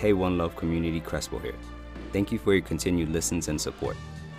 [0.00, 1.58] Hey One Love community, Crespo here.
[2.10, 3.98] Thank you for your continued listens and support.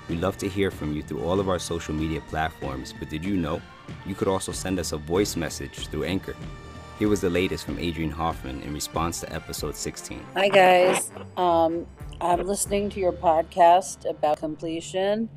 [0.09, 3.23] We love to hear from you through all of our social media platforms, but did
[3.23, 3.61] you know
[4.07, 6.35] you could also send us a voice message through Anchor?
[6.97, 10.25] Here was the latest from Adrienne Hoffman in response to episode 16.
[10.33, 11.11] Hi, guys.
[11.37, 11.85] Um,
[12.19, 15.29] I'm listening to your podcast about completion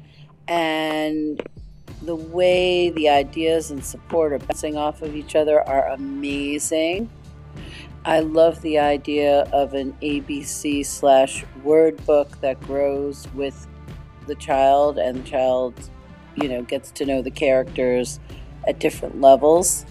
[0.48, 1.46] and
[2.00, 7.10] the way the ideas and support are bouncing off of each other are amazing.
[8.06, 13.66] I love the idea of an ABC slash word book that grows with
[14.26, 15.90] the child and the child,
[16.34, 18.20] you know, gets to know the characters
[18.68, 19.86] at different levels.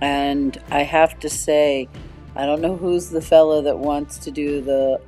[0.00, 1.88] And I have to say,
[2.36, 5.00] I don't know who's the fella that wants to do the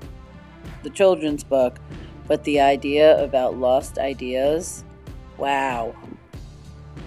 [0.83, 1.79] the children's book,
[2.27, 4.85] but the idea about lost ideas,
[5.37, 5.95] wow.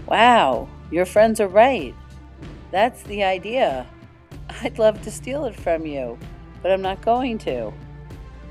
[0.07, 1.95] Wow, your friends are right.
[2.71, 3.87] That's the idea.
[4.59, 6.17] I'd love to steal it from you,
[6.61, 7.71] but I'm not going to.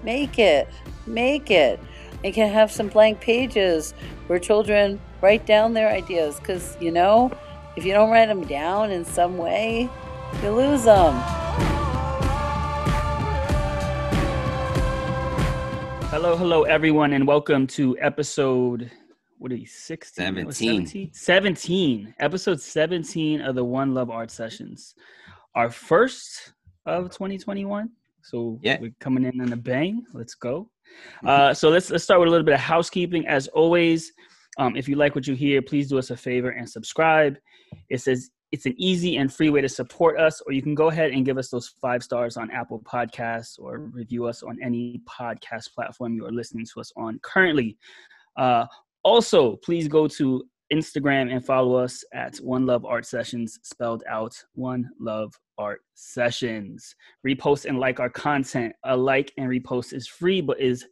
[0.02, 0.68] Make it.
[1.06, 1.78] Make it.
[2.22, 3.92] It can have some blank pages
[4.26, 7.30] where children write down their ideas because, you know,
[7.76, 9.90] if you don't write them down in some way,
[10.42, 11.14] you lose them.
[16.08, 18.90] Hello, hello, everyone, and welcome to episode
[19.38, 20.52] what are you 16 17.
[20.52, 24.94] 17 17 episode 17 of the one love art sessions
[25.54, 26.52] our first
[26.86, 27.90] of 2021
[28.22, 28.78] so Yeah.
[28.80, 30.04] we're coming in in a bang.
[30.12, 30.70] Let's go.
[31.24, 33.26] Uh, so let's let's start with a little bit of housekeeping.
[33.26, 34.12] As always
[34.58, 37.38] um, if you like what you hear please do us a favor and subscribe.
[37.88, 40.88] It says it's an easy and free way to support us or you can go
[40.88, 45.00] ahead and give us those five stars on apple podcasts or review us on any
[45.08, 47.78] podcast platform you are listening to us on currently.
[48.36, 48.66] Uh,
[49.02, 54.34] also, please go to Instagram and follow us at One Love Art Sessions, spelled out
[54.54, 56.94] One Love Art Sessions.
[57.26, 58.74] Repost and like our content.
[58.84, 60.86] A like and repost is free, but is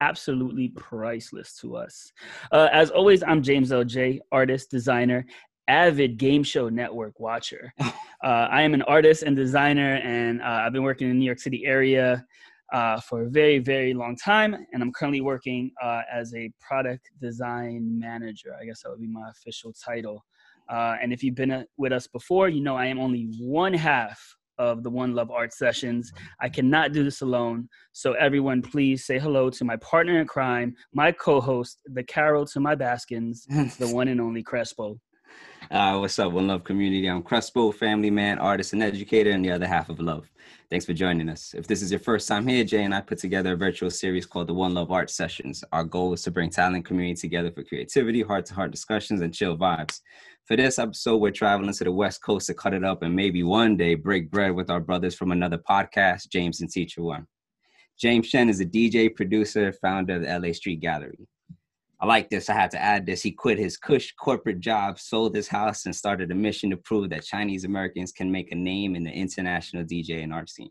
[0.00, 2.12] absolutely priceless to us.
[2.52, 5.26] Uh, as always, I'm James LJ, artist, designer,
[5.68, 7.72] avid game show network watcher.
[8.24, 11.26] Uh, I am an artist and designer, and uh, I've been working in the New
[11.26, 12.24] York City area
[12.72, 14.54] uh, for a very, very long time.
[14.72, 18.56] And I'm currently working uh, as a product design manager.
[18.60, 20.24] I guess that would be my official title.
[20.68, 23.72] Uh, and if you've been uh, with us before, you know I am only one
[23.72, 24.20] half
[24.58, 26.12] of the One Love Art Sessions.
[26.40, 27.68] I cannot do this alone.
[27.92, 32.46] So, everyone, please say hello to my partner in crime, my co host, the Carole
[32.46, 33.46] to my Baskins,
[33.78, 34.98] the one and only Crespo.
[35.68, 37.08] Uh, what's up, One Love community?
[37.08, 40.30] I'm Crespo, family man, artist, and educator, and the other half of Love.
[40.70, 41.54] Thanks for joining us.
[41.54, 44.26] If this is your first time here, Jay and I put together a virtual series
[44.26, 45.64] called the One Love Art Sessions.
[45.72, 49.34] Our goal is to bring talent community together for creativity, heart to heart discussions, and
[49.34, 50.00] chill vibes.
[50.44, 53.42] For this episode, we're traveling to the West Coast to cut it up and maybe
[53.42, 57.26] one day break bread with our brothers from another podcast, James and Teacher One.
[57.98, 61.26] James Shen is a DJ, producer, founder of the LA Street Gallery.
[61.98, 62.50] I like this.
[62.50, 63.22] I had to add this.
[63.22, 67.08] He quit his cush corporate job, sold his house, and started a mission to prove
[67.10, 70.70] that Chinese Americans can make a name in the international DJ and art scene.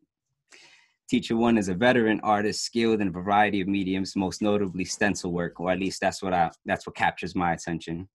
[1.09, 5.31] Teacher One is a veteran artist, skilled in a variety of mediums, most notably stencil
[5.31, 8.08] work, or at least that's what I that's what captures my attention.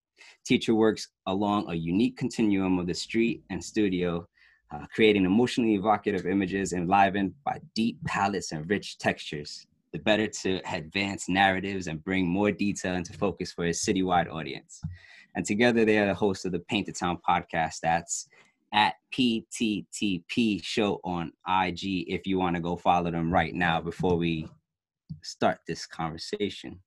[0.44, 4.26] Teacher works along a unique continuum of the street and studio,
[4.72, 10.60] uh, creating emotionally evocative images enlivened by deep palettes and rich textures the better to
[10.72, 14.80] advance narratives and bring more detail into focus for his citywide audience.
[15.34, 17.76] And together, they are the host of the Paint the Town podcast.
[17.82, 18.28] That's
[18.72, 24.16] at PTTP Show on IG if you want to go follow them right now before
[24.16, 24.48] we
[25.22, 26.80] start this conversation.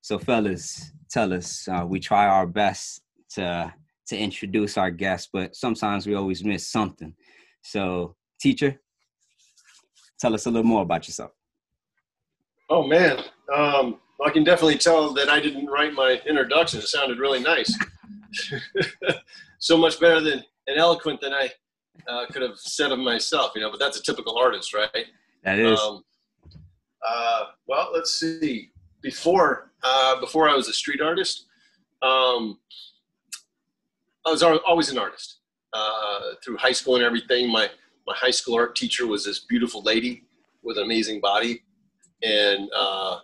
[0.00, 1.68] So, fellas, tell us.
[1.68, 3.02] Uh, we try our best
[3.34, 3.72] to
[4.08, 7.14] to introduce our guests, but sometimes we always miss something.
[7.62, 8.80] So, teacher,
[10.18, 11.32] tell us a little more about yourself.
[12.70, 13.18] Oh man,
[13.54, 16.80] um, I can definitely tell that I didn't write my introduction.
[16.80, 17.76] It sounded really nice,
[19.58, 21.50] so much better than and eloquent than I
[22.06, 23.52] uh, could have said of myself.
[23.54, 25.06] You know, but that's a typical artist, right?
[25.44, 25.80] That is.
[25.80, 26.04] Um,
[27.06, 28.70] uh, well, let's see.
[29.00, 31.46] Before uh, before I was a street artist,
[32.02, 32.58] um,
[34.26, 35.36] I was always an artist.
[35.72, 37.68] Uh, through high school and everything, my
[38.06, 40.24] my high school art teacher was this beautiful lady
[40.62, 41.62] with an amazing body,
[42.22, 43.18] and uh,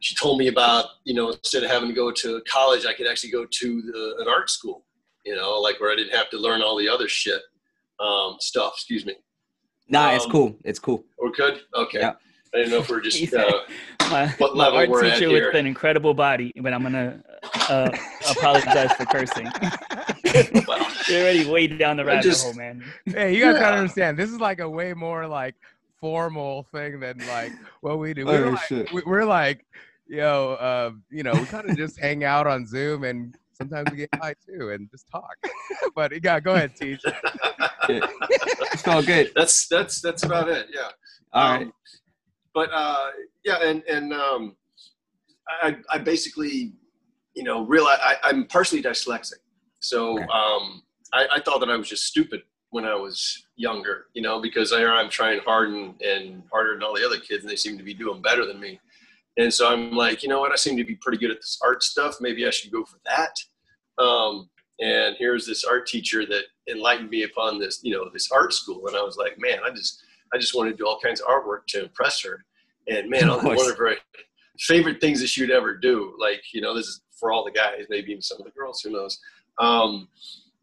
[0.00, 3.06] she told me about you know instead of having to go to college, I could
[3.06, 4.84] actually go to the, an art school.
[5.24, 7.42] You know, like where I didn't have to learn all the other shit
[8.00, 8.74] um, stuff.
[8.76, 9.16] Excuse me.
[9.88, 10.56] nah, it's um, cool.
[10.64, 11.04] It's cool.
[11.18, 11.60] We're good.
[11.74, 12.00] Okay.
[12.00, 12.14] Yeah.
[12.54, 13.34] I didn't know if we're just.
[14.00, 15.46] Uh, my, what my art we're at teacher here.
[15.48, 17.22] with an incredible body, but I'm gonna
[17.68, 17.90] uh,
[18.30, 19.44] apologize for cursing.
[20.66, 22.82] well, You're already way down the rabbit just- hole, man.
[23.04, 24.16] Hey, you guys gotta understand.
[24.16, 25.56] This is like a way more like
[26.00, 28.22] formal thing than like what we do.
[28.22, 28.92] Oh, We're like, shit.
[28.92, 29.64] we- we're like,
[30.08, 33.96] yo, uh, you know, we kind of just hang out on Zoom and sometimes we
[33.98, 35.36] get high too and just talk.
[35.94, 37.00] but yeah, go ahead, Teach.
[37.88, 39.32] It's all good.
[39.34, 40.68] That's that's that's about it.
[40.72, 40.88] Yeah.
[41.32, 41.72] All Um, right.
[42.54, 43.10] But uh,
[43.44, 44.56] yeah, and and um,
[45.62, 46.72] I I basically,
[47.34, 49.40] you know, realize I, I'm partially dyslexic,
[49.80, 50.22] so Okay.
[50.24, 54.40] um, I, I thought that I was just stupid when I was younger, you know,
[54.40, 57.76] because I'm trying hard and, and harder than all the other kids, and they seem
[57.76, 58.80] to be doing better than me.
[59.36, 60.52] And so I'm like, you know what?
[60.52, 62.16] I seem to be pretty good at this art stuff.
[62.20, 64.02] Maybe I should go for that.
[64.02, 64.48] Um,
[64.80, 68.86] and here's this art teacher that enlightened me upon this, you know, this art school.
[68.86, 70.02] And I was like, man, I just,
[70.32, 72.44] I just want to do all kinds of artwork to impress her.
[72.88, 73.96] And man, one of her
[74.60, 77.50] favorite things that she would ever do, like, you know, this is for all the
[77.50, 79.18] guys, maybe even some of the girls, who knows.
[79.58, 80.08] Um,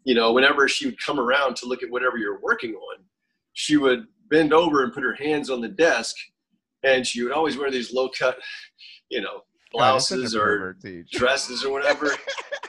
[0.05, 3.03] you know, whenever she would come around to look at whatever you're working on,
[3.53, 6.15] she would bend over and put her hands on the desk,
[6.83, 8.37] and she would always wear these low cut,
[9.09, 9.41] you know,
[9.73, 10.77] God, a blouses or
[11.11, 12.11] dresses or whatever.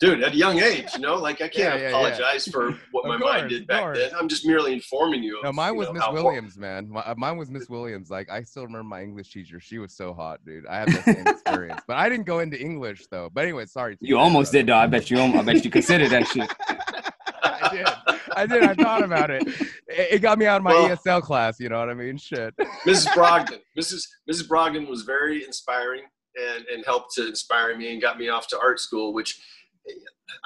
[0.00, 1.88] Dude, at a young age, you know, like I can't Yeah, yeah, yeah.
[1.90, 4.10] apologize for what my course, mind did back then.
[4.18, 5.38] I'm just merely informing you.
[5.38, 6.88] Of, No, mine you was know, Miss Williams, man.
[6.90, 8.10] My, uh, mine was Miss Williams.
[8.10, 9.60] Like I still remember my English teacher.
[9.60, 10.66] She was so hot, dude.
[10.66, 13.30] I had the same experience, but I didn't go into English though.
[13.32, 13.96] But anyway, sorry.
[14.00, 14.64] You almost brother.
[14.64, 14.76] did though.
[14.78, 15.18] I bet you.
[15.20, 16.50] I bet you considered that shit.
[17.42, 17.88] I did.
[18.36, 18.62] I did.
[18.64, 19.46] I thought about it.
[19.46, 21.60] It, it got me out of my Well- ESL class.
[21.60, 22.16] You know what I mean?
[22.18, 22.52] Shit.
[22.84, 23.06] Mrs.
[23.08, 23.60] Brogdon.
[23.78, 24.02] Mrs.
[24.30, 24.48] Mrs.
[24.48, 26.02] Brogdon was very inspiring
[26.36, 29.40] and, and helped to inspire me and got me off to art school, which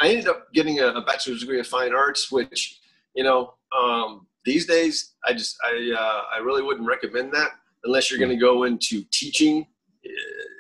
[0.01, 2.81] I ended up getting a, bachelor's degree of fine arts, which,
[3.15, 7.51] you know, um, these days I just, I, uh, I really wouldn't recommend that
[7.85, 9.67] unless you're going to go into teaching,
[10.05, 10.11] uh,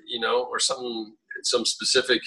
[0.06, 2.20] you know, or some, some specific,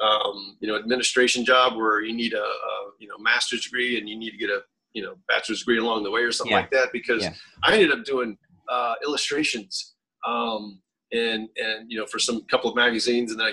[0.00, 4.08] um, you know, administration job where you need a, a, you know, master's degree and
[4.08, 4.60] you need to get a,
[4.92, 6.60] you know, bachelor's degree along the way or something Yeah.
[6.60, 6.92] like that.
[6.92, 7.34] Because Yeah.
[7.64, 8.38] I ended up doing
[8.68, 9.94] uh, illustrations
[10.26, 10.80] um,
[11.12, 13.52] and and you know for some couple of magazines, and then I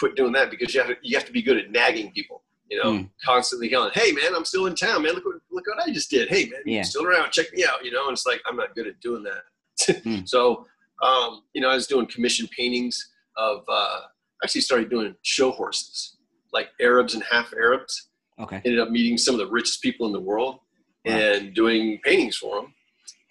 [0.00, 2.42] quit doing that because you have to, you have to be good at nagging people.
[2.68, 3.10] You know, Mm.
[3.24, 5.14] constantly yelling, "Hey man, I'm still in town, man.
[5.14, 6.28] Look what look what I just did.
[6.28, 6.82] Hey man, Yeah.
[6.82, 7.30] still around.
[7.32, 9.42] Check me out." You know, and it's like I'm not good at doing that.
[10.04, 10.28] Mm.
[10.28, 10.66] So
[11.02, 12.96] um, you know, I was doing commission paintings
[13.36, 13.64] of.
[13.68, 14.00] Uh,
[14.42, 16.16] actually started doing show horses,
[16.54, 18.08] like Arabs and half Arabs
[18.38, 18.56] Okay.
[18.64, 20.60] ended up meeting some of the richest people in the world
[21.04, 21.12] Wow.
[21.18, 22.74] and doing paintings for them.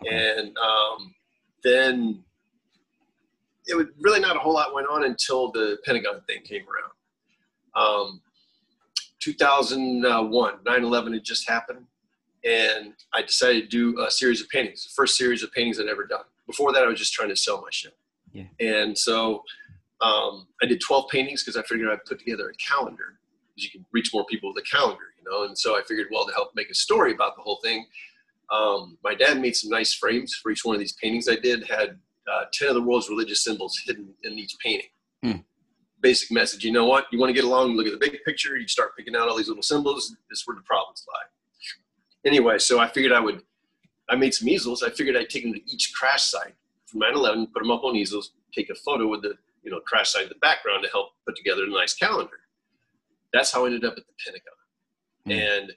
[0.06, 0.16] Okay.
[0.38, 1.16] And um,
[1.64, 2.24] then
[3.70, 6.92] it was really not a whole lot went on until the Pentagon thing came around.
[7.76, 8.22] Um,
[9.20, 11.86] 2001, 9/11 had just happened,
[12.44, 14.84] and I decided to do a series of paintings.
[14.86, 16.24] The first series of paintings I'd ever done.
[16.48, 17.96] Before that, I was just trying to sell my shit.
[18.32, 18.46] Yeah.
[18.60, 19.44] And so
[20.02, 23.20] um, I did 12 paintings because I figured I'd put together a calendar
[23.50, 25.44] because you can reach more people with a calendar, you know.
[25.44, 27.86] And so I figured, well, to help make a story about the whole thing,
[28.52, 31.70] um, my dad made some nice frames for each one of these paintings I did.
[31.70, 32.00] Had
[32.32, 34.90] uh, 10 of the world's religious symbols hidden in each painting.
[35.24, 35.38] Hmm.
[36.02, 36.64] Basic message.
[36.64, 37.06] You know what?
[37.12, 39.38] You want to get along, look at the big picture, you start picking out all
[39.38, 40.16] these little symbols.
[40.30, 42.30] This is where the problems lie.
[42.30, 43.42] Anyway, so I figured I would,
[44.10, 44.84] I made some easels.
[44.84, 46.54] I figured I'd take them to each crash site
[46.86, 49.80] from 9 11, put them up on easels, take a photo with the you know
[49.82, 52.40] crash site in the background to help put together a nice calendar.
[53.34, 54.54] That's how I ended up at the Pentagon.
[55.26, 55.32] Hmm.
[55.32, 55.74] And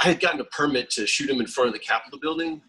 [0.00, 2.60] I had gotten a permit to shoot them in front of the Capitol building.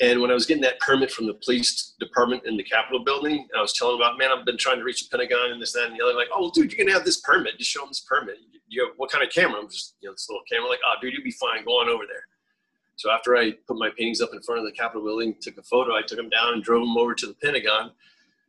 [0.00, 3.48] And when I was getting that permit from the police department in the Capitol building,
[3.56, 5.72] I was telling them about, man, I've been trying to reach the Pentagon and this,
[5.72, 6.14] that, and the other.
[6.14, 7.58] Like, oh, dude, you're gonna have this permit.
[7.58, 8.36] Just show them this permit.
[8.68, 9.60] You have what kind of camera?
[9.60, 10.68] I'm just, you know, this little camera.
[10.68, 11.64] Like, oh, dude, you'll be fine.
[11.64, 12.22] Go on over there.
[12.96, 15.62] So after I put my paintings up in front of the Capitol building, took a
[15.62, 17.92] photo, I took them down and drove them over to the Pentagon.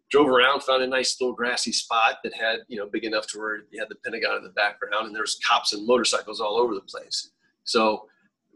[0.10, 3.38] Drove around, found a nice little grassy spot that had, you know, big enough to
[3.38, 6.58] where you had the Pentagon in the background, and there was cops and motorcycles all
[6.58, 7.30] over the place.
[7.64, 8.08] So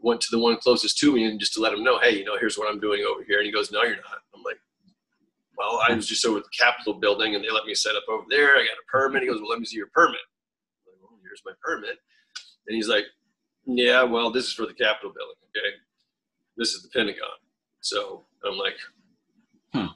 [0.04, 2.24] went to the one closest to me and just to let him know, hey, you
[2.24, 3.38] know, here's what I'm doing over here.
[3.38, 4.18] And he goes, no, you're not.
[4.34, 4.58] I'm like,
[5.56, 8.24] well, I was just over the Capitol building and they let me set up over
[8.28, 8.50] there.
[8.56, 9.22] I got a permit.
[9.22, 10.20] He goes, well, let me see your permit.
[10.86, 11.96] I'm like, well, here's my permit.
[12.66, 13.04] And he's like,
[13.66, 15.36] yeah, well, this is for the Capitol building.
[15.56, 15.74] Okay.
[16.56, 17.38] This is the Pentagon.
[17.80, 18.74] So I'm like,
[19.72, 19.86] Hmm.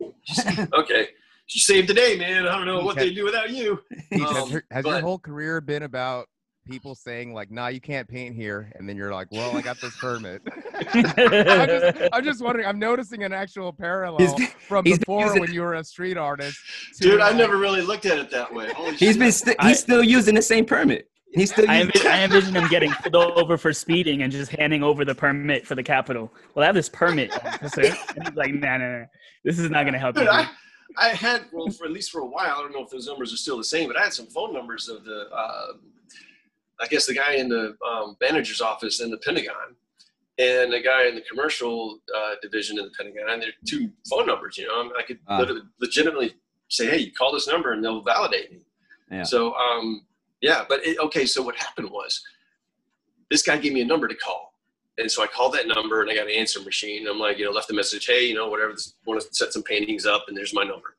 [0.00, 0.14] oh,
[0.56, 0.68] man.
[0.74, 1.08] okay.
[1.48, 2.46] You saved the day, man.
[2.48, 3.80] I don't know what they do without you.
[4.10, 6.28] Teach, has Um, your, has your whole career been about
[6.66, 9.80] people saying like, "Nah, you can't paint here," and then you're like, "Well, I got
[9.80, 10.42] this permit."
[10.74, 12.66] I'm, just, I'm just wondering.
[12.66, 16.16] I'm noticing an actual parallel He's- from he's before using- when you were a street
[16.16, 16.58] artist.
[16.98, 18.72] to, Dude, I like- never really looked at it that way.
[18.72, 19.18] Holy He's shit.
[19.18, 21.08] been st- I- he's still using the same permit.
[21.32, 21.92] He's still I, using.
[21.92, 25.66] envi- I envision him getting pulled over for speeding and just handing over the permit
[25.66, 26.32] for the Capitol.
[26.54, 27.82] Well, I have this permit, officer.
[27.82, 29.04] And he's like, nah, nah, nah.
[29.44, 30.26] This is not going to help you.
[30.28, 30.48] I,
[30.96, 32.54] I had well for at least for a while.
[32.56, 34.54] I don't know if those numbers are still the same, but I had some phone
[34.54, 35.72] numbers of the, uh,
[36.80, 39.74] I guess the guy in the um, manager's office in the Pentagon,
[40.38, 43.28] and a guy in the commercial uh, division in the Pentagon.
[43.30, 44.58] And there are two phone numbers.
[44.58, 45.38] You know, I could Ah.
[45.38, 46.34] literally, legitimately
[46.68, 48.60] say, "Hey, you call this number," and they'll validate me.
[49.10, 49.22] Yeah.
[49.22, 50.06] So, um,
[50.42, 51.24] yeah, but it, okay.
[51.26, 52.22] So what happened was,
[53.30, 54.52] this guy gave me a number to call,
[54.98, 57.06] and so I called that number, and I got an answer machine.
[57.08, 58.74] I'm like, you know, left a message, "Hey, you know, whatever,
[59.06, 60.96] want to set some paintings up," and there's my number.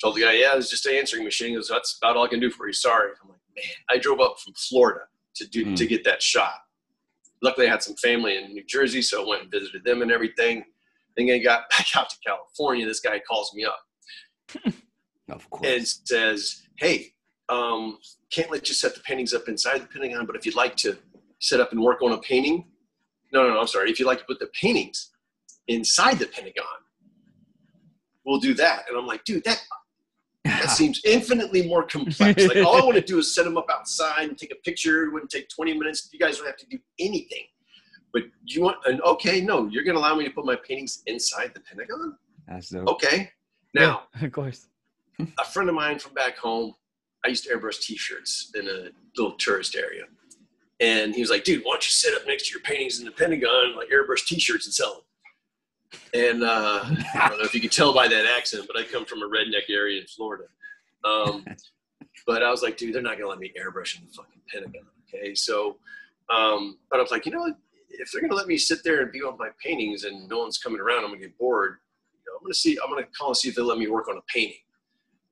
[0.00, 2.28] Told the guy, "Yeah, it's just an answering machine." He goes, "That's about all I
[2.28, 2.72] can do for you.
[2.72, 3.39] Sorry." I'm like,
[3.90, 5.00] I drove up from Florida
[5.36, 5.74] to do Hmm.
[5.74, 6.54] to get that shot.
[7.42, 10.12] Luckily, I had some family in New Jersey, so I went and visited them and
[10.12, 10.64] everything.
[11.16, 12.86] Then I got back out to California.
[12.86, 13.80] This guy calls me up
[15.28, 15.66] Of course.
[15.66, 17.14] and says, "Hey,
[17.48, 17.98] um,
[18.30, 20.98] can't let you set the paintings up inside the Pentagon, but if you'd like to
[21.40, 22.70] set up and work on a painting,
[23.32, 23.90] no, no, no, I'm sorry.
[23.90, 25.10] If you'd like to put the paintings
[25.68, 26.64] inside the Pentagon,
[28.24, 29.62] we'll do that." And I'm like, "Dude, that
[30.44, 32.46] that seems infinitely more complex.
[32.46, 35.04] Like all I want to do is set them up outside and take a picture.
[35.04, 36.08] It wouldn't take 20 minutes.
[36.12, 37.44] You guys don't have to do anything.
[38.12, 41.52] But you want and okay, no, you're gonna allow me to put my paintings inside
[41.54, 42.16] the Pentagon?
[42.48, 42.88] That's dope.
[42.88, 43.30] Okay.
[43.74, 44.66] Now, of course.
[45.20, 46.74] a friend of mine from back home,
[47.24, 50.04] I used to airbrush t-shirts in a little tourist area.
[50.80, 53.04] And he was like, dude, why don't you sit up next to your paintings in
[53.04, 55.02] the Pentagon, like airbrush t-shirts and sell them?
[56.14, 59.04] And uh, I don't know if you can tell by that accent, but I come
[59.04, 60.44] from a redneck area in Florida.
[61.04, 61.44] Um,
[62.26, 64.86] but I was like, dude, they're not gonna let me airbrush in the fucking Pentagon.
[65.08, 65.78] Okay, so,
[66.32, 67.56] um, but I was like, you know, what?
[67.90, 70.58] if they're gonna let me sit there and view on my paintings and no one's
[70.58, 71.78] coming around, I'm gonna get bored.
[72.12, 72.78] You know, I'm gonna see.
[72.82, 74.56] I'm gonna call and see if they'll let me work on a painting.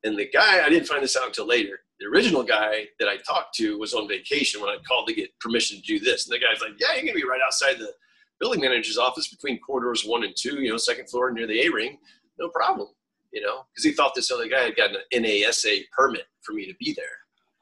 [0.05, 1.81] And the guy, I didn't find this out until later.
[1.99, 5.37] The original guy that I talked to was on vacation when I called to get
[5.41, 6.29] permission to do this.
[6.29, 7.93] And the guy's like, "Yeah, you're gonna be right outside the
[8.41, 11.69] building manager's office between corridors one and two, you know, second floor near the A
[11.71, 11.99] ring.
[12.39, 12.89] No problem,
[13.33, 16.67] you know, because he thought this other guy had gotten an NASA permit for me
[16.67, 17.05] to be there.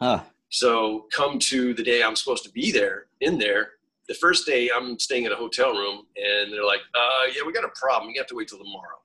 [0.00, 0.22] Huh.
[0.50, 3.70] So come to the day I'm supposed to be there, in there.
[4.08, 7.52] The first day I'm staying in a hotel room, and they're like, uh, "Yeah, we
[7.52, 8.12] got a problem.
[8.12, 8.98] You have to wait till tomorrow."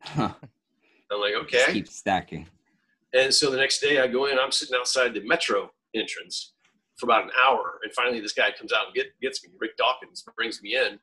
[0.00, 0.34] Huh.
[1.10, 2.48] I'm like, Just "Okay." Keep stacking.
[3.14, 6.52] And so the next day I go in, I'm sitting outside the metro entrance
[7.02, 7.80] for about an hour.
[7.82, 11.00] And finally this guy comes out and get, gets me, Rick Dawkins brings me in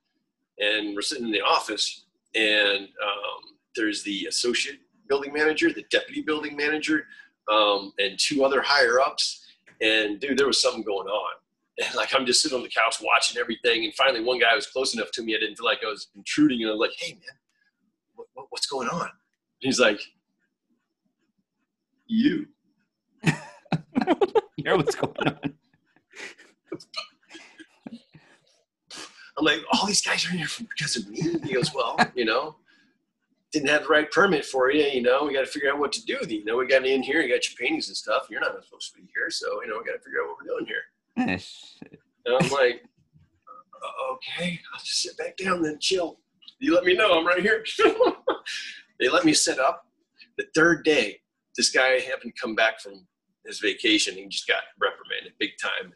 [0.57, 4.79] and we're sitting in the office and um, there's the associate
[5.09, 7.05] building manager, the deputy building manager,
[7.51, 9.45] um, and two other higher ups.
[9.81, 11.31] And dude, there was something going on.
[11.81, 13.85] And like, I'm just sitting on the couch watching everything.
[13.85, 15.33] And finally one guy was close enough to me.
[15.33, 16.61] I didn't feel like I was intruding.
[16.61, 17.37] And I'm like, Hey man,
[18.15, 19.03] what, what, what's going on?
[19.03, 19.09] And
[19.61, 20.01] he's like,
[22.07, 22.47] you.
[24.65, 25.58] Know what's going on?
[27.91, 31.21] I'm like, all these guys are here because of me.
[31.21, 32.57] He goes, well, you know,
[33.51, 34.83] didn't have the right permit for you.
[34.83, 36.17] You know, we got to figure out what to do.
[36.19, 38.27] with You You know, we got in here, you got your paintings and stuff.
[38.29, 40.37] You're not supposed to be here, so you know, we got to figure out what
[40.41, 40.83] we're doing here.
[41.17, 41.39] Eh.
[42.25, 42.83] And I'm like,
[43.81, 46.19] "Uh, okay, I'll just sit back down then chill.
[46.59, 47.63] You let me know I'm right here.
[48.99, 49.85] they let me set up.
[50.37, 51.21] The third day,
[51.55, 53.07] this guy happened to come back from
[53.45, 54.15] his vacation.
[54.15, 55.93] He just got reprimanded big time.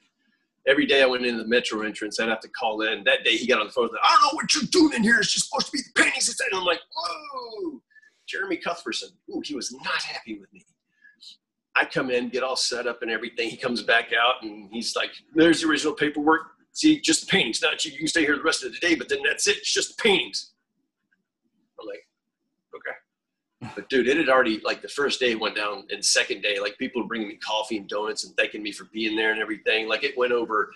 [0.65, 3.03] Every day I went into the metro entrance, I'd have to call in.
[3.03, 3.89] That day he got on the phone.
[3.91, 5.19] Like, I don't know what you're doing in here.
[5.19, 6.29] It's just supposed to be the paintings.
[6.29, 7.81] inside." And I'm like, whoa.
[8.27, 9.09] Jeremy Cuthbertson.
[9.29, 10.65] Ooh, he was not happy with me.
[11.75, 13.49] I come in, get all set up and everything.
[13.49, 16.41] He comes back out and he's like, "There's the original paperwork.
[16.71, 17.61] See, just the paintings.
[17.61, 17.91] Not you.
[17.91, 19.57] You can stay here the rest of the day, but then that's it.
[19.57, 20.53] It's just the paintings."
[21.79, 22.07] I'm like,
[22.75, 22.95] "Okay."
[23.75, 26.77] But dude, it had already like the first day went down, and second day, like
[26.77, 29.87] people were bringing me coffee and donuts and thanking me for being there and everything.
[29.87, 30.71] Like it went over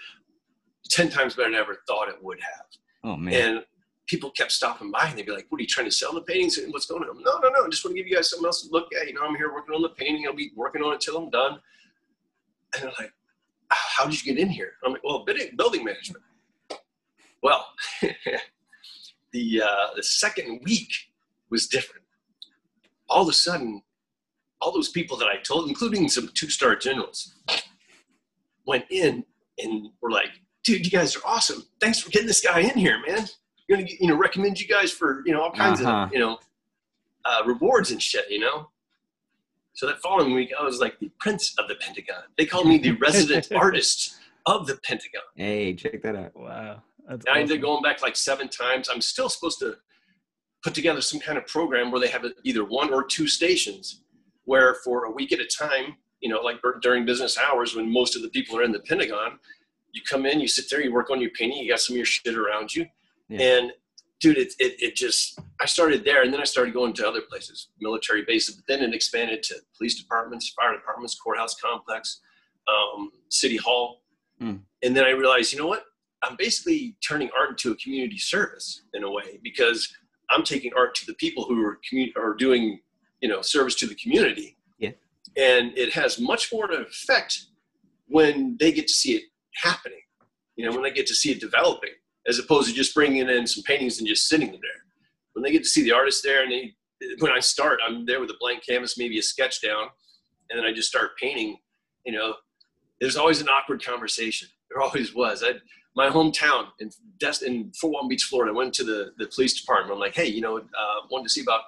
[0.90, 2.66] ten times better than I ever thought it would have.
[3.04, 3.34] Oh man.
[3.34, 3.66] And
[4.08, 6.22] people kept stopping by and they'd be like, What are you trying to sell the
[6.22, 6.58] paintings?
[6.58, 7.22] And what's going on?
[7.22, 7.66] No, no, no.
[7.66, 9.08] I just want to give you guys something else to look at.
[9.08, 10.26] You know, I'm here working on the painting.
[10.28, 11.60] I'll be working on it till I'm done.
[12.74, 13.14] And they're like,
[13.70, 14.74] How did you get in here?
[14.84, 15.26] I'm like, Well,
[15.56, 16.24] building management.
[17.44, 17.68] Well,
[19.32, 20.92] the uh, the second week
[21.50, 22.04] was different.
[23.10, 23.82] All of a sudden,
[24.62, 27.34] all those people that I told, including some two star generals,
[28.66, 29.24] went in
[29.60, 30.30] and were like,
[30.64, 31.64] dude, you guys are awesome.
[31.80, 33.26] Thanks for getting this guy in here, man.
[33.70, 36.04] We're gonna, you know, recommend you guys for, you know, all kinds Uh-huh.
[36.06, 36.38] of, you know,
[37.26, 38.70] uh, rewards and shit, you know.
[39.74, 42.24] So that following week, I was like the prince of the Pentagon.
[42.38, 45.22] They called me the resident artist of the Pentagon.
[45.36, 46.36] hey, check that out.
[46.36, 46.82] Wow.
[47.08, 48.90] That's I ended up going back like seven times.
[48.92, 49.78] I'm still supposed to
[50.68, 54.02] put together some kind of program where they have either one or two stations
[54.44, 58.18] where for a week at a time, you know, like during business hours when most
[58.18, 59.40] of the people are in the Pentagon,
[59.94, 61.98] you come in, you sit there, you work on your painting, you got some of
[61.98, 62.86] your shit around you.
[63.30, 63.40] Yeah.
[63.40, 63.72] And
[64.20, 67.22] dude, it, it, it just, I started there and then I started going to other
[67.22, 72.20] places, military bases, but then it expanded to police departments, fire departments, courthouse complex,
[72.68, 74.02] um, city hall.
[74.42, 74.56] Hmm.
[74.84, 75.86] And then I realized, you know what?
[76.24, 79.88] I'm basically turning art into a community service in a way because
[80.30, 82.80] I'm taking art to the people who are commu- are doing
[83.22, 84.58] you know service to the community.
[84.78, 84.92] Yeah.
[85.38, 87.46] And it has much more of an effect
[88.08, 89.24] when they get to see it
[89.56, 90.00] happening.
[90.56, 91.92] You know, when they get to see it developing,
[92.28, 94.84] as opposed to just bringing in some paintings and just sitting them there.
[95.34, 96.74] When they get to see the artist there, and they,
[97.20, 99.88] when I start, I'm there with a blank canvas, maybe a sketch down,
[100.50, 101.58] and then I just start painting.
[102.06, 102.34] You know,
[103.00, 104.48] there's always an awkward conversation.
[104.70, 105.44] There always was.
[105.44, 105.54] I,
[105.98, 106.92] my hometown in
[107.46, 108.54] in Fort Walton Beach, Florida.
[108.54, 109.92] I went to the, the police department.
[109.92, 111.62] I'm like, hey, you know, uh, wanted to see about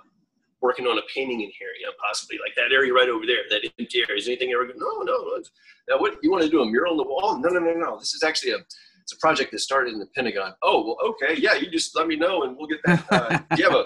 [0.62, 3.38] working on a painting in here, you know, possibly like that area right over there,
[3.50, 4.20] that empty area.
[4.20, 5.02] Is anything ever no.
[5.02, 5.42] no.
[5.90, 6.62] Now, what you want to do?
[6.62, 7.40] A mural on the wall?
[7.40, 7.98] No, no, no, no.
[7.98, 8.58] This is actually a
[9.02, 10.54] it's a project that started in the Pentagon.
[10.62, 11.56] Oh, well, okay, yeah.
[11.56, 13.12] You just let me know, and we'll get that.
[13.12, 13.86] Uh, do you have a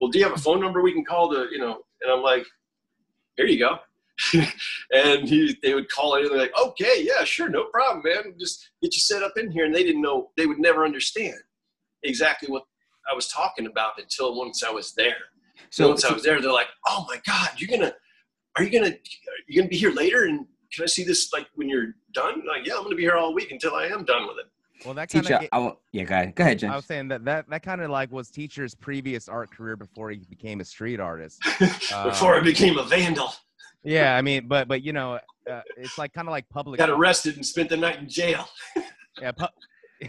[0.00, 0.10] well?
[0.10, 1.82] Do you have a phone number we can call to you know?
[2.00, 2.46] And I'm like,
[3.36, 3.80] here you go.
[4.92, 8.34] and he, they would call it, and they're like, okay, yeah, sure, no problem, man.
[8.38, 9.64] Just get you set up in here.
[9.64, 11.38] And they didn't know, they would never understand
[12.02, 12.64] exactly what
[13.10, 15.16] I was talking about until once I was there.
[15.70, 17.92] So So, once I was there, they're like, "Oh my God, you're gonna,
[18.56, 18.98] are you gonna, you're
[19.48, 20.24] you gonna be here later?
[20.24, 23.16] And can I see this like when you're done?" Like, yeah, I'm gonna be here
[23.16, 24.46] all week until I am done with it.
[24.84, 25.72] Well, that kind teacher, of.
[25.72, 28.10] I yeah, go ahead, go ahead, I was saying that that, that kind of like
[28.12, 31.40] was teacher's previous art career before he became a street artist.
[31.58, 33.32] Before I Um, became a vandal,
[33.84, 35.18] Yeah, I mean, but but you know,
[35.50, 36.78] uh, it's like kind of like public.
[36.78, 38.48] got arrested and spent the night in jail.
[39.20, 40.08] yeah, pu-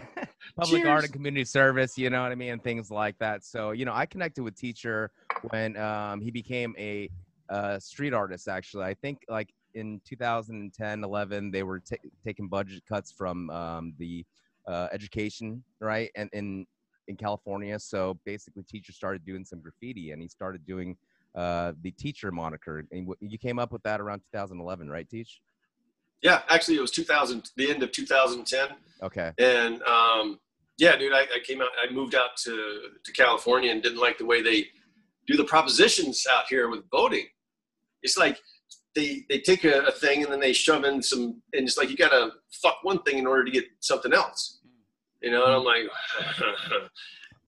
[0.58, 1.98] public art and community service.
[1.98, 3.44] You know what I mean, and things like that.
[3.44, 5.10] So you know, I connected with teacher
[5.50, 7.10] when um, he became a
[7.50, 8.48] uh, street artist.
[8.48, 13.92] Actually, I think like in 2010, 11, they were ta taking budget cuts from um,
[13.98, 14.24] the
[14.66, 16.66] uh, education, right, and in
[17.08, 17.78] in California.
[17.78, 20.96] So basically, teacher started doing some graffiti, and he started doing
[21.36, 22.82] uh, the teacher moniker.
[22.90, 25.40] And you came up with that around 2011, right, Teach?
[26.22, 28.68] Yeah, actually, it was 2000, the end of 2010,
[29.02, 29.32] Okay.
[29.38, 30.40] and um,
[30.78, 34.16] yeah, dude, I, I came out, I moved out to to California and didn't like
[34.18, 34.66] the way they
[35.26, 37.26] do the propositions out here with voting.
[38.02, 38.38] It's like
[38.94, 41.90] they they take a, a thing and then they shove in some, and it's like
[41.90, 42.30] you gotta
[42.62, 44.58] fuck one thing in order to get something else,
[45.22, 45.44] you know.
[45.44, 45.84] And I'm like,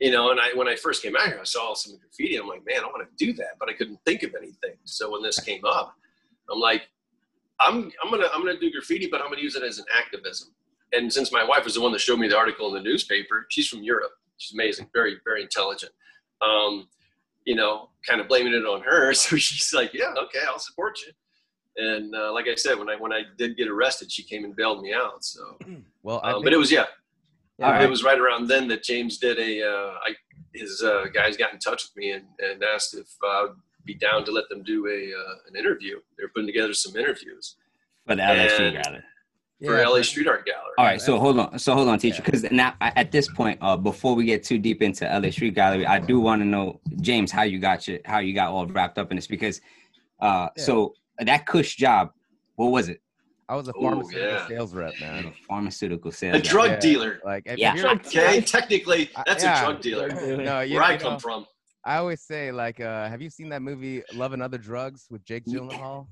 [0.01, 2.37] you know, and I when I first came out here, I saw some graffiti.
[2.37, 4.77] I'm like, man, I want to do that, but I couldn't think of anything.
[4.85, 5.95] So when this came up,
[6.51, 6.89] I'm like,
[7.61, 10.55] I'm I'm gonna I'm gonna do graffiti, but I'm gonna use it as an activism.
[10.93, 13.47] And since my wife was the one that showed me the article in the newspaper,
[13.51, 14.13] she's from Europe.
[14.37, 15.93] She's amazing, very very intelligent.
[16.41, 16.89] Um,
[17.45, 19.13] you know, kind of blaming it on her.
[19.15, 21.13] So she's like, yeah, okay, I'll support you.
[21.79, 24.55] And uh, like I said, when I when I did get arrested, she came and
[24.55, 25.25] bailed me out.
[25.25, 25.57] So,
[26.03, 26.85] Well, I um, but it was yeah,
[27.61, 27.83] All right.
[27.83, 30.15] it was right around then that James did a uh, I,
[30.55, 33.95] his uh, guys got in touch with me and, and asked if I would be
[33.95, 35.97] down to let them do a uh, an interview.
[36.17, 37.57] They were putting together some interviews
[38.07, 39.03] For the LSU and- gallery.
[39.65, 40.73] for yeah, LA Street Art Gallery.
[40.79, 42.27] All right, so hold on, so hold on, teacher, Yeah.
[42.27, 45.85] because now at this point, uh, before we get too deep into LA Street Gallery,
[45.85, 48.99] I do want to know, James, how you got your, how you got all wrapped
[48.99, 49.61] up in this, because,
[50.21, 50.63] uh, Yeah.
[50.63, 52.13] so that Cush job,
[52.55, 53.01] what was it?
[53.49, 54.47] I was a Ooh, pharmaceutical yeah.
[54.47, 55.27] sales rep, man.
[55.27, 56.43] A Pharmaceutical A sales.
[56.43, 56.49] guy.
[56.51, 57.21] drug Yeah, dealer.
[57.25, 57.75] Like, if Yeah.
[57.75, 59.63] you're- Okay, technically, that's yeah.
[59.63, 60.09] a drug dealer.
[60.37, 61.47] No, you, Where I you come know, from.
[61.85, 65.25] I always say, like, uh, have you seen that movie Love and Other Drugs with
[65.25, 65.61] Jake Yeah.
[65.61, 66.07] Gyllenhaal?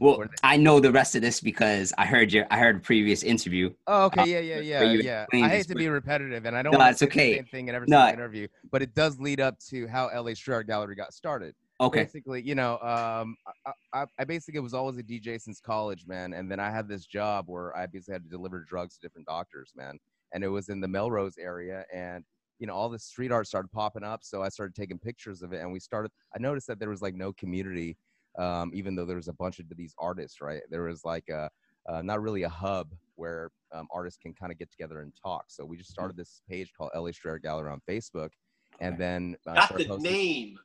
[0.00, 2.80] Well, Or I know the rest of this because I heard your, I heard a
[2.80, 3.70] previous interview.
[3.86, 5.22] Oh, Uh, okay, yeah, yeah, yeah, yeah.
[5.24, 7.08] explained I this, hate to be repetitive, and I don't No, want it's to say
[7.10, 7.30] okay.
[7.32, 7.98] the same thing in every No.
[8.06, 11.54] single interview, but it does lead up to how LA Street Gallery got started.
[11.80, 12.02] Okay.
[12.04, 16.34] Basically, you know, um, I, I, I basically was always a DJ since college, man,
[16.34, 19.26] and then I had this job where I basically had to deliver drugs to different
[19.26, 19.98] doctors, man,
[20.34, 22.22] and it was in the Melrose area, and
[22.58, 25.54] you know, all this street art started popping up, so I started taking pictures of
[25.54, 26.10] it, and we started.
[26.36, 27.96] I noticed that there was like no community,
[28.38, 30.60] um, even though there was a bunch of these artists, right?
[30.70, 31.48] There was like a
[31.88, 35.44] uh, not really a hub where um, artists can kind of get together and talk.
[35.48, 38.30] So we just started this page called LA Street Art Gallery on Facebook,
[38.80, 40.58] and then uh, Got started the posting- name.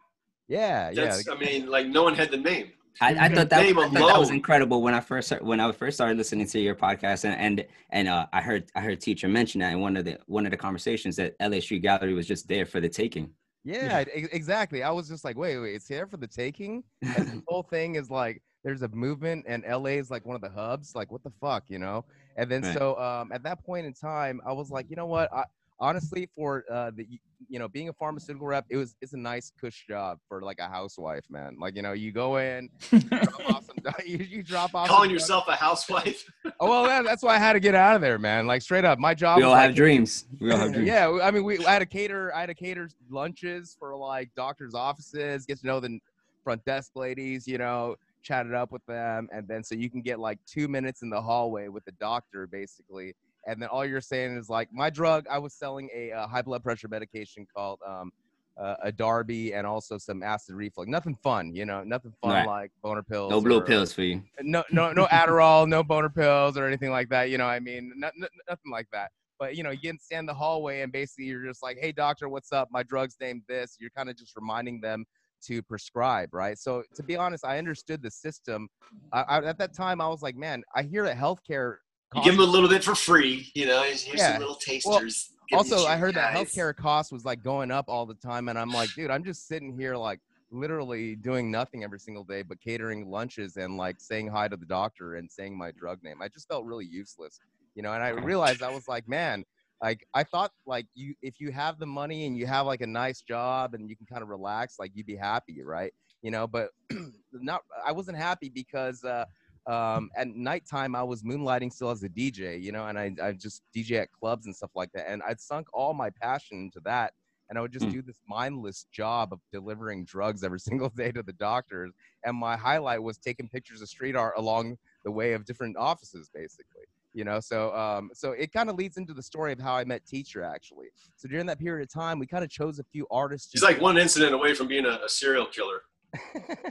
[0.47, 1.19] Yeah, yeah.
[1.31, 2.71] I mean, like no one had the name.
[3.01, 5.97] I, I thought that, I thought that was incredible when I first when I first
[5.97, 9.59] started listening to your podcast and and, and uh, I heard I heard teacher mention
[9.61, 12.47] that in one of the one of the conversations that LA Street Gallery was just
[12.47, 13.31] there for the taking.
[13.65, 14.83] Yeah, e- exactly.
[14.83, 16.83] I was just like, wait, wait, it's here for the taking.
[17.01, 20.41] And the whole thing is like, there's a movement, and LA is like one of
[20.41, 20.95] the hubs.
[20.95, 22.05] Like, what the fuck, you know?
[22.37, 22.77] And then Right.
[22.77, 25.33] so um, at that point in time, I was like, you know what?
[25.33, 25.45] I,
[25.79, 27.07] honestly, for uh, the
[27.49, 30.59] you know being a pharmaceutical rep, it was it's a nice cush job for like
[30.59, 31.57] a housewife, man.
[31.59, 34.87] Like you know, you go in, drop off some, you, you drop off.
[34.87, 36.23] Calling some- yourself a housewife.
[36.61, 38.47] Oh well, that, that's why I had to get out of there, man.
[38.47, 39.37] Like straight up, my job.
[39.37, 40.25] We was all like, have dreams.
[40.39, 40.87] We all have dreams.
[40.87, 42.33] yeah, I mean, we I had to cater.
[42.33, 45.45] I had to cater lunches for like doctors' offices.
[45.45, 45.99] Get to know the
[46.45, 47.45] front desk ladies.
[47.45, 51.01] You know, chatted up with them, and then so you can get like two minutes
[51.01, 53.13] in the hallway with the doctor, basically,
[53.45, 55.25] and then all you're saying is like my drug.
[55.29, 58.11] I was selling a uh, high blood pressure medication called um,
[58.57, 60.89] uh, Edarbi and also some acid reflux.
[60.89, 62.47] Nothing fun, you know, nothing fun Right.
[62.47, 63.29] like boner pills.
[63.31, 64.23] No blue or- pills for you.
[64.41, 67.29] no no no Adderall, no boner pills or anything like that.
[67.29, 69.11] You know, I mean, no, no- nothing like that.
[69.37, 72.29] But you know, you can stand the hallway and basically you're just like, "Hey, doctor,
[72.29, 72.69] what's up?
[72.71, 75.03] My drug's named this." You're kind of just reminding them
[75.47, 76.57] to prescribe, right?
[76.57, 78.69] So to be honest, I understood the system.
[79.11, 81.75] I, I, at that time, I was like, "Man, I hear that healthcare."
[82.13, 83.81] You give them a little bit for free, you know.
[83.83, 84.33] Here's Yeah.
[84.33, 85.29] some little tasters.
[85.49, 88.57] These also i heard that healthcare cost was like going up all the time and
[88.57, 92.59] i'm like dude i'm just sitting here like literally doing nothing every single day but
[92.59, 96.27] catering lunches and like saying hi to the doctor and saying my drug name i
[96.27, 97.39] just felt really useless
[97.75, 99.43] you know and i realized i was like man
[99.83, 102.87] like i thought like you if you have the money and you have like a
[102.87, 106.47] nice job and you can kind of relax like you'd be happy right you know
[106.47, 106.69] but
[107.33, 109.25] not i wasn't happy because uh
[109.67, 113.31] um, at nighttime I was moonlighting still as a DJ, you know, and I, I
[113.33, 115.09] just DJ at clubs and stuff like that.
[115.09, 117.13] And I'd sunk all my passion into that.
[117.49, 117.91] And I would just Hmm.
[117.91, 121.93] do this mindless job of delivering drugs every single day to the doctors.
[122.23, 126.29] And my highlight was taking pictures of street art along the way of different offices,
[126.33, 126.83] basically.
[127.13, 129.85] You know, so um, so it kind of leads into the story of how I
[129.85, 130.87] met Teacher actually.
[131.15, 133.53] So during that period of time, we kind of chose a few artists.
[133.53, 135.83] He's like one incident away from being a, a serial killer.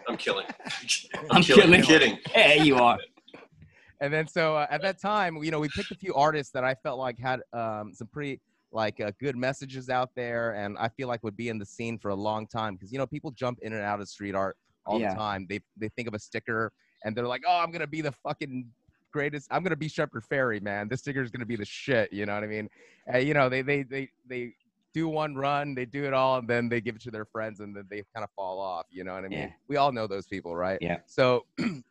[0.08, 0.46] I'm killing.
[1.14, 1.62] I'm, I'm killing.
[1.70, 1.82] killing.
[1.82, 2.18] Kidding.
[2.26, 2.98] Hey, you are.
[4.00, 6.64] and then so uh, at that time you know we picked a few artists that
[6.64, 8.40] i felt like had um, some pretty
[8.72, 11.96] like uh, good messages out there and i feel like would be in the scene
[11.96, 14.56] for a long time because you know people jump in and out of street art
[14.84, 15.10] all Yeah.
[15.10, 16.72] the time they they think of a sticker
[17.04, 18.68] and they're like oh i'm gonna be the fucking
[19.12, 22.26] greatest i'm gonna be Shepard Fairey man this sticker is gonna be the shit you
[22.26, 22.68] know what i mean
[23.06, 24.52] and you know they they they they
[24.94, 27.58] do one run they do it all and then they give it to their friends
[27.60, 29.50] and then they kind of fall off you know what i mean Yeah.
[29.68, 30.98] we all know those people right Yeah.
[31.06, 31.82] so um,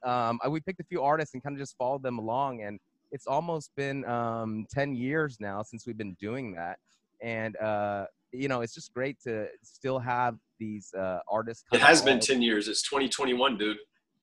[0.43, 2.79] I- we picked a few artists and kind of just followed them along and
[3.11, 6.79] it's almost been um, 10 years now since we've been doing that
[7.21, 12.01] and uh, you know it's just great to still have these uh, artists It has
[12.01, 12.67] been 10 years.
[12.69, 13.77] It's 2021, dude.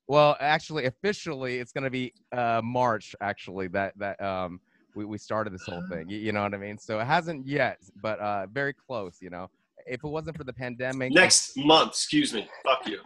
[0.07, 4.59] well actually officially it's going to be uh, march actually that that um,
[4.95, 7.45] we, we started this whole thing you, you know what i mean so it hasn't
[7.47, 9.49] yet but uh, very close you know
[9.87, 12.47] if it wasn't for the pandemic Next month, excuse me.
[12.63, 12.99] Fuck you.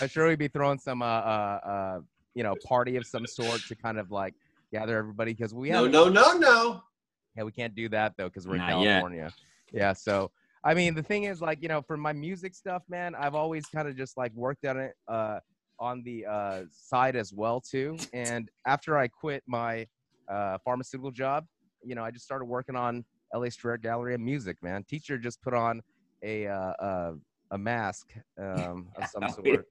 [0.00, 2.00] I'm sure we'd be throwing some, uh, uh, uh,
[2.34, 4.34] you know, party of some sort to kind of like
[4.70, 6.38] gather everybody because we No, have, no, no, no.
[6.38, 6.82] No
[7.34, 9.00] Yeah, we can't do that though because we're in Not yet.
[9.00, 9.32] California.
[9.72, 10.30] Yeah, so
[10.64, 13.64] I mean, the thing is, like, you know, for my music stuff, man, I've always
[13.66, 15.40] kind of just like worked on it uh,
[15.80, 17.96] on the uh, side as well too.
[18.12, 19.86] And after I quit my
[20.28, 21.46] uh, pharmaceutical job,
[21.84, 23.04] you know, I just started working on
[23.34, 24.84] LA Street Art Gallery of music, man.
[24.84, 25.80] Teacher just put on
[26.22, 27.12] a uh, uh,
[27.50, 28.08] a mask
[28.40, 29.66] um, of some sort.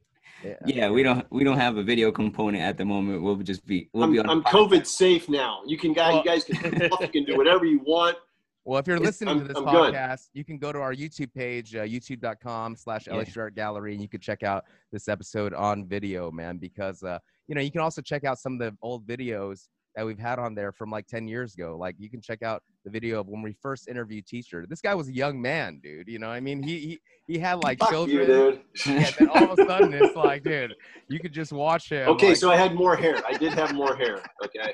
[0.66, 3.22] Yeah, we don't we don't have a video component at the moment.
[3.22, 4.30] We'll just be we'll I'm, be on.
[4.30, 5.62] I'm COVID safe now.
[5.66, 8.18] You can guys, Well- you guys can, you can do whatever you want.
[8.64, 9.94] Well, if you're listening to I'm- this I'm good.
[9.96, 13.16] podcast, you can go to our YouTube page, uh, youtube.com slash Yeah.
[13.16, 17.02] LA Street Art Gallery, and you can check out this episode on video, man, because,
[17.02, 20.19] uh, you know, you can also check out some of the old videos that we've
[20.19, 21.75] had on there from like 10 years ago.
[21.80, 24.65] Like you can check out the video of when we first interviewed Teacher.
[24.69, 26.08] This guy was a young man, dude.
[26.08, 28.19] You know, what I mean, he, he, he had like Fuck children.
[28.19, 28.62] you, dude.
[28.86, 30.73] Yeah, then all of a sudden it's like, dude,
[31.10, 32.08] you could just watch him.
[32.10, 33.21] Okay, like, so I had more hair.
[33.27, 34.21] I did have more hair.
[34.45, 34.73] Okay.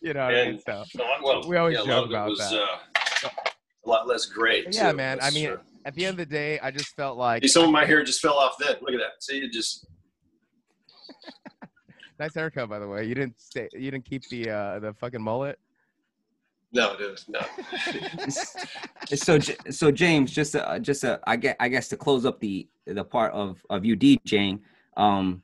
[0.00, 0.54] you know what I mean?
[0.54, 2.52] And- So, No, well, We always yeah, joke lot of it about was, that.
[3.24, 3.28] Uh,
[3.84, 4.64] a lot less gray.
[4.70, 4.96] yeah, too.
[4.96, 5.18] man.
[5.22, 5.60] I mean, true.
[5.84, 8.02] at the end of the day, I just felt like See, some of my hair
[8.02, 8.74] just fell off then.
[8.80, 9.22] Look at that.
[9.22, 9.86] See, it just
[12.18, 13.04] Nice haircut, by the way.
[13.04, 13.68] You didn't stay.
[13.72, 15.58] You didn't keep the uh, the fucking mullet.
[16.72, 17.40] no, dude, no.
[19.14, 19.38] so
[19.70, 23.04] so James, just uh, just uh, I get I guess to close up the the
[23.04, 24.60] part of of you DJing,
[24.96, 25.42] um,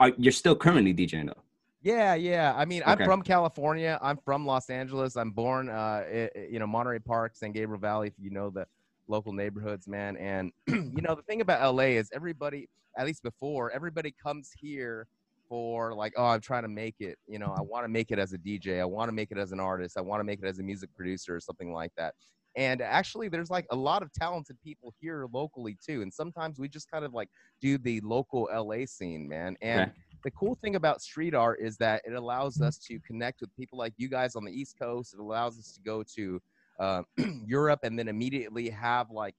[0.00, 1.40] are you're still currently DJing though?
[1.82, 2.54] Yeah, yeah.
[2.56, 3.98] I mean, I'm from California.
[4.00, 5.16] I'm from Los Angeles.
[5.16, 5.72] I'm born, uh,
[6.10, 8.08] i- i- you know, Monterey Park, San Gabriel Valley.
[8.08, 8.66] If you know the
[9.06, 10.16] local neighborhoods, man.
[10.16, 15.06] And you know, the thing about LA is everybody, at least before, everybody comes here
[15.48, 17.18] for like, oh, I'm trying to make it.
[17.26, 18.80] You know, I want to make it as a DJ.
[18.80, 19.96] I want to make it as an artist.
[19.96, 22.14] I want to make it as a music producer or something like that.
[22.56, 26.02] And actually, there's like a lot of talented people here locally too.
[26.02, 27.28] And sometimes we just kind of like
[27.60, 29.56] do the local LA scene, man.
[29.60, 29.90] And
[30.22, 33.78] the cool thing about street art is that it allows us to connect with people
[33.78, 35.14] like you guys on the East Coast.
[35.14, 36.40] It allows us to go to
[36.78, 37.02] uh,
[37.46, 39.34] Europe and then immediately have like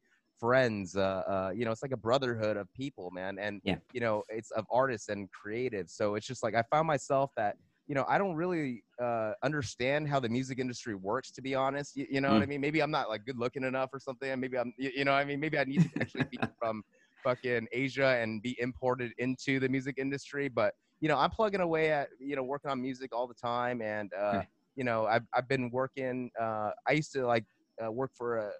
[0.46, 0.96] friends.
[0.96, 3.38] Uh, uh, you know, it's like a brotherhood of people, man.
[3.40, 3.78] And Yeah.
[3.92, 5.92] you know, it's of artists and creatives.
[5.92, 7.56] So it's just like I found myself that
[7.88, 11.96] you know I don't really uh, understand how the music industry works, to be honest.
[11.96, 12.62] You, you know what I mean?
[12.62, 14.40] Maybe I'm not like good looking enough or something.
[14.40, 16.84] Maybe I'm, you, you know, what I mean, maybe I need to actually be from
[17.24, 20.48] fucking Asia and be imported into the music industry.
[20.50, 23.82] But you know, I'm plugging away at you know working on music all the time,
[23.82, 24.42] and uh,
[24.76, 26.30] you know, I've I've been working.
[26.40, 27.46] Uh, I used to like
[27.84, 28.52] uh, work for a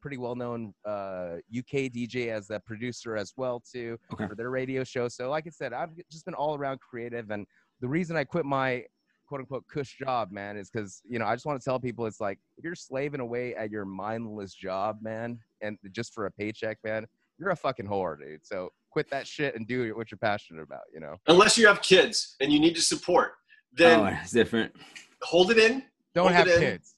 [0.00, 4.26] pretty well-known uh, UK DJ as a producer as well too Okay.
[4.26, 5.08] for their radio show.
[5.08, 7.46] So, like I said, I've just been all around creative, and
[7.80, 8.84] the reason I quit my
[9.28, 12.06] quote unquote cush job, man, is because you know I just want to tell people
[12.06, 16.30] it's like if you're slaving away at your mindless job, man, and just for a
[16.30, 17.06] paycheck, man,
[17.38, 18.44] you're a fucking whore, dude.
[18.44, 20.80] So quit that shit and do what you're passionate about.
[20.92, 23.32] You know, Unless you have kids and you need to support,
[23.72, 24.74] then oh, it's different.
[25.22, 25.82] hold it in.
[26.14, 26.60] don't Hold have it in.
[26.60, 26.94] kids.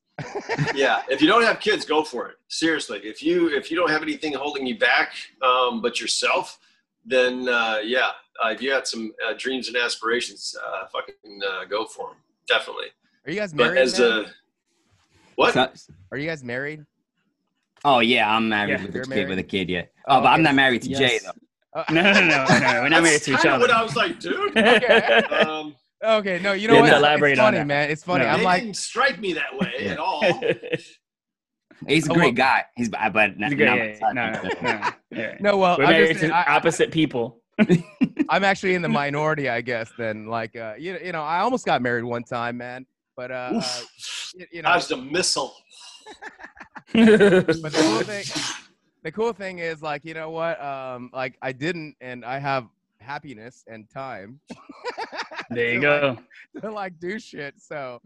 [0.74, 3.90] Yeah if you don't have kids go for it seriously if you if you don't
[3.90, 6.58] have anything holding you back um, but yourself
[7.04, 8.10] then uh, yeah
[8.44, 12.16] uh, if you got some uh, dreams and aspirations uh, fucking uh, go for them
[12.48, 12.86] definitely
[13.26, 13.78] Are you guys but married?
[13.78, 14.10] as man?
[14.10, 14.24] a
[15.36, 15.70] what So-
[16.12, 16.84] Are you guys married?
[17.84, 19.28] oh yeah, I'm married Yeah, with, a kid, married?
[19.30, 19.70] with a kid.
[19.70, 19.82] Yeah.
[20.06, 21.30] Oh, Oh, but I'm not married to Jay though.
[21.80, 22.82] Uh, No, no, no, no, no.
[22.82, 23.62] We're not married to each kinda other.
[23.66, 25.22] what i was like dude okay.
[25.46, 26.38] um, okay.
[26.42, 26.86] No, you know Yeah, what?
[26.86, 27.66] to It's- elaborate it's on funny, that.
[27.66, 27.90] man.
[27.90, 28.24] It's funny.
[28.24, 28.30] No.
[28.30, 30.22] I'm they like, didn't strike me that way at all
[31.88, 32.64] He's a Oh, great well- guy.
[32.76, 35.36] He's but but not, He's good, not yeah, yeah, no, no, no, yeah.
[35.40, 37.40] no, well, We're I'm, married just, to I, opposite people.
[38.28, 39.90] I'm actually in the minority, I guess.
[39.98, 42.86] Then, like, uh, you, you know, I almost got married one time, man.
[43.16, 43.80] But, uh, uh
[44.34, 45.54] you, you know, was a missile
[46.92, 48.24] but the cool thing,
[49.02, 50.60] the cool thing is, like, you know what?
[50.62, 52.66] Um, like, I didn't, and I have
[53.10, 54.40] happiness and time
[55.50, 56.22] there you to, like, go.
[56.62, 57.54] to like do shit.
[57.58, 58.00] So,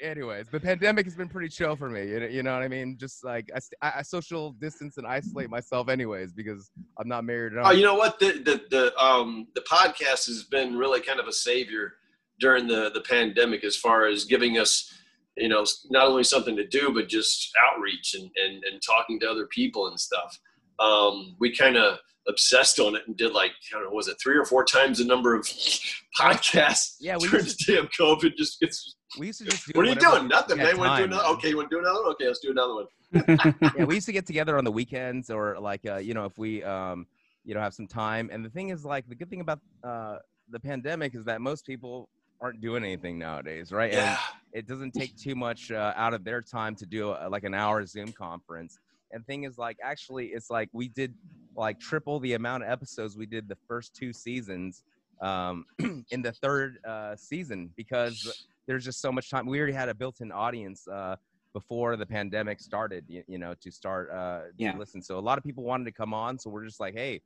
[0.00, 2.08] anyways, the pandemic has been pretty chill for me.
[2.08, 2.96] You know, you know what I mean?
[2.98, 7.24] Just like I, st- I, I social distance and isolate myself, anyways, because I'm not
[7.24, 7.52] married.
[7.52, 7.68] At all.
[7.68, 8.18] Oh, you know what?
[8.18, 11.94] The the the um the podcast has been really kind of a savior
[12.38, 14.90] during the the pandemic as far as giving us,
[15.36, 19.30] you know, not only something to do but just outreach and and, and talking to
[19.30, 20.38] other people and stuff.
[20.80, 24.16] Um, we kind of obsessed on it and did like I don't know, was it
[24.22, 25.42] three or four times the number of
[26.18, 26.96] podcasts?
[27.00, 28.96] Yeah, we during used the damn COVID just gets.
[29.18, 30.28] we used to just do What are you doing?
[30.28, 30.78] Nothing, man.
[30.78, 31.22] Want to do another?
[31.24, 31.32] man.
[31.34, 32.12] Okay, you want to do another one?
[32.12, 32.86] Okay, let's do another one.
[33.76, 36.38] yeah, we used to get together on the weekends or like uh, you know if
[36.38, 37.06] we um
[37.44, 38.30] you know have some time.
[38.32, 40.16] And the thing is like the good thing about uh
[40.50, 42.08] the pandemic is that most people
[42.40, 43.92] aren't doing anything nowadays, right?
[43.92, 44.10] Yeah.
[44.10, 44.18] And
[44.52, 47.54] it doesn't take too much uh, out of their time to do a, like an
[47.54, 48.78] hour Zoom conference.
[49.12, 51.14] And thing is like actually it's like we did
[51.56, 54.82] like triple the amount of episodes we did the first two seasons
[55.20, 55.64] um
[56.10, 58.32] in the third uh season because
[58.66, 59.46] there's just so much time.
[59.46, 61.16] We already had a built-in audience uh
[61.52, 64.76] before the pandemic started, you, you know, to start uh to Yeah.
[64.76, 65.02] listen.
[65.02, 67.22] So a lot of people wanted to come on, so we're just like, hey,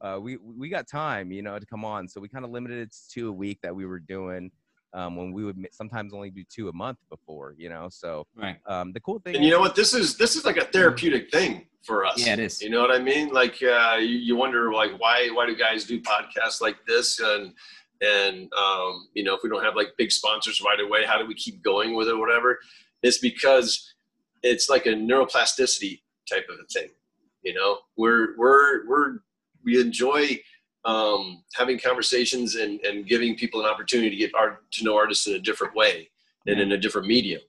[0.00, 2.08] uh, we we got time, you know, to come on.
[2.08, 4.50] So we kind of limited it to a week that we were doing
[4.96, 7.88] um, when we would sometimes only do two a month before, you know.
[7.90, 8.56] So Right.
[8.66, 9.76] um, the cool thing, And you know what?
[9.76, 12.18] This is this is like a therapeutic thing for us.
[12.18, 12.62] Yeah, it is.
[12.62, 13.28] You know what I mean?
[13.28, 17.52] Like uh, you, you wonder like why why do guys do podcasts like this and
[18.00, 21.26] and um, you know if we don't have like big sponsors right away, how do
[21.26, 22.58] we keep going with it or whatever?
[23.02, 23.94] It's because
[24.42, 26.88] it's like a neuroplasticity type of a thing.
[27.42, 29.18] You know, we're we're we're
[29.62, 30.38] we enjoy
[30.86, 35.26] um, having conversations and, and giving people an opportunity to get art to know artists
[35.26, 36.08] in a different way
[36.46, 37.40] and in a different medium.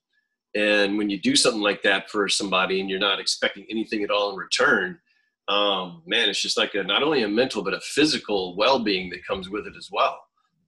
[0.56, 4.10] And when you do something like that for somebody and you're not expecting anything at
[4.10, 4.98] all in return,
[5.48, 9.26] um, man, it's just like a, not only a mental but a physical well-being that
[9.26, 10.20] comes with it as well.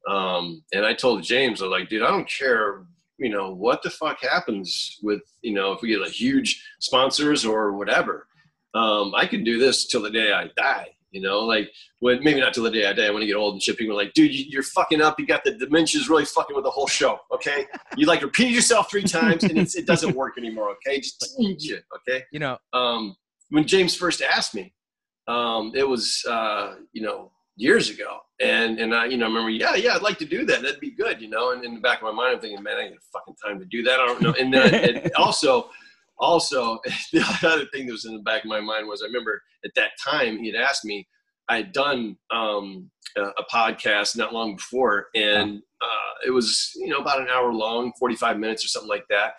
[0.08, 2.86] Um, and I told James, I was like, dude, I don't care,
[3.17, 7.45] you know, what the fuck happens with, you know, if we get like huge sponsors
[7.45, 8.27] or whatever.
[8.75, 10.89] Um, I can do this till the day I die.
[11.12, 13.08] You know, like when maybe not till the day I die.
[13.08, 13.78] I want to get old and shit.
[13.78, 15.19] People are like, dude, you, you're fucking up.
[15.19, 17.19] You got the dementia's really fucking with the whole show.
[17.34, 17.65] Okay,
[17.98, 20.69] you like repeated yourself three times and it's, it doesn't work anymore.
[20.72, 22.24] Okay, just okay.
[22.32, 23.15] you know, Um,
[23.50, 24.74] when James first asked me,
[25.28, 29.76] um, it was uh, you know years ago, and and I you know remember yeah
[29.76, 30.62] yeah I'd like to do that.
[30.62, 31.22] That'd be good.
[31.22, 33.04] You know, and in the back of my mind I'm thinking, man, I ain't got
[33.13, 34.00] fucking time to do that.
[34.00, 34.36] I don't know.
[34.39, 35.69] And, then and also.
[36.19, 36.79] Also,
[37.13, 39.71] the other thing that was in the back of my mind was I remember at
[39.75, 41.08] that time he had asked me,
[41.47, 46.89] I had done um, a, a podcast not long before, and uh, it was you
[46.89, 49.34] know about an hour long, 45 minutes or something like that.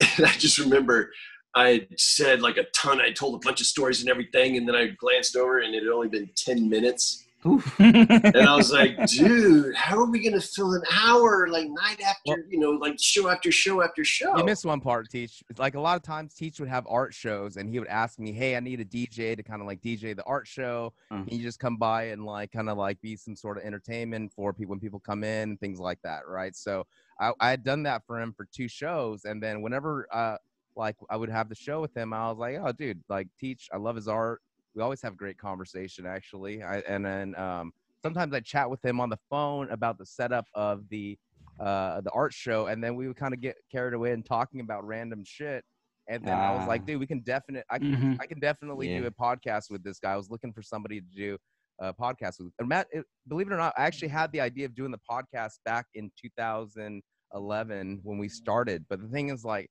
[0.16, 1.10] And I just remember
[1.54, 3.00] I had said like a ton.
[3.00, 5.82] I told a bunch of stories and everything, and then I glanced over and it
[5.82, 7.26] had only been 10 minutes.
[7.46, 7.78] Oof.
[7.78, 12.44] And I was like, dude, how are we gonna fill an hour like night after,
[12.48, 14.36] you know, like show after show after show?
[14.36, 15.42] you missed one part, Teach.
[15.48, 18.18] It's Like a lot of times, Teach would have art shows, and he would ask
[18.18, 20.92] me, "Hey, I need a DJ to kind of like DJ the art show.
[21.12, 21.28] Mm.
[21.28, 24.32] Can you just come by and like kind of like be some sort of entertainment
[24.32, 26.86] for people when people come in, and things like that, right?" So
[27.20, 30.38] I, I had done that for him for two shows, and then whenever uh
[30.74, 33.68] like I would have the show with him, I was like, "Oh, dude, like Teach,
[33.72, 34.42] I love his art.
[34.78, 36.62] We always have great conversation, actually.
[36.62, 40.44] I, and then um, sometimes I chat with him on the phone about the setup
[40.54, 41.18] of the
[41.58, 44.60] uh, the art show, and then we would kind of get carried away and talking
[44.60, 45.64] about random shit.
[46.06, 46.84] And then I was like, Ah.
[46.86, 48.20] dude, we can definitely, I can, Mhm.
[48.20, 50.12] I can definitely do a podcast with this guy.
[50.12, 51.36] I was looking for somebody to do
[51.80, 52.52] a podcast with.
[52.60, 55.00] And Matt, it, believe it or not, I actually had the idea of doing the
[55.10, 58.86] podcast back in 2011 when we started.
[58.88, 59.68] But the thing is, like,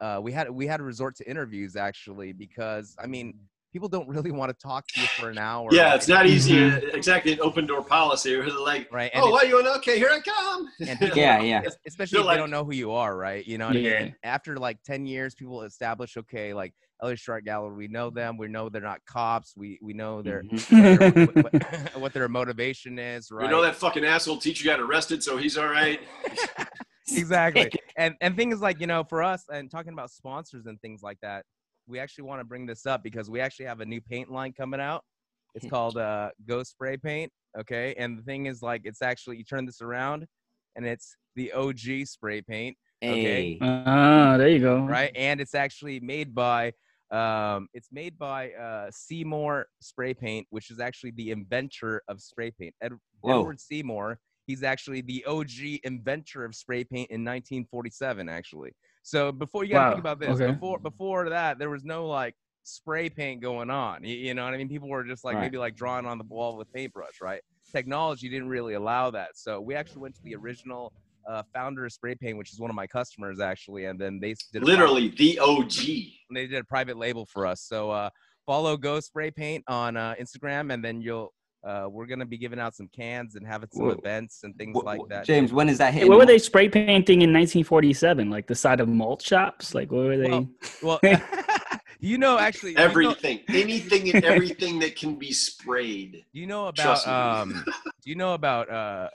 [0.00, 3.38] uh, we had we had to resort to interviews actually because I mean,
[3.72, 5.68] people don't really want to talk to you for an hour.
[5.72, 6.54] Yeah, like, it's not easy.
[6.54, 6.82] Mhm.
[6.82, 8.34] uh, Exactly, an open door policy.
[8.34, 9.10] Or like, right.
[9.14, 9.76] And oh, it's- what you want?
[9.78, 10.68] Okay, here I come.
[10.86, 11.62] and people- Yeah, yeah.
[11.86, 13.46] especially They're if like- they don't know who you are, right?
[13.46, 14.14] You know, what I mean?
[14.22, 18.48] After like ten years, people establish, okay, like Elliot Strike Gallery, we know them, we
[18.48, 21.34] know they're not cops, we we know their Mhm.
[21.44, 23.44] what, what- what their motivation is, right?
[23.44, 26.00] You know that fucking asshole teacher got arrested, so he's all right.
[27.12, 27.70] exactly.
[27.96, 31.18] And and things like you know, for us, and talking about sponsors and things like
[31.22, 31.44] that,
[31.90, 34.52] we actually want to bring this up because we actually have a new paint line
[34.52, 35.04] coming out.
[35.54, 37.32] It's called uh, Go Spray Paint.
[37.58, 40.24] Okay, and the thing is, like, it's actually you turn this around,
[40.76, 42.76] and it's the OG spray paint.
[43.00, 43.58] Hey.
[43.60, 44.80] Ah, there you go.
[44.84, 45.10] right?
[45.16, 46.72] And it's actually made by
[47.10, 52.52] um, it's made by uh, Seymour Spray Paint, which is actually the inventor of spray
[52.52, 52.72] paint.
[52.80, 52.92] Ed-
[53.26, 54.18] Edward Seymour.
[54.46, 58.72] He's actually the OG inventor of spray paint in 1947, actually.
[59.02, 60.52] So before you gotta Wow, think about this, okay.
[60.52, 64.04] before before that, there was no like spray paint going on.
[64.04, 64.68] You, you know what I mean?
[64.68, 65.42] People were just like Right.
[65.42, 67.40] maybe like drawing on the wall with paintbrush, right?
[67.72, 69.30] Technology didn't really allow that.
[69.34, 70.92] So we actually went to the original
[71.28, 74.34] uh, founder of spray paint, which is one of my customers actually, and then they
[74.52, 75.78] did Literally the OG.
[76.28, 77.62] and they did a private label for us.
[77.62, 78.10] So uh,
[78.46, 81.32] follow Go Spray Paint on uh, Instagram, and then you'll
[81.64, 83.92] uh, we're gonna be giving out some cans and having some Whoa.
[83.92, 85.24] events and things Wh- like that.
[85.26, 86.08] James, when is that Hey, hitting?
[86.10, 88.30] what were they spray painting in 1947?
[88.30, 89.74] Like the side of malt shops?
[89.74, 90.30] Like what were they?
[90.30, 90.48] Well,
[90.82, 91.00] Well,
[92.00, 96.24] you know, actually, you know- Everything, anything and everything that can be sprayed.
[96.32, 97.64] Do you know about um?
[98.02, 99.08] do you know about uh?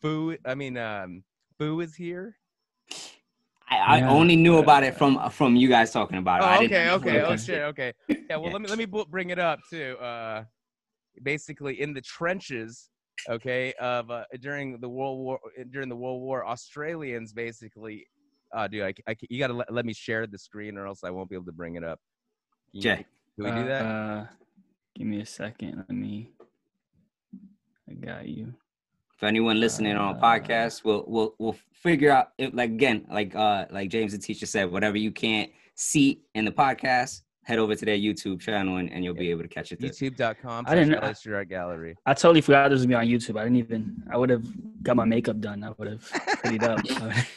[0.00, 0.36] Foo?
[0.46, 1.24] I mean, um,
[1.58, 2.36] Foo is here.
[3.68, 4.10] I, I Yeah.
[4.10, 6.44] only knew about it from from you guys talking about it.
[6.46, 7.16] Oh, okay, okay.
[7.18, 7.92] it Oh was- shit, okay.
[8.08, 8.52] Yeah, well, Yeah.
[8.52, 9.96] let me let me bring it up too.
[10.00, 10.44] Uh,
[11.22, 12.90] basically, in the trenches,
[13.28, 15.38] okay, of uh, during the World War
[15.70, 18.06] during the World War, Australians basically.
[18.54, 21.10] Uh, dude, I, I, you gotta let, let me share the screen, or else I
[21.10, 21.98] won't be able to bring it up.
[22.70, 23.06] Can you- Jay.
[23.36, 23.82] do we do that?
[23.84, 24.26] Uh,
[24.94, 25.76] give me a second.
[25.76, 26.30] Let me.
[27.90, 28.54] I got you.
[29.16, 33.06] if anyone listening on a Uh, podcast, we'll we'll we'll figure out it, like again,
[33.10, 37.58] like uh like James the teacher said, whatever you can't see in the podcast, head
[37.58, 39.90] over to their YouTube channel and, and you'll be able to catch it there.
[39.90, 40.64] YouTube.com.
[40.66, 41.96] I didn't know- slash Elliot Art Gallery.
[42.06, 43.38] I totally forgot this was gonna be on YouTube.
[43.38, 44.02] I didn't even.
[44.10, 44.44] I would have
[44.82, 45.62] got my makeup done.
[45.64, 46.00] I would have
[46.42, 47.26] prettied up.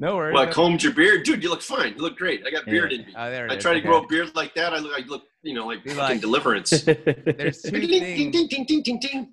[0.00, 0.34] No worries.
[0.34, 1.42] Well, I combed your beard, dude.
[1.42, 1.94] You look fine.
[1.96, 2.44] You look great.
[2.46, 3.12] I got beard in me.
[3.16, 4.72] Oh, there it I is, try to grow a beard like that.
[4.72, 6.70] I look, I look, you know, like Be fucking like- deliverance.
[6.82, 9.32] There's two ding, ding, ding.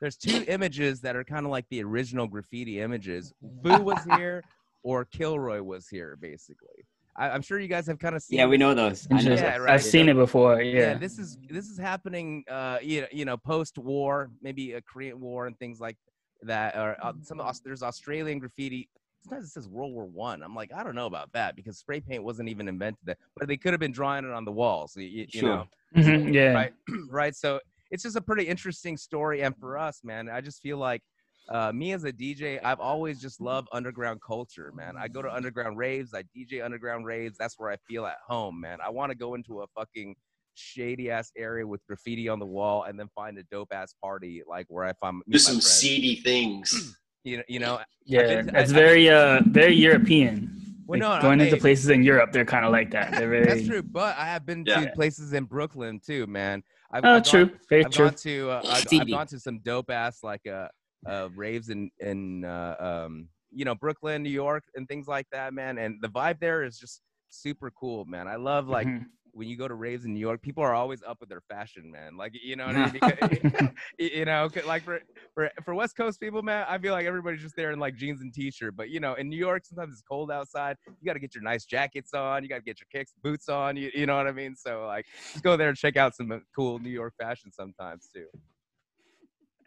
[0.00, 3.32] there's two images that are kind of like the original graffiti images.
[3.64, 4.44] Foo was here
[4.84, 6.86] or Kilroy was here, basically.
[7.20, 8.38] I, I'm sure you guys have kind of seen.
[8.38, 9.06] Yeah, we know those.
[9.10, 9.60] I know yeah, those.
[9.60, 9.74] Right.
[9.74, 10.62] I've seen it before.
[10.62, 10.80] Yeah.
[10.80, 10.94] Yeah.
[10.94, 12.44] this is this is happening.
[12.50, 15.96] Uh, you know, you know, post-war, maybe a Korean War and things like
[16.42, 16.76] that.
[16.76, 18.88] Or uh, some Aus- there's Australian graffiti.
[19.22, 20.42] Sometimes it says World War One.
[20.42, 23.48] I'm like, I don't know about that because spray paint wasn't even invented then, but
[23.48, 24.96] they could have been drawing it on the walls.
[24.96, 25.48] You, you Sure.
[25.56, 25.64] know,
[25.96, 26.52] Mhm, yeah.
[26.54, 26.72] right
[27.10, 27.58] right so
[27.90, 31.02] it's just a pretty interesting story and for us man i just feel like
[31.50, 35.32] uh, me as a dj i've always just loved underground culture man i go to
[35.32, 39.10] underground raves i dj underground raves that's where i feel at home man i want
[39.10, 40.14] to go into a fucking
[40.54, 44.42] shady ass area with graffiti on the wall and then find a dope ass party
[44.48, 45.66] like where i find meet Do some friends.
[45.66, 46.96] seedy things.
[47.24, 48.42] you know, you know Yeah.
[48.42, 50.50] to- It's I- very uh very European.
[50.86, 53.12] well, Like, no, no, going into places in Europe, they're kind of like that.
[53.12, 53.46] They're very.
[53.46, 54.80] that's true but i have been Yeah.
[54.84, 57.50] to places in brooklyn too man I've, Oh, I've gone- true.
[57.68, 58.06] Very I've true.
[58.06, 60.66] gone to uh, I've, I've gone to some dope ass like uh,
[61.06, 65.52] uh raves in in uh, um you know Brooklyn, New York, and things like that,
[65.54, 65.78] man.
[65.78, 68.28] And the vibe there is just super cool, man.
[68.28, 69.06] I love like Mhm.
[69.32, 71.90] when you go to raves in New York, people are always up with their fashion,
[71.90, 72.16] man.
[72.16, 72.92] Like you know what I mean?
[72.92, 73.16] Because,
[73.98, 75.00] you know, like for,
[75.34, 78.20] for for West Coast people, man, I feel like everybody's just there in like jeans
[78.22, 78.76] and t-shirt.
[78.76, 80.76] But you know, in New York, sometimes it's cold outside.
[81.00, 82.42] You got to get your nice jackets on.
[82.42, 83.76] You got to get your kicks, boots on.
[83.76, 84.56] You, you know what I mean?
[84.56, 88.08] So like, just go there and check out some uh, cool New York fashion sometimes
[88.14, 88.26] too.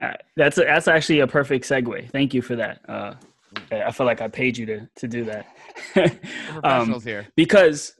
[0.04, 2.12] Uh, that's a, that's actually a perfect segue.
[2.12, 2.82] Thank you for that.
[2.88, 3.14] Uh,
[3.72, 5.48] I feel like I paid you to to do that.
[6.64, 7.28] Um, here.
[7.36, 7.94] because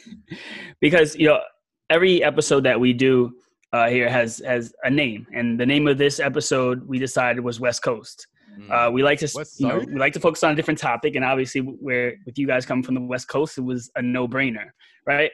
[0.80, 1.40] because you know
[1.88, 3.32] every episode that we do
[3.72, 7.58] uh, here has has a name, and the name of this episode we decided was
[7.58, 8.26] West Coast.
[8.58, 8.88] Mm.
[8.88, 11.24] Uh, we like to you know we like to focus on a different topic, and
[11.24, 14.70] obviously where with you guys coming from the West Coast, it was a no brainer,
[15.06, 15.30] right?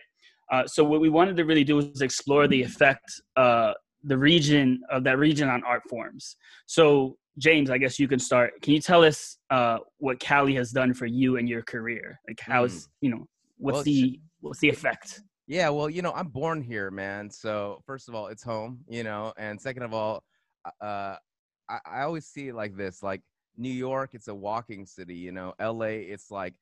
[0.51, 3.05] Uh, so what we wanted to really do was explore the effect
[3.37, 3.73] uh,
[4.07, 6.37] the region of that region on art forms.
[6.67, 8.61] So James, I guess you can start.
[8.63, 12.19] Can you tell us uh, what Cali has done for you and your career?
[12.27, 13.27] Like, how's you know
[13.59, 15.21] what's Well, the what's the effect?
[15.47, 17.31] Yeah, well, you know, I'm born here, man.
[17.31, 20.25] So first of all, it's home, you know, and second of all,
[20.81, 21.17] uh,
[21.69, 23.21] I, I always see it like this: like
[23.57, 25.53] New York, it's a walking city, you know.
[25.61, 26.55] LA, it's like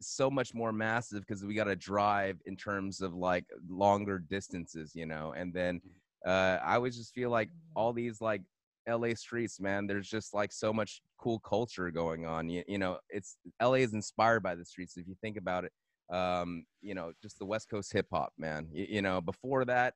[0.00, 4.92] so much more massive because we got to drive in terms of like longer distances,
[4.94, 5.34] you know.
[5.36, 5.80] And then
[6.26, 8.42] uh, I always just feel like all these like
[8.88, 9.86] LA streets, man.
[9.86, 12.48] There's just like so much cool culture going on.
[12.48, 14.96] You, you know, it's LA is inspired by the streets.
[14.96, 15.72] If you think about it
[16.10, 18.68] um, you know, just the West Coast hip hop, man.
[18.72, 19.94] You, you know, before that,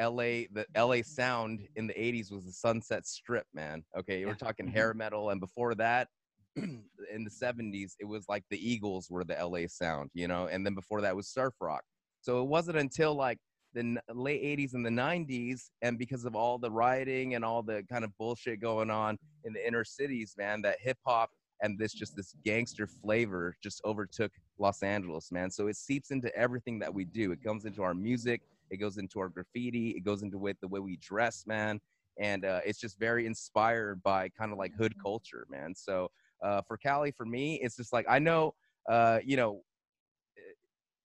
[0.00, 3.84] LA, the LA sound in the 80s was the Sunset Strip, man.
[3.96, 6.08] Okay, we're talking hair metal, and before that,
[6.56, 6.84] in
[7.24, 10.74] the 70s, it was like the Eagles were the LA sound, you know, and then
[10.74, 11.82] before that was surf rock.
[12.20, 13.38] So it wasn't until like
[13.78, 17.84] the late 80s and the 90s, and because of all the rioting and all the
[17.90, 21.30] kind of bullshit going on in the inner cities, man, that hip hop
[21.62, 25.50] and this just this gangster flavor just overtook Los Angeles, man.
[25.50, 27.32] So it seeps into everything that we do.
[27.32, 30.68] It comes into our music, it goes into our graffiti, it goes into with the
[30.68, 31.80] way we dress, man.
[32.18, 35.74] And uh, it's just very inspired by kind of like hood culture, man.
[35.74, 36.10] So
[36.42, 38.54] uh, for Cali, for me, it's just like I know,
[38.88, 39.62] uh, you know,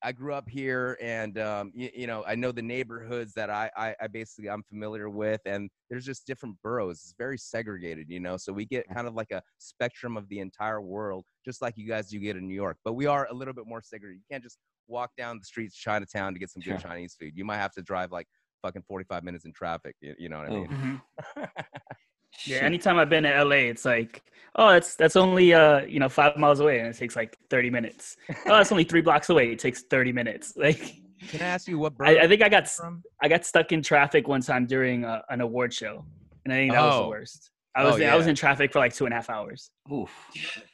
[0.03, 3.71] I grew up here, and um, you, you, know, I know the neighborhoods that I,
[3.77, 6.97] I, I basically I'm familiar with, and there's just different boroughs.
[7.03, 8.35] It's very segregated, you know.
[8.35, 11.87] So we get kind of like a spectrum of the entire world, just like you
[11.87, 12.77] guys do get in New York.
[12.83, 14.17] But we are a little bit more segregated.
[14.17, 16.89] You can't just walk down the streets of Chinatown to get some good Sure.
[16.89, 17.31] Chinese food.
[17.35, 18.27] You might have to drive like
[18.61, 19.95] fucking 45 minutes in traffic.
[20.01, 20.67] You, you know what I mean?
[20.67, 21.47] Mhm.
[22.45, 24.23] Yeah, anytime I've been to LA, it's like,
[24.55, 27.69] oh, that's that's only uh, you know, five miles away and it takes like 30
[27.69, 28.17] minutes.
[28.47, 29.51] Oh, it's only three blocks away.
[29.51, 30.53] It takes 30 minutes.
[30.57, 30.95] Like
[31.29, 33.03] Can I ask you what I, I think I got you're from?
[33.21, 36.05] I got stuck in traffic one time during uh, an award show.
[36.45, 37.09] And I think that was the Oh.
[37.09, 37.51] worst.
[37.75, 39.71] I was Oh, I was in traffic for like two and a half hours.
[39.91, 40.11] Oof.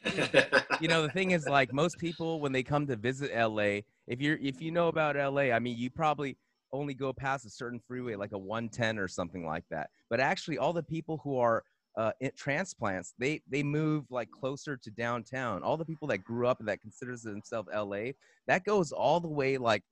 [0.81, 4.19] you know the thing is like most people when they come to visit LA, if
[4.21, 6.35] you're if you know about LA, I mean you probably
[6.71, 9.89] only go past a certain freeway like a 110 or something like that.
[10.09, 11.63] But actually all the people who are
[11.97, 15.63] uh, in transplants, they they move like closer to downtown.
[15.63, 18.11] All the people that grew up and that considers themselves LA,
[18.47, 19.83] that goes all the way like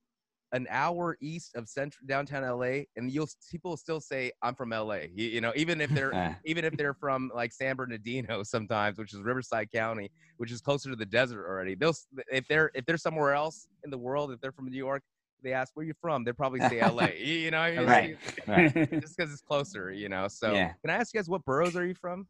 [0.52, 5.00] an hour east of central downtown LA, and you'll people still say I'm from LA.
[5.14, 6.14] You, you know, even if they're
[6.44, 10.90] even if they're from like San Bernardino sometimes, which is Riverside County, which is closer
[10.90, 11.74] to the desert already.
[11.74, 11.94] They'll
[12.32, 15.02] if they're if they're somewhere else in the world, if they're from New York,
[15.42, 17.06] they ask where you're from, they probably say LA.
[17.18, 17.86] You you know, I mean?
[17.86, 18.16] Right.
[18.46, 18.74] right.
[19.00, 20.28] just because it's closer, you know.
[20.28, 20.72] So Yeah.
[20.82, 22.26] can I ask you guys what boroughs are you from?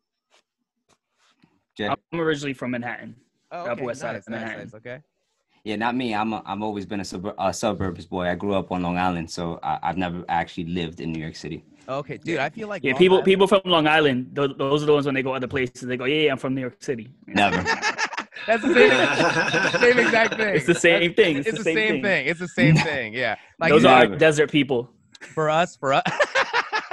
[1.77, 1.89] Jay?
[1.89, 3.15] I'm originally from Manhattan.
[3.51, 4.65] Oh, Upper okay, West Side of nice, nice, Manhattan.
[4.65, 4.75] nice.
[4.75, 4.99] Okay.
[5.65, 6.15] Yeah, not me.
[6.15, 8.29] I'm a, I've always been a, suburb, a suburbs boy.
[8.29, 11.37] I grew up on Long Island, so I, I've never actually lived in New York
[11.37, 11.65] City.
[11.89, 12.39] Okay, dude.
[12.39, 14.93] I feel like Yeah, Long people Island- people from Long Island, those, those are the
[14.93, 17.09] ones when they go other places, they go, yeah, yeah I'm from New York City.
[17.27, 17.65] Never.
[18.49, 20.55] That's the same, same exact thing.
[20.55, 21.37] It's the same thing.
[21.37, 22.27] It's, the, same, thing.
[22.27, 23.13] It's the same thing.
[23.13, 23.37] Yeah.
[23.61, 24.17] Like those are Never.
[24.17, 24.91] desert people.
[25.21, 26.03] for us for us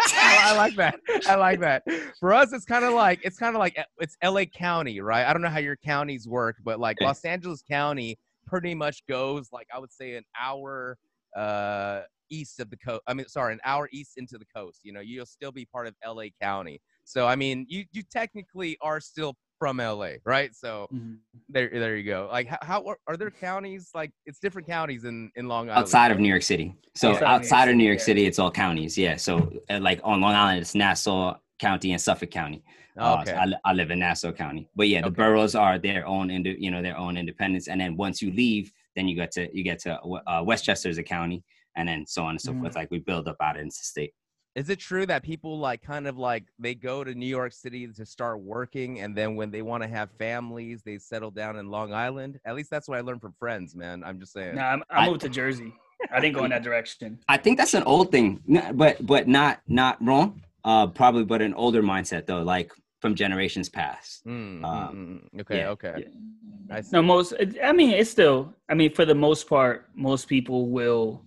[0.08, 1.00] I like that.
[1.28, 1.84] I like that.
[2.20, 5.26] For us, it's kind of like it's kind of like it's LA County, right?
[5.26, 9.50] I don't know how your counties work, but like Los Angeles County pretty much goes
[9.52, 10.98] like I would say an hour
[11.36, 13.02] uh east of the coast.
[13.08, 14.82] I mean, sorry, an hour east into the coast.
[14.84, 16.82] You know, you'll still be part of LA County.
[17.06, 19.36] So I mean, you you technically are still
[19.66, 20.54] from LA, right?
[20.56, 21.18] So Mhm.
[21.50, 22.30] there there you go.
[22.32, 25.80] Like how, how are, are there counties like it's different counties in in Long Island
[25.86, 26.76] outside of New York City.
[26.94, 28.96] So Outside of New York outside of New York City, City, it's all counties.
[28.96, 29.16] Yeah.
[29.16, 32.64] So uh, like on Long Island, it's Nassau County and Suffolk County.
[32.98, 33.32] Uh, Okay.
[33.32, 35.16] so I, I live in Nassau County, but yeah, the Okay.
[35.24, 37.68] boroughs are their own, indi- you know, their own independence.
[37.68, 39.92] And then once you leave, then you get to you get to
[40.32, 41.44] uh, Westchester as a county,
[41.76, 42.60] and then so on and so Mhm.
[42.62, 42.76] forth.
[42.76, 44.14] Like we build up out into the state.
[44.56, 47.88] Is it true that people like kind of like they go to New York City
[47.88, 51.70] to start working and then when they want to have families, they settle down in
[51.70, 52.40] Long Island?
[52.46, 54.02] At least that's what I learned from friends, man.
[54.06, 54.56] I'm just saying.
[54.56, 55.74] Nah, I'm, I I- moved to Jersey.
[56.12, 57.20] I didn't go in that direction.
[57.30, 58.42] I think that's an old thing,
[58.74, 60.42] but but not not wrong.
[60.64, 64.26] Uh, probably, but an older mindset though, like from generations past.
[64.26, 65.94] Mm, Um, mm, okay, yeah, okay.
[65.98, 66.76] Yeah.
[66.76, 66.90] I see.
[66.94, 67.34] No, most.
[67.64, 68.54] I mean, it's still.
[68.70, 71.24] I mean, for the most part, most people will,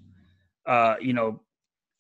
[0.67, 1.41] uh, you know,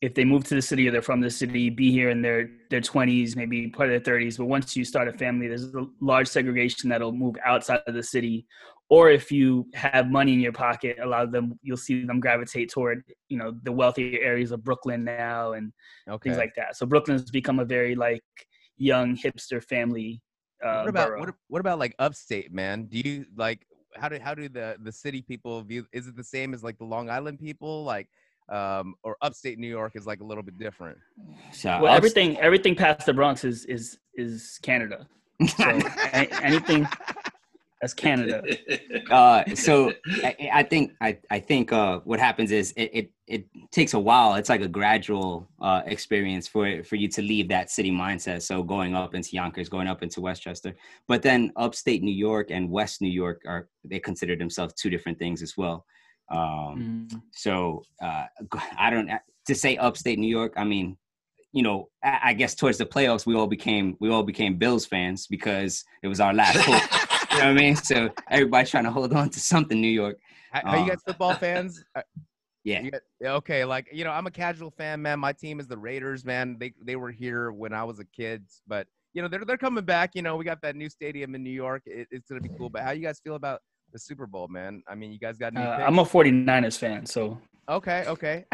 [0.01, 2.49] if they move to the city or they're from the city, be here in their
[2.71, 4.37] their twenties, maybe part of their thirties.
[4.37, 8.03] But once you start a family, there's a large segregation that'll move outside of the
[8.03, 8.47] city.
[8.91, 12.21] Or if you have money in your pocket, a lot of them you'll see them
[12.21, 15.73] gravitate toward, you know, the wealthier areas of Brooklyn now and
[16.09, 16.29] Okay.
[16.29, 16.77] things like that.
[16.77, 18.23] So Brooklyn's become a very like
[18.77, 20.23] young hipster family.
[20.65, 22.85] Uh, what about what, what about like upstate, man?
[22.85, 26.25] Do you like how do how do the the city people view is it the
[26.25, 28.09] same as like the Long Island people like
[28.49, 30.99] um or upstate New York is like a little bit different?
[31.53, 35.07] So well ups- everything everything past the bronx is is is canada
[35.47, 35.65] So
[36.13, 36.87] a- anything
[37.81, 38.43] that's Canada.
[39.11, 39.93] uh, so
[40.25, 43.99] I, I think I, I think uh, what happens is it, it it takes a
[43.99, 44.35] while.
[44.35, 48.43] It's like a gradual uh, experience for for you to leave that city mindset.
[48.43, 50.75] So going up into Yonkers, going up into Westchester,
[51.07, 55.19] but then upstate New York and West New York are they consider themselves two different
[55.19, 55.87] things as well.
[56.31, 57.23] Um, Mm.
[57.33, 58.27] so uh,
[58.79, 59.11] I don't
[59.47, 60.53] to say upstate New York.
[60.57, 60.97] I mean,
[61.53, 64.87] you know, I, I guess towards the playoffs, we all became we all became Bills
[64.87, 67.31] fans because it was our last hope.
[67.33, 67.77] you know what I mean?
[67.77, 70.19] So everybody's trying to hold on to something, New York.
[70.53, 71.85] Are how you guys football fans?
[71.97, 72.03] Uh,
[72.65, 72.83] yeah,
[73.25, 75.19] okay, like you know, I'm a casual fan, man.
[75.19, 76.59] My team is the Raiders, man.
[76.59, 79.85] They they were here when I was a kid, but you know they're they're coming
[79.85, 80.11] back.
[80.15, 81.83] You know, we got that new stadium in New York.
[81.87, 82.69] It, it's gonna be cool.
[82.69, 83.61] But how you guys feel about
[83.93, 84.83] the Super Bowl, man?
[84.89, 85.57] I mean, you guys got.
[85.57, 85.61] Uh.
[85.61, 88.45] I'm a 49ers fan, so Okay, okay.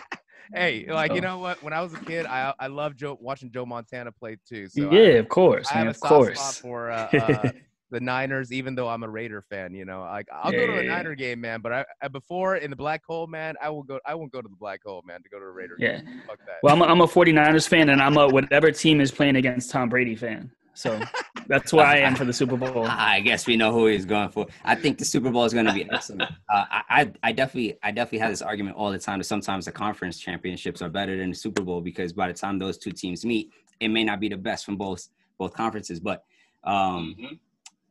[0.54, 1.62] hey, like So- you know what?
[1.62, 4.68] When I was a kid, I I loved Joe watching Joe Montana play too.
[4.68, 7.50] So yeah, of course, I, I have man, a of soft spot for uh, uh,
[7.90, 9.74] the Niners, even though I'm a Raider fan.
[9.74, 10.96] You know, like I'll go to a yeah, yeah.
[10.96, 11.60] Niner game, man.
[11.60, 14.00] But I, I before in the black hole, man, I will go.
[14.04, 15.98] I won't go to the black hole, man, to go to a Raider Yeah.
[16.00, 16.22] game.
[16.26, 16.56] Fuck that.
[16.62, 19.70] Well, I'm a, I'm a 49ers fan, and I'm a whatever team is playing against
[19.70, 20.50] Tom Brady fan.
[20.74, 21.00] So
[21.48, 22.84] that's why I am for the Super Bowl.
[22.86, 24.46] I guess we know who he's going for.
[24.64, 26.22] I think the Super Bowl is going to be excellent.
[26.54, 29.64] Uh, I, I, I definitely, I definitely have this argument all the time that sometimes
[29.64, 32.92] the conference championships are better than the Super Bowl because by the time those two
[32.92, 35.98] teams meet, it may not be the best from both both conferences.
[36.00, 36.24] But
[36.64, 37.38] um, Mhm.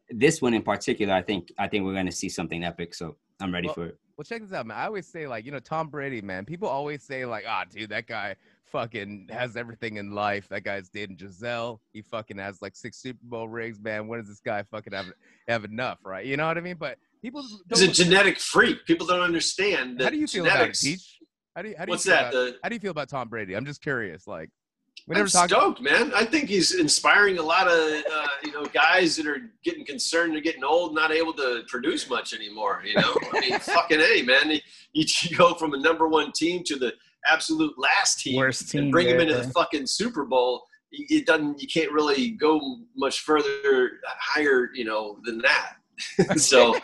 [0.09, 2.93] this one in particular, I think, I think we're going to see something epic.
[2.93, 3.97] So I'm ready Well- for it.
[4.15, 4.77] Well, check this out, man.
[4.77, 6.45] I always say, like, you know, Tom Brady, man.
[6.45, 8.35] People always say, like, ah, dude, that guy
[8.73, 10.49] fucking has everything in life.
[10.49, 11.79] That guy's dating Gisele.
[11.93, 14.07] He fucking has like six Super Bowl rings, man.
[14.07, 15.05] When does this guy fucking have
[15.47, 16.25] have enough, right?
[16.25, 16.75] You know what I mean?
[16.77, 18.85] But people He's a genetic freak.
[18.85, 20.83] People don't understand that How do you feel genetics.
[20.83, 21.19] about it, Peach?
[21.55, 22.21] How do you, how do you What's feel that?
[22.21, 23.55] About, The, how do you feel about Tom Brady?
[23.55, 24.25] I'm just curious.
[24.25, 24.49] Like,
[25.07, 25.51] we I'm never talked.
[25.51, 26.11] stoked, man.
[26.15, 30.33] I think he's inspiring a lot of uh, you know guys that are getting concerned
[30.33, 32.81] they're getting old, not able to produce much anymore.
[32.85, 34.49] You know, I mean, fucking a man.
[34.49, 34.59] You,
[35.21, 36.93] you go from a number one team to the
[37.25, 38.83] absolute last team, Worst team.
[38.83, 39.41] and bring him into yeah.
[39.41, 40.63] the fucking Super Bowl.
[40.91, 41.61] It doesn't.
[41.61, 42.59] You can't really go
[42.95, 45.75] much further higher, you know, than that.
[46.39, 46.75] so,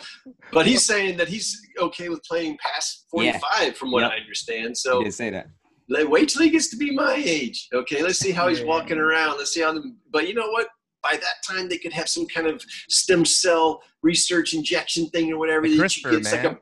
[0.52, 3.38] but he's saying that he's okay with playing past Yeah.
[3.40, 4.12] 45, from what Yep.
[4.12, 4.78] I understand.
[4.78, 5.50] So, did say that.
[5.90, 7.68] let, wait till he gets to be my age.
[7.74, 8.66] Okay, let's see how he's Yeah.
[8.66, 9.38] walking around.
[9.38, 9.74] Let's see how.
[9.74, 10.68] The, but you know what?
[11.02, 15.38] By that time, they could have some kind of stem cell research injection thing or
[15.38, 15.68] whatever.
[15.68, 16.14] The that you get.
[16.14, 16.60] It's like a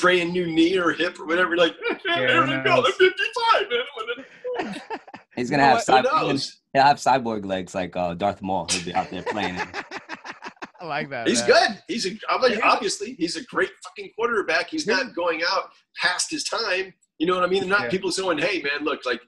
[0.00, 1.56] brand new knee or hip or whatever.
[1.56, 1.74] Like,
[2.04, 2.76] there who we go.
[2.76, 2.86] knows?
[2.86, 2.92] I'm
[4.58, 4.74] 55, man.
[5.36, 6.06] He's gonna have what?
[6.06, 8.66] Who cyborg, he'll have cyborg legs like uh, Darth Maul.
[8.70, 9.58] He'll be out there playing.
[10.80, 11.28] I like that.
[11.28, 11.48] He's man.
[11.50, 11.82] good.
[11.88, 14.68] He's a, mean, obviously he's a great fucking quarterback.
[14.70, 16.92] He's not going out past his time.
[17.18, 17.60] You know what I mean?
[17.60, 17.90] They're not Yeah.
[17.90, 19.20] people saying, "Hey, man, look, like,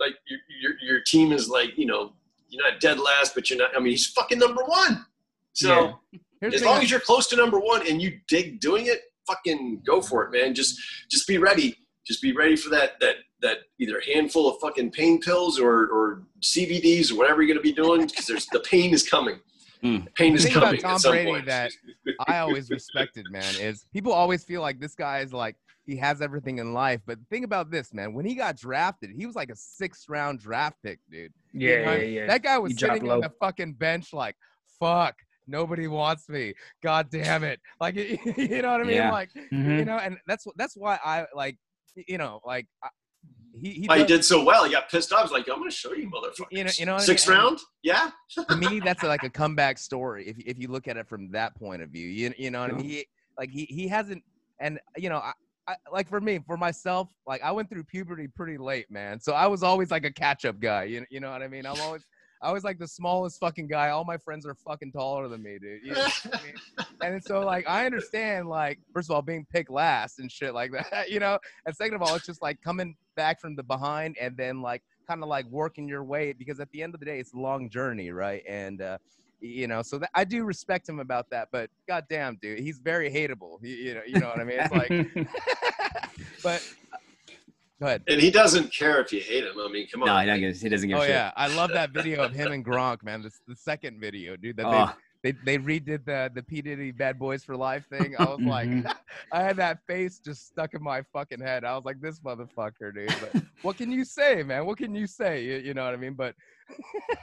[0.00, 2.14] like your, your your team is like, you know,
[2.48, 3.70] you're not dead last, but you're not.
[3.76, 5.04] I mean, he's fucking number one.
[5.52, 6.00] So
[6.40, 8.86] Here's the as long I- as you're close to number one and you dig doing
[8.86, 10.54] it, fucking go for it, man.
[10.54, 11.76] Just just be ready.
[12.06, 16.22] Just be ready for that that that either handful of fucking pain pills or or
[16.42, 19.40] CBDs or whatever you're gonna be doing because there's the pain is coming.
[19.82, 20.06] Mm.
[20.14, 21.46] Pain The is thing about coming Tom at some Brady point.
[21.46, 21.70] that
[22.26, 25.56] I always respected, man, is people always feel like this guy is like
[25.86, 27.02] he has everything in life.
[27.04, 28.14] But think about this, man.
[28.14, 31.32] When he got drafted, he was like a sixth round draft pick, dude.
[31.52, 31.92] You Yeah, know?
[31.96, 32.26] yeah, yeah.
[32.28, 34.36] That guy was He sitting on the fucking bench like,
[34.80, 35.16] fuck,
[35.46, 36.54] nobody wants me.
[36.82, 37.60] God damn it.
[37.80, 38.96] Like you know what I mean?
[38.96, 39.12] Yeah.
[39.12, 39.78] Like, Mhm.
[39.78, 41.56] you know, and that's that's why I like
[42.08, 42.88] you know, like I,
[43.60, 44.64] he he, Oh, he did so well.
[44.64, 45.22] He got pissed off.
[45.22, 46.46] He's like, I'm going to show you, motherfuckers.
[46.50, 47.38] You know- you know what I mean?
[47.38, 47.58] round?
[47.84, 48.10] Yeah.
[48.48, 51.54] to me that's like a comeback story if, if you look at it from that
[51.56, 53.06] point of view you, you know what i mean he
[53.38, 54.22] like he, he hasn't
[54.60, 55.32] and you know I,
[55.68, 59.32] I like for me for myself like i went through puberty pretty late man so
[59.34, 62.04] i was always like a catch-up guy you, you know what i mean i'm always
[62.42, 63.90] i was like the smallest fucking guy.
[63.90, 65.82] All my friends are fucking taller than me dude.
[65.82, 66.86] You know I mean?
[67.02, 70.72] and so like i understand like first of all being picked last and shit like
[70.90, 71.38] that you know?
[71.66, 74.82] And second of all it's just like coming back from the behind and then like
[75.08, 77.38] kind of like working your way because at the end of the day it's a
[77.38, 78.42] long journey right?
[78.48, 78.98] And uh
[79.40, 83.10] you know so that, i do respect him about that but goddamn dude he's very
[83.10, 84.58] hateable you, you know you know what i mean?
[84.58, 85.28] It's like
[86.42, 86.62] but
[87.84, 88.02] go ahead.
[88.08, 89.52] And he doesn't care if you hate him.
[89.58, 90.08] I mean, come on.
[90.08, 91.14] No, he doesn't give, he doesn't give oh a shit.
[91.14, 91.32] yeah.
[91.36, 93.22] I love that video of him and gronk man.
[93.22, 96.62] This the second video dude that Oh, they, they they redid the the p.
[96.62, 98.14] Diddy bad boys for life thing.
[98.18, 98.94] I was like Mhm.
[99.32, 101.64] i had that face just stuck in my fucking head.
[101.64, 103.14] I was like this motherfucker dude.
[103.20, 104.66] But what can you say man?
[104.66, 105.44] What can you say?
[105.44, 106.14] You, you know what i mean?
[106.14, 106.34] But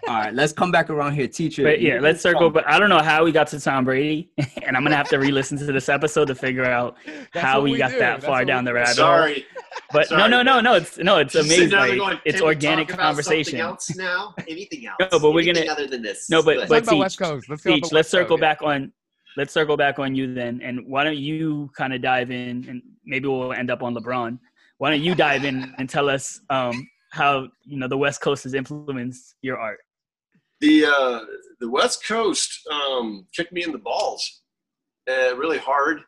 [0.08, 1.64] all right, let's come back around here, teacher.
[1.64, 2.50] But yeah, let's circle.
[2.50, 4.32] But I don't know how we got to Tom Brady,
[4.64, 6.96] and I'm gonna have to re-listen to this episode to figure out
[7.34, 8.00] That's how we, we got do.
[8.00, 8.76] that That's far down the do.
[8.76, 9.06] rabbit hole.
[9.06, 9.46] Sorry.
[9.92, 10.76] But Sorry, no, no, no, no.
[10.76, 11.72] It's no, it's amazing.
[11.72, 13.60] Like, going, it's organic talk about conversation.
[13.60, 14.34] else now?
[14.48, 14.98] Anything else?
[15.12, 16.30] No, but we're Anything gonna- other than this.
[16.30, 17.50] No, but- but- Let's talk Teach, West Coast.
[17.50, 17.74] Let's go.
[17.76, 18.92] Teach, let's circle back on
[19.38, 22.82] let's circle back on you then and why don't you kind of dive in and
[23.06, 24.38] maybe we'll end up on lebron
[24.78, 28.44] why don't you dive in and tell us um, how you know the west coast
[28.44, 29.80] has influenced your art
[30.62, 31.22] the uh,
[31.60, 34.42] the West Coast um, kicked me in the balls
[35.10, 36.02] uh, really hard,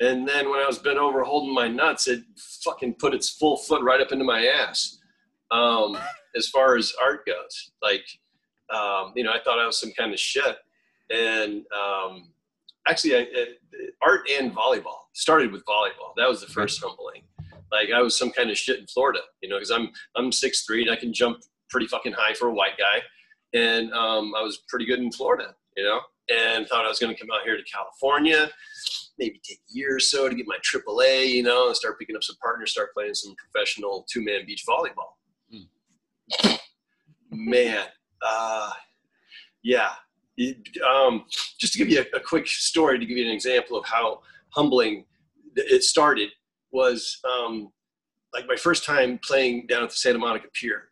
[0.00, 2.22] and then when I was bent over holding my nuts, it
[2.64, 4.98] fucking put its full foot right up into my ass.
[5.52, 5.96] Um,
[6.36, 8.04] as far as art goes, like
[8.70, 10.56] um, you know, I thought I was some kind of shit,
[11.10, 12.32] and um,
[12.88, 13.46] actually, I, I,
[14.02, 16.14] art and volleyball started with volleyball.
[16.16, 17.22] That was the first humbling.
[17.74, 20.64] Like I was some kind of shit in Florida, you know, because I'm I'm six
[20.64, 21.38] three and I can jump
[21.70, 23.02] pretty fucking high for a white guy
[23.54, 27.14] and um, I was pretty good in Florida, you know, and thought I was going
[27.14, 28.50] to come out here to California,
[29.18, 32.16] maybe take a year or so to get my AAA, you know, and start picking
[32.16, 35.14] up some partners, start playing some professional two-man beach volleyball.
[37.30, 37.86] Man,
[38.26, 38.70] uh,
[39.62, 39.90] yeah.
[40.36, 41.26] It, um,
[41.58, 44.20] just to give you a, a quick story, to give you an example of how
[44.50, 45.04] humbling
[45.54, 46.30] it started,
[46.74, 47.72] was um,
[48.34, 50.88] like my first time playing down at the Santa Monica Pier.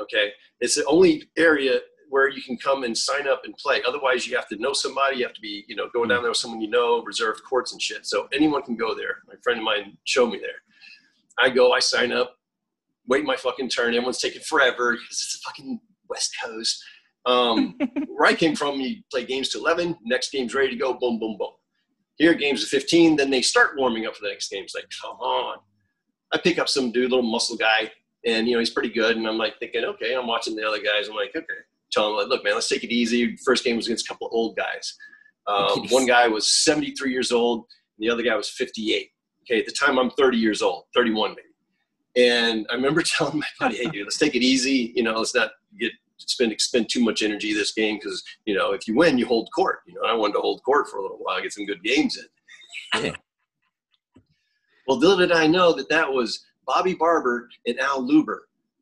[0.00, 1.78] Okay, it's the only area
[2.08, 3.82] where you can come and sign up and play.
[3.86, 5.18] Otherwise, you have to know somebody.
[5.18, 7.72] You have to be, you know, going down there with someone you know, reserved courts
[7.72, 8.06] and shit.
[8.06, 9.18] So anyone can go there.
[9.28, 10.62] My friend of mine showed me there.
[11.38, 12.36] I go, I sign up,
[13.06, 13.94] wait my fucking turn.
[13.94, 16.82] Everyone's taking forever because it's the fucking West Coast.
[17.26, 17.76] Um,
[18.08, 21.18] where I came from, you play games to 11, next game's ready to go, boom,
[21.18, 21.50] boom, boom.
[22.16, 24.64] Here, games to 15, then they start warming up for the next game.
[24.64, 25.58] It's like, come on.
[26.32, 27.90] I pick up some dude, little muscle guy,
[28.24, 29.16] and you know he's pretty good.
[29.16, 31.08] And I'm like thinking, okay, I'm watching the other guys.
[31.08, 31.46] I'm like, okay,
[31.92, 33.36] tell him like, look, man, let's take it easy.
[33.44, 34.96] First game was against a couple of old guys.
[35.46, 37.66] Um, one guy was 73 years old,
[37.98, 39.10] and the other guy was 58.
[39.42, 41.42] Okay, at the time I'm 30 years old, 31 maybe.
[42.28, 44.92] And I remember telling my buddy, hey, dude, let's take it easy.
[44.96, 48.72] You know, let's not get spend expend too much energy this game because you know
[48.72, 49.80] if you win, you hold court.
[49.86, 52.18] You know, I wanted to hold court for a little while, get some good games
[52.18, 53.04] in.
[53.04, 53.16] Yeah.
[54.86, 58.38] Well, little did I know that that was Bobby Barber and Al Luber,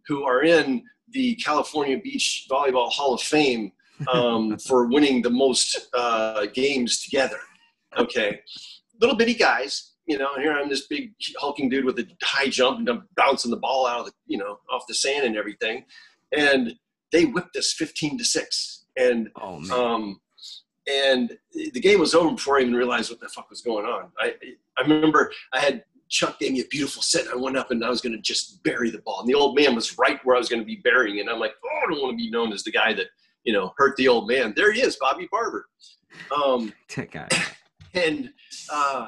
[0.07, 3.73] who are in the California Beach Volleyball Hall of Fame
[4.13, 7.39] um, for winning the most uh, games together.
[7.97, 8.41] Okay,
[9.01, 10.31] little bitty guys, you know.
[10.37, 13.87] Here I'm this big hulking dude with a high jump and I'm bouncing the ball
[13.87, 15.85] out of the, you know, off the sand and everything,
[16.37, 16.75] and
[17.15, 18.85] they whipped us 15 to six.
[18.97, 20.21] And Oh um,
[20.87, 24.11] and the game was over before I even realized what the fuck was going on.
[24.19, 24.35] I
[24.77, 27.27] I remember I had Chuck gave me a beautiful set.
[27.29, 29.57] I went up and I was going to just bury the ball, and the old
[29.57, 31.23] man was right where I was going to be burying it.
[31.23, 33.07] And I'm like, oh, I don't want to be known as the guy that
[33.45, 34.53] you know hurt the old man.
[34.55, 35.67] There he is, Bobby Barber.
[36.37, 37.29] Um, That guy.
[37.95, 38.31] and
[38.71, 39.07] uh,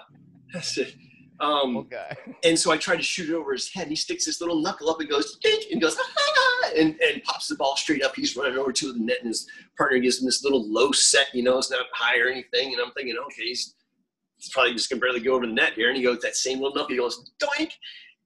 [0.53, 0.95] that's it.
[1.41, 2.17] Um, Okay.
[2.45, 3.83] and so I tried to shoot it over his head.
[3.83, 7.23] And he sticks his little knuckle up and goes, "Dink," and goes, ah, and, and
[7.25, 8.15] pops the ball straight up.
[8.17, 11.29] He's running over to the net, and his partner gives him this little low set.
[11.35, 12.73] You know, it's not high or anything.
[12.73, 13.75] And I'm thinking, okay, he's,
[14.37, 15.89] he's probably just gonna barely go over the net here.
[15.89, 17.73] And he goes, that same little knuckle, he goes, doink,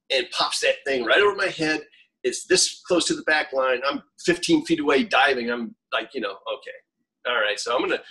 [0.09, 1.81] and pops that thing right over my head.
[2.23, 3.81] It's this close to the back line.
[3.87, 5.49] I'm 15 feet away diving.
[5.49, 6.77] I'm like, you know, okay,
[7.27, 7.59] all right.
[7.59, 8.01] So I'm gonna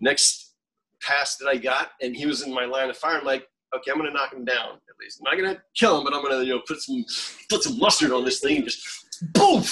[0.00, 0.54] next
[1.02, 3.18] pass that I got, and he was in my line of fire.
[3.18, 3.46] I'm like,
[3.76, 5.20] okay, I'm gonna knock him down at least.
[5.20, 7.04] I'm not gonna kill him, but I'm gonna you know put some
[7.48, 8.80] put some mustard on this thing and just
[9.32, 9.62] boom.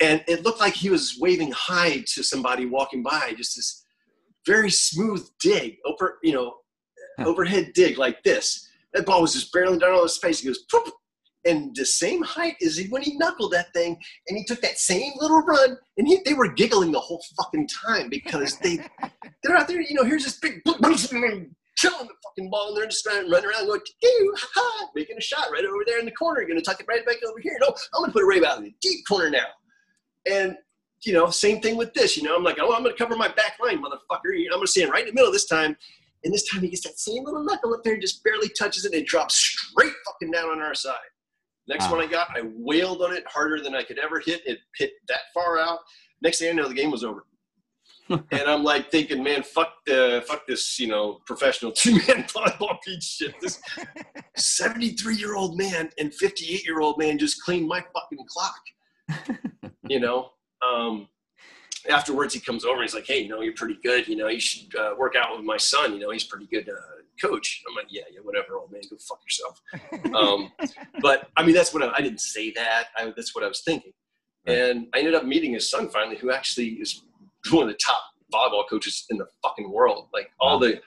[0.00, 3.34] And it looked like he was waving hi to somebody walking by.
[3.36, 3.84] Just this
[4.46, 6.54] very smooth dig over you know
[7.18, 7.28] Huh.
[7.28, 8.68] overhead dig like this.
[8.92, 10.40] That ball was just barreling down on his face.
[10.40, 10.92] He goes poop.
[11.44, 13.98] And the same height as he, when he knuckled that thing,
[14.28, 17.66] and he took that same little run, and he, they were giggling the whole fucking
[17.66, 18.76] time because they
[19.42, 20.62] they're out there, you know, here's this big
[21.82, 24.88] killing the fucking ball, and they're just trying to run around going, "Ew, ha, ha,"
[24.94, 26.40] making a shot right over there in the corner.
[26.40, 27.58] You're gonna tuck it right back over here.
[27.60, 29.46] No, I'm gonna put it right out in the deep corner now.
[30.26, 30.56] And
[31.02, 32.16] you know, same thing with this.
[32.16, 34.32] You know, I'm like, oh, I'm gonna cover my back line, motherfucker.
[34.34, 35.76] I'm gonna stand right in the middle this time.
[36.24, 38.92] And this time he gets that same little knuckle up there, just barely touches it,
[38.92, 40.94] and it drops straight fucking down on our side.
[41.66, 41.96] Next Wow.
[41.96, 44.46] one I got, I wailed on it harder than I could ever hit.
[44.46, 45.80] It hit that far out.
[46.20, 47.24] Next thing I know, the game was over.
[48.08, 52.78] and I'm like thinking, man, fuck the fuck this, you know, professional two man volleyball
[52.84, 53.34] beach shit.
[53.40, 53.60] This
[54.36, 59.40] 73 year old man and 58 year old man just cleaned my fucking clock.
[59.88, 60.30] you know.
[60.66, 61.08] Um,
[61.90, 64.06] afterwards, he comes over and he's like, hey, you know, you're pretty good.
[64.06, 65.92] You know, you should uh, work out with my son.
[65.92, 67.62] You know, he's pretty good uh, coach.
[67.68, 69.60] I'm like, yeah, yeah, whatever, old man, go fuck yourself.
[70.14, 70.52] Um,
[71.00, 72.88] but I mean, that's what I, I didn't say that.
[72.96, 73.92] I, that's what I was thinking.
[74.46, 74.58] Right.
[74.58, 77.02] And I ended up meeting his son finally, who actually is
[77.50, 80.08] one of the top volleyball coaches in the fucking world.
[80.12, 80.80] Like all the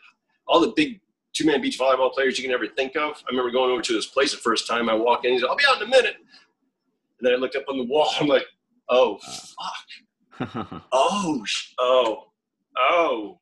[0.47, 0.99] all the big
[1.33, 3.23] two man beach volleyball players you can ever think of.
[3.27, 4.89] I remember going over to this place the first time.
[4.89, 7.55] I walk in, he's like, "I'll be out in a minute," and then I looked
[7.55, 8.09] up on the wall.
[8.19, 8.45] I'm like,
[8.89, 9.31] "Oh uh.
[9.31, 10.81] fuck!
[10.91, 11.43] Oh
[11.79, 12.23] oh
[12.77, 13.39] oh!"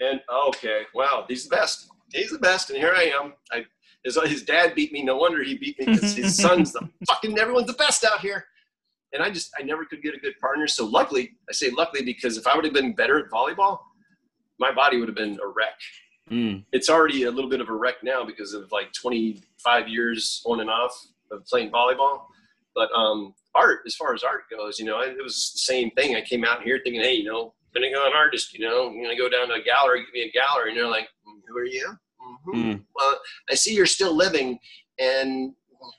[0.00, 1.88] And okay, wow, he's the best.
[2.12, 3.34] He's the best, and here I am.
[3.52, 3.64] I
[4.04, 5.02] his, his dad beat me.
[5.02, 8.44] No wonder he beat me because his son's the fucking everyone's the best out here.
[9.12, 10.66] And I just I never could get a good partner.
[10.66, 13.80] So luckily, I say luckily because if I would have been better at volleyball,
[14.58, 15.78] my body would have been a wreck.
[16.30, 16.64] Mm.
[16.72, 20.60] It's already a little bit of a wreck now because of like 25 years on
[20.60, 20.92] and off
[21.32, 22.22] of playing volleyball.
[22.74, 26.14] But um, art, as far as art goes, you know, it was the same thing.
[26.14, 28.52] I came out here thinking, hey, you know, I'm gonna go an artist.
[28.56, 30.86] You know, I'm gonna go down to a gallery, give me a gallery, and they're
[30.86, 31.08] like,
[31.48, 31.88] who are you?
[32.46, 32.54] Mhm.
[32.54, 32.84] Mm.
[32.94, 33.18] Well,
[33.50, 34.58] I see you're still living,
[34.98, 35.52] and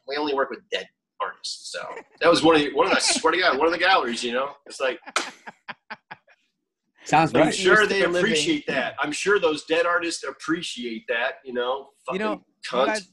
[0.07, 0.88] we only work with dead
[1.22, 1.72] artists.
[1.72, 1.80] So
[2.22, 3.80] that was one of the, one of the, I swear to God, one of the
[3.80, 4.24] galleries.
[4.24, 4.99] You know, it's like
[7.03, 7.53] Sounds I'm right.
[7.55, 8.32] sure they still living.
[8.32, 8.95] appreciate that.
[8.99, 11.36] I'm sure those dead artists appreciate that.
[11.43, 12.32] You know, You fucking know,
[12.74, 13.09] you guys,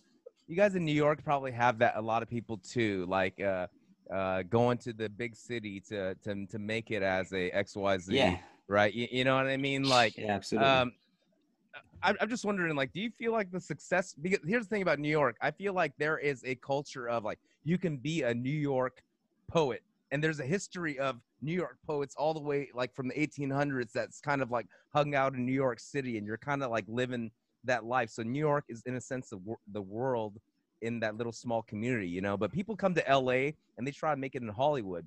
[0.46, 1.94] you guys in New York probably have that.
[1.96, 3.66] A lot of people too, like uh,
[4.12, 7.98] uh, going to the big city to to to make it as a X Y
[7.98, 8.14] Z.
[8.14, 8.36] Yeah.
[8.68, 8.92] Right.
[8.92, 9.84] You, you know what I mean?
[9.88, 10.68] Like, Yeah, absolutely.
[10.70, 11.07] um, I,
[12.02, 14.14] I'm just wondering, like, do you feel like the success?
[14.20, 15.36] Because here's the thing about New York.
[15.40, 19.02] I feel like there is a culture of like you can be a New York
[19.48, 23.14] poet, and there's a history of New York poets all the way like from the
[23.14, 23.92] 1800s.
[23.92, 26.84] That's kind of like hung out in New York City, and you're kind of like
[26.88, 27.30] living
[27.64, 28.10] that life.
[28.10, 29.40] So New York is in a sense the,
[29.72, 30.38] the world
[30.82, 32.36] in that little small community, you know.
[32.36, 35.04] But people come to LA and they try to make it in Hollywood.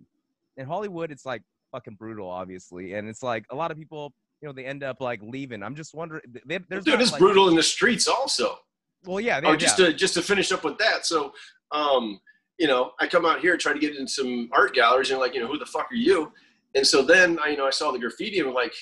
[0.58, 1.42] In Hollywood, it's like
[1.72, 5.02] fucking brutal, obviously, and it's like a lot of people, you know, they end up
[5.02, 5.62] like leaving.
[5.64, 6.24] I'm just wondering.
[6.46, 8.58] They, there's Dude, not, it's like- brutal in the streets also.
[9.06, 9.88] Well, yeah, they, Oh, just yeah.
[9.88, 11.06] to just to finish up with that.
[11.06, 11.34] So,
[11.72, 12.20] um,
[12.60, 15.34] you know, I come out here try to get in some art galleries, and like,
[15.34, 16.32] you know, who the fuck are you?
[16.76, 18.74] And so then I, you know, I saw the graffiti and I'm like,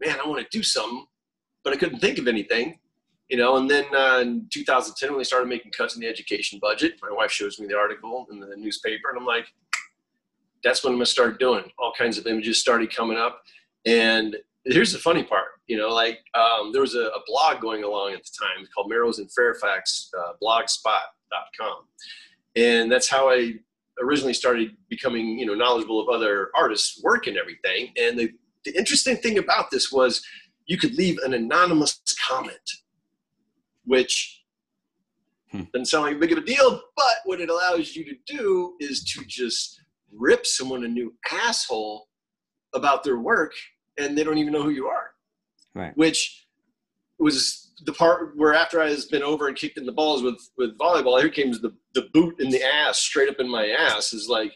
[0.00, 1.06] man, I want to do something,
[1.64, 2.78] but I couldn't think of anything,
[3.28, 3.56] you know.
[3.56, 7.10] And then uh, in 2010, when they started making cuts in the education budget, my
[7.10, 9.46] wife shows me the article in the newspaper, and I'm like,
[10.62, 11.64] that's when I'm gonna start doing.
[11.78, 13.40] All kinds of images started coming up,
[13.86, 17.84] and here's the funny part, you know, like um, there was a, a blog going
[17.84, 21.84] along at the time called Melrose and Fairfax uh, blogspot.com.
[22.54, 23.54] And that's how I
[24.00, 27.92] originally started becoming, you know, knowledgeable of other artists' work and everything.
[28.00, 28.30] And the,
[28.64, 30.24] the interesting thing about this was
[30.66, 32.70] you could leave an anonymous comment,
[33.84, 34.42] which
[35.52, 35.64] Hmm.
[35.74, 38.74] doesn't sound like a big of a deal, but what it allows you to do
[38.80, 42.08] is to just rip someone a new asshole
[42.74, 43.52] about their work
[43.98, 45.10] and they don't even know who you are
[45.74, 45.96] Right.
[45.96, 46.46] which
[47.18, 50.38] was the part where after I has been over and kicked in the balls with
[50.56, 54.12] with volleyball, here comes the the boot in the ass, straight up in my ass.
[54.12, 54.52] Is like,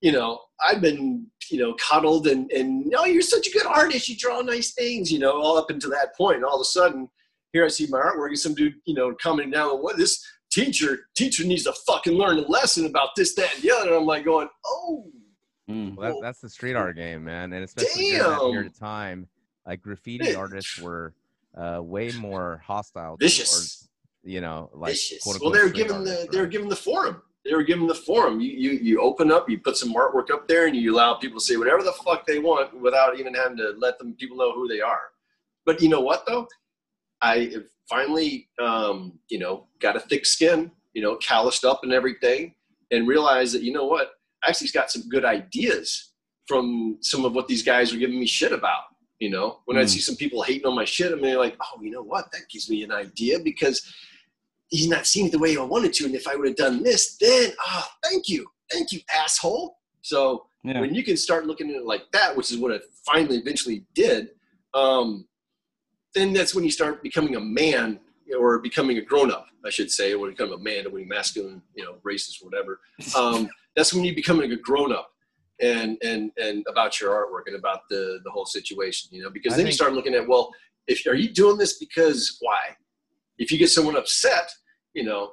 [0.00, 4.08] you know, I've been you know coddled and and oh, you're such a good artist.
[4.08, 6.36] You draw nice things, you know, all up until that point.
[6.36, 7.08] And all of a sudden,
[7.52, 11.06] here I see my artwork and some dude, you know, coming down, what this teacher
[11.16, 13.88] teacher needs to fucking learn a lesson about this, that, and the other.
[13.88, 15.10] And I'm like going, oh.
[15.70, 15.96] Mm.
[15.96, 19.28] Well, that's, that's the street art game, man, and especially during that period of time,
[19.66, 20.36] like graffiti Yeah.
[20.36, 21.14] artists were
[21.56, 23.16] uh, way more hostile.
[23.18, 23.50] Vicious.
[23.50, 23.88] Towards,
[24.22, 25.22] you know, like vicious.
[25.24, 27.22] well, they were given the artists, they were given the forum.
[27.44, 28.38] They were given the forum.
[28.40, 31.38] You you you open up, you put some artwork up there, and you allow people
[31.40, 34.52] to say whatever the fuck they want without even having to let them people know
[34.52, 35.00] who they are.
[35.64, 36.46] But you know what though,
[37.22, 37.50] I
[37.88, 42.54] finally um, you know got a thick skin, you know, calloused up and everything,
[42.90, 44.10] and realized that you know what, I
[44.46, 46.10] actually he's got some good ideas
[46.46, 48.84] from some of what these guys were giving me shit about.
[49.18, 49.88] You know, when I Mm.
[49.90, 52.32] see some people hating on my shit, I'm like, oh, you know what?
[52.32, 53.92] That gives me an idea because
[54.70, 56.06] he's not seeing it the way I wanted to.
[56.06, 59.76] And if I would have done this, then ah, thank you, thank you, asshole.
[60.00, 60.80] So Yeah.
[60.80, 63.84] when you can start looking at it like that, which is what I finally eventually
[63.94, 64.30] did,
[64.72, 65.26] um,
[66.14, 68.00] then that's when you start becoming a man
[68.38, 71.60] or becoming a grown up, I should say, or become a man, or being masculine,
[71.74, 72.80] you know, racist, whatever.
[73.14, 75.10] Um, that's when you become a grown up
[75.60, 79.54] and and and about your artwork and about the the whole situation, you know, because
[79.54, 80.50] I then you start looking at well,
[80.86, 82.58] if are you doing this because why?
[83.38, 84.50] If you get someone upset,
[84.94, 85.32] you know,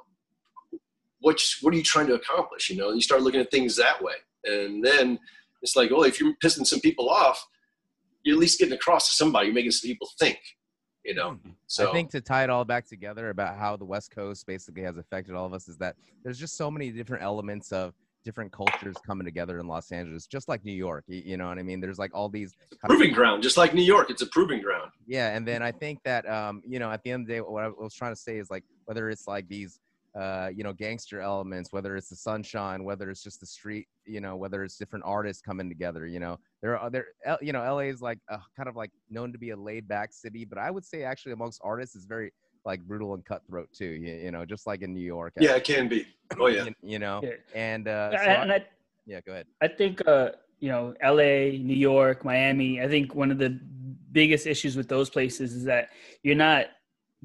[1.20, 2.70] what what are you trying to accomplish?
[2.70, 4.14] You know, and you start looking at things that way,
[4.44, 5.18] and then
[5.62, 7.44] it's like, well, if you're pissing some people off,
[8.22, 10.38] you're at least getting across to somebody, you're making some people think,
[11.04, 11.32] you know.
[11.32, 11.50] Hmm.
[11.66, 14.82] So I think to tie it all back together about how the West Coast basically
[14.82, 17.94] has affected all of us is that there's just so many different elements of
[18.28, 21.02] different cultures coming together in Los Angeles, just like New York.
[21.08, 21.80] You, know what I mean?
[21.80, 22.52] There's like all these
[22.84, 24.90] proving ground, just like New York, it's a proving ground.
[25.06, 27.40] yeah, and then I think that um, you know, at the end of the day,
[27.40, 29.80] what I was trying to say is like whether it's like these
[30.18, 34.20] uh, you know, gangster elements, whether it's the sunshine, whether it's just the street, you
[34.20, 37.06] know, whether it's different artists coming together, you know, there are there,
[37.40, 40.12] you know, LA is like uh, kind of like known to be a laid back
[40.12, 42.32] city, but I would say actually amongst artists is very
[42.64, 43.86] like brutal and cutthroat too.
[43.86, 45.34] You, you know, just like in New York.
[45.40, 46.06] Yeah, it can be.
[46.38, 46.64] Oh yeah.
[46.64, 47.30] You, you know, Yeah.
[47.54, 48.66] and uh, so and I- I,
[49.06, 49.46] yeah, go ahead.
[49.62, 50.30] I think uh,
[50.60, 53.58] you know, LA, New York, Miami, I think one of the
[54.12, 55.90] biggest issues with those places is that
[56.22, 56.66] you're not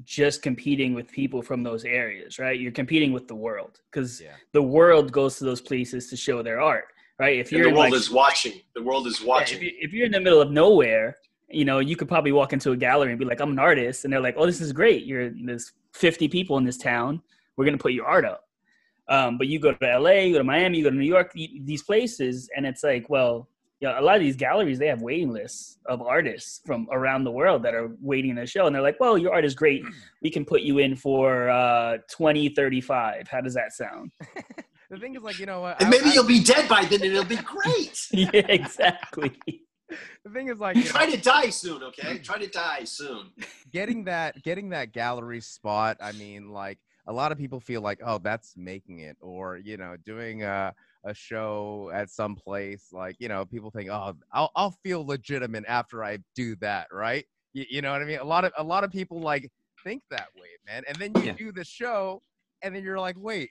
[0.02, 2.58] just competing with people from those areas, right?
[2.58, 4.32] You're competing with the world because Yeah.
[4.52, 6.86] the world goes to those places to show their art,
[7.18, 7.38] right?
[7.38, 8.60] If you're the world like, is watching.
[8.74, 9.58] The world is yeah, watching.
[9.58, 11.16] if, you, if you're in the middle of nowhere,
[11.54, 14.04] you know, you could probably walk into a gallery and be like, "I'm an artist,"
[14.04, 15.04] and they're like, "Oh, this is great.
[15.06, 17.22] You're there's 50 people in this town.
[17.56, 18.42] We're gonna put your art up."
[19.08, 21.32] Um, but you go to LA, you go to Miami, you go to New York,
[21.36, 23.50] y- these places, and it's like, well,
[23.80, 27.24] you know, a lot of these galleries they have waiting lists of artists from around
[27.24, 29.82] the world that are waiting to show, and they're like, "Well, your art is great.
[30.22, 33.28] We can put you in for uh, 2035.
[33.28, 34.10] How does that sound?"
[34.90, 35.80] The thing is, like, you know what?
[35.80, 37.98] And I- maybe I- you'll be dead by then, and it'll be great.
[38.12, 39.32] yeah, exactly.
[40.24, 42.18] The thing is, like, you know, Try to die soon, okay?
[42.18, 43.30] Try to die soon.
[43.70, 46.78] getting that getting that gallery spot i mean like
[47.08, 50.72] a lot of people feel like oh that's making it or you know doing a,
[51.04, 55.64] a show at some place like you know people think oh I'll, I'll feel legitimate
[55.66, 58.62] after i do that right you, you know what i mean a lot of a
[58.62, 59.50] lot of people like
[59.82, 61.32] think that way man and then you Yeah.
[61.32, 62.20] do the show
[62.62, 63.50] and then you're like wait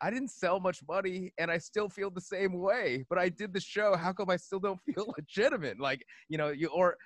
[0.00, 3.52] I didn't sell much money and I still feel the same way, but I did
[3.52, 3.96] the show.
[3.96, 5.80] How come I still don't feel legitimate?
[5.80, 6.96] Like, you know, you or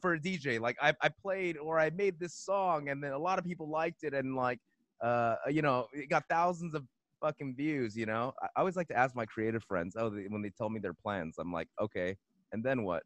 [0.00, 3.18] for a DJ, like I, I played or I made this song and then a
[3.18, 4.58] lot of people liked it and like
[5.02, 6.84] uh you know it got thousands of
[7.20, 10.26] fucking views you know I, I always like to ask my creative friends oh they,
[10.28, 12.16] when they tell me their plans i'm like okay
[12.52, 13.02] and then what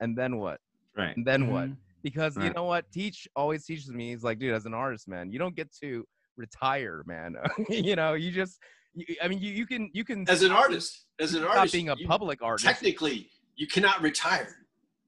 [0.00, 0.60] and then what
[0.96, 1.16] Right.
[1.16, 1.76] and then what Mhm.
[2.02, 5.30] because you know what teach always teaches me he's like dude as an artist man
[5.32, 6.04] you don't get to
[6.36, 7.34] retire man
[7.68, 8.58] you know you just
[8.94, 11.88] you, i mean you, you can you can As an artist, as an artist, being
[11.90, 14.56] a you- public artist technically you cannot retire.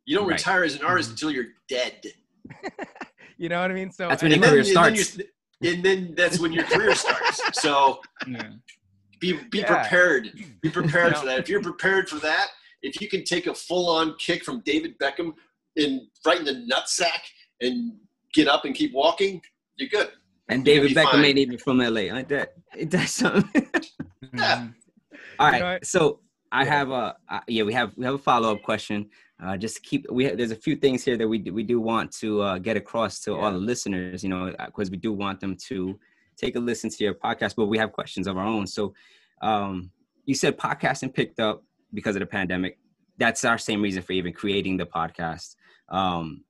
[0.05, 0.39] You don't Right.
[0.39, 1.13] retire as an artist Mhm.
[1.15, 2.01] until you're dead.
[3.39, 5.17] you know what i mean so That's when And your then, career then starts.
[5.17, 5.31] you're-
[5.75, 7.41] and then that's when your career starts.
[7.61, 8.51] So Yeah.
[9.21, 9.67] be be Yeah.
[9.83, 10.25] prepared.
[10.61, 11.21] Be prepared No.
[11.21, 11.39] for that.
[11.41, 12.49] If you're prepared for that,
[12.83, 15.33] if you can take a full on kick from David Beckham
[15.77, 17.23] and right in the nutsack
[17.63, 17.95] and
[18.35, 19.41] get up and keep walking,
[19.77, 20.11] you're good.
[20.49, 21.25] And David Beckham fine.
[21.25, 22.03] ain't even from LA.
[22.03, 22.55] Ain't that?
[22.77, 23.69] Ain't that something?
[24.35, 24.69] Yeah.
[25.39, 25.85] All You right.
[25.85, 26.21] so
[26.53, 27.63] I have a uh, yeah.
[27.63, 29.09] We have we have a follow up question.
[29.43, 31.81] Uh, just keep we have, there's a few things here that we do, we do
[31.81, 34.23] want to uh, get across to all the listeners.
[34.23, 35.99] You know, because we do want them to
[36.37, 38.67] take a listen to your podcast, but we have questions of our own.
[38.67, 38.95] So
[39.43, 39.91] um,
[40.25, 41.63] you said podcasting picked up
[41.95, 42.79] because of the pandemic.
[43.19, 45.57] That's our same reason for even creating the podcast.
[45.89, 46.45] Um,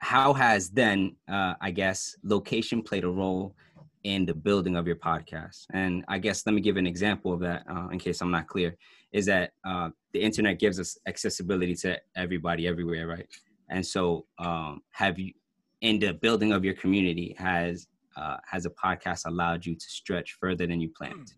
[0.00, 3.54] how has then, uh, I guess, location played a role
[4.02, 5.66] in the building of your podcast?
[5.72, 8.48] And I guess let me give an example of that uh, in case I'm not
[8.48, 8.76] clear.
[9.12, 13.26] Is that uh, the internet gives us accessibility to everybody everywhere, right?
[13.68, 15.32] And so, um, have you,
[15.80, 17.86] in the building of your community, has
[18.16, 21.32] uh, has a podcast allowed you to stretch further than you planned?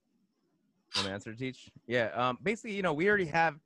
[0.97, 1.71] Want to answer, teach?
[1.87, 2.11] Yeah.
[2.15, 3.57] Um, basically, you know, we already have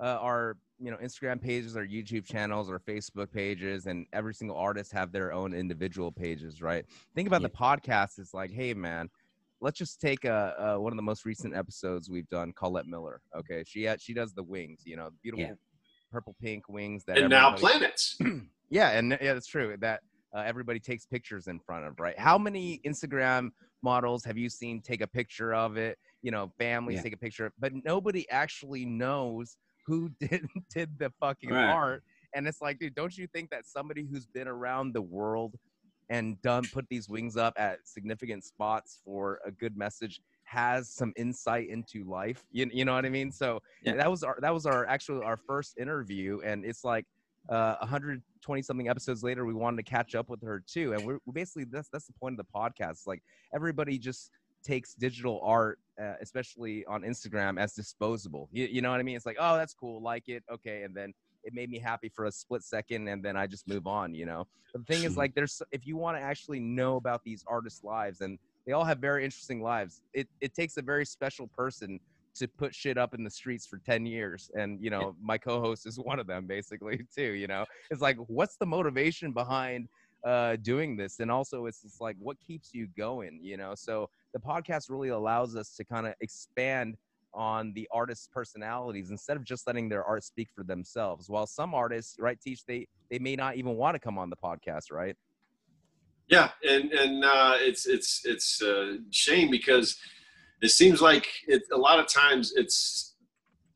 [0.00, 4.56] uh, our you know Instagram pages, or YouTube channels, or Facebook pages, and every single
[4.56, 6.84] artist have their own individual pages, right?
[7.14, 7.48] Think about Yeah.
[7.48, 8.18] the podcast.
[8.18, 9.08] It's like, hey, man,
[9.60, 13.20] let's just take uh, uh, one of the most recent episodes we've done, Colette Miller.
[13.36, 15.54] Okay, she had, she does the wings, you know, beautiful Yeah.
[16.12, 18.16] purple pink wings that And now planets.
[18.70, 19.76] yeah, and yeah, that's true.
[19.80, 20.00] That
[20.34, 22.18] uh, everybody takes pictures in front of, right?
[22.18, 23.50] How many Instagram
[23.82, 25.98] models have you seen take a picture of it?
[26.22, 27.02] You know, families Yeah.
[27.02, 29.56] take a picture, but nobody actually knows
[29.86, 31.70] who did did the fucking Right.
[31.70, 32.02] art.
[32.34, 35.54] And it's like, dude, don't you think that somebody who's been around the world
[36.08, 41.12] and done put these wings up at significant spots for a good message has some
[41.16, 42.44] insight into life?
[42.50, 43.30] You, you know what I mean?
[43.30, 43.94] So Yeah.
[43.94, 47.06] that was our that was our actually our first interview, and it's like
[47.48, 51.18] uh 120 something episodes later we wanted to catch up with her too and we're,
[51.26, 53.22] we're basically that's that's the point of the podcast like
[53.54, 54.32] everybody just
[54.66, 58.48] takes digital art uh, especially on instagram as disposable.
[58.52, 59.16] You, you know what i mean?
[59.16, 61.14] It's like oh that's cool like it okay and then
[61.44, 64.26] it made me happy for a split second and then i just move on you
[64.26, 64.46] know?
[64.74, 68.20] The thing is like there's if you want to actually know about these artists lives
[68.20, 72.00] and they all have very interesting lives it, it takes a very special person
[72.34, 75.86] to put shit up in the streets for 10 years and you know my co-host
[75.86, 77.64] is one of them basically too you know?
[77.90, 79.88] It's like what's the motivation behind
[80.24, 81.20] uh doing this?
[81.20, 83.72] And also it's just like what keeps you going you know?
[83.74, 86.96] So the podcast really allows us to kind of expand
[87.34, 91.28] on the artists personalities instead of just letting their art speak for themselves.
[91.28, 94.36] While some artists right teach they they may not even want to come on the
[94.36, 95.16] podcast right?
[96.28, 99.96] Yeah, and and uh, it's it's it's a shame because
[100.62, 103.14] it seems like it, a lot of times it's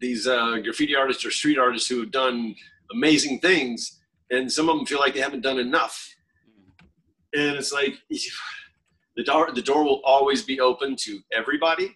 [0.00, 2.54] these uh, graffiti artists or street artists who have done
[2.92, 6.14] amazing things, and some of them feel like they haven't done enough.
[7.34, 7.94] and it's like
[9.20, 11.94] the door the door will always be open to everybody.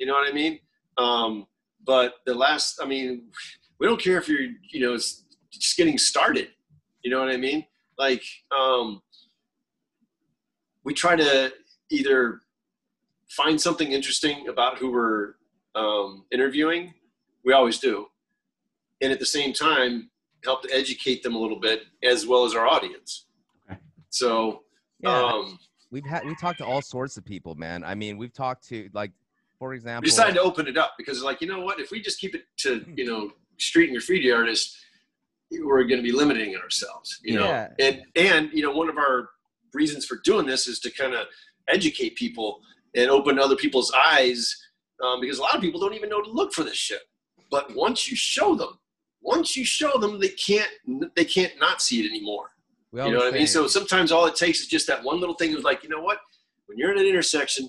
[0.00, 0.58] You know what I mean?
[0.98, 1.46] Um,
[1.86, 3.30] but the last, I mean,
[3.78, 6.48] we don't care if you're you know just getting started.
[7.04, 7.64] You know what I mean?
[7.96, 9.02] Like um,
[10.82, 11.52] we try to
[11.90, 12.40] either
[13.30, 15.34] find something interesting about who we're
[15.76, 16.92] um, interviewing.
[17.44, 18.06] We always do,
[19.00, 20.10] and at the same time
[20.42, 23.26] help to educate them a little bit as well as our audience.
[23.70, 23.78] Okay.
[24.10, 24.64] So
[24.98, 25.58] Yeah, um,
[25.94, 27.84] we've had we talked to all sorts of people, man.
[27.84, 29.12] I mean, we've talked to like,
[29.58, 31.80] for we example, decided to open it up because like you know what?
[31.80, 34.80] If we just keep it to you know street and graffiti artists
[35.62, 37.44] we're going to be limiting ourselves you know?
[37.44, 37.68] Yeah.
[37.78, 39.28] and and you know one of our
[39.72, 41.26] reasons for doing this is to kind of
[41.68, 42.60] educate people
[42.94, 44.56] and open other people's eyes
[45.04, 47.02] um, because a lot of people don't even know to look for this shit.
[47.50, 48.78] But once you show them
[49.22, 50.70] once you show them they can't
[51.14, 52.50] they can't not see it anymore
[52.94, 53.46] we you know what I mean?
[53.48, 55.88] So sometimes all it takes is just that one little thing It was like, you
[55.88, 56.18] know what?
[56.66, 57.64] When you're in an intersection,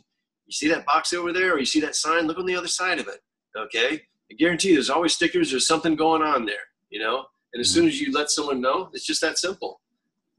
[0.46, 2.68] you see that box over there or you see that sign, look on the other
[2.68, 3.22] side of it.
[3.58, 4.02] Okay?
[4.32, 6.56] I guarantee you there's always stickers, there's something going on there,
[6.92, 7.26] you know?
[7.54, 9.82] And as soon as you let someone know, it's just that simple.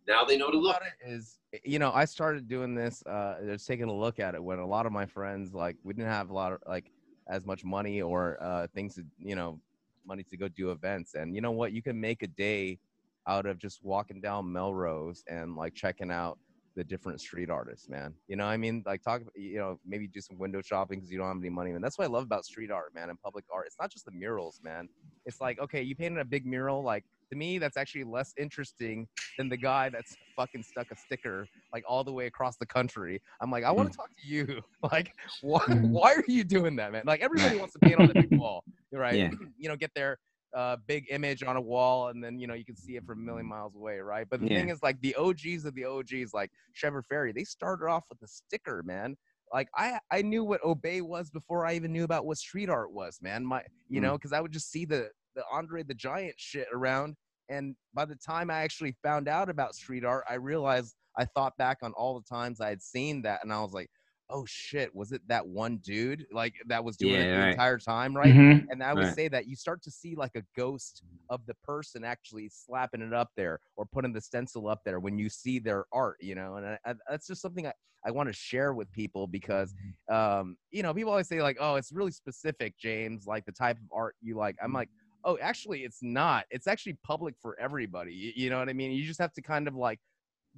[0.06, 0.80] Now they know to look.
[1.04, 4.58] is you know i started doing this uh just taking a look at it when
[4.58, 6.90] a lot of my friends like we didn't have a lot of like
[7.28, 9.58] as much money or uh things to you know
[10.06, 12.78] money to go do events and you know what you can make a day
[13.26, 16.38] out of just walking down melrose and like checking out
[16.76, 20.06] the different street artists man you know what i mean like talk you know maybe
[20.06, 22.24] do some window shopping because you don't have any money and that's what i love
[22.24, 24.86] about street art man and public art it's not just the murals man
[25.24, 29.06] it's like okay you painted a big mural like to me that's actually less interesting
[29.38, 33.20] than the guy that's fucking stuck a sticker like all the way across the country.
[33.40, 34.62] I'm like, I want to talk to you.
[34.92, 35.90] Like, why, Mhm.
[35.90, 37.02] why are you doing that, man?
[37.06, 38.62] Like, everybody wants to paint on the big wall,
[38.92, 39.16] right?
[39.16, 39.30] Yeah.
[39.58, 40.18] You know, get their
[40.56, 43.18] uh, big image on a wall, and then you know you can see it from
[43.20, 44.26] a million miles away, right?
[44.28, 44.58] But the Yeah.
[44.60, 48.22] thing is, like, the OGs of the OGs, like Shepard Fairey, they started off with
[48.22, 49.16] a sticker, man.
[49.52, 52.92] Like I, I knew what Obey was before I even knew about what street art
[52.92, 53.44] was, man.
[53.46, 54.04] My, you Mm.
[54.04, 57.14] know, because I would just see the the Andre the Giant shit around,
[57.48, 61.56] and by the time I actually found out about street art, I realized I thought
[61.58, 63.90] back on all the times I had seen that, and I was like,
[64.30, 67.42] "Oh shit, was it that one dude like that was doing it the right.
[67.42, 68.66] entire time, right?" Mhm.
[68.70, 69.08] And I would Right.
[69.08, 73.12] say that you start to see like a ghost of the person actually slapping it
[73.12, 76.56] up there or putting the stencil up there when you see their art, you know.
[76.56, 77.72] And I, I, that's just something I,
[78.04, 79.74] I want to share with people because,
[80.10, 83.78] um, you know, people always say like, "Oh, it's really specific, James, like the type
[83.78, 84.90] of art you like." I'm like,
[85.24, 86.46] "Oh, actually, it's not.
[86.50, 88.92] It's actually public for everybody." You, you know what I mean?
[88.92, 90.00] You just have to kind of like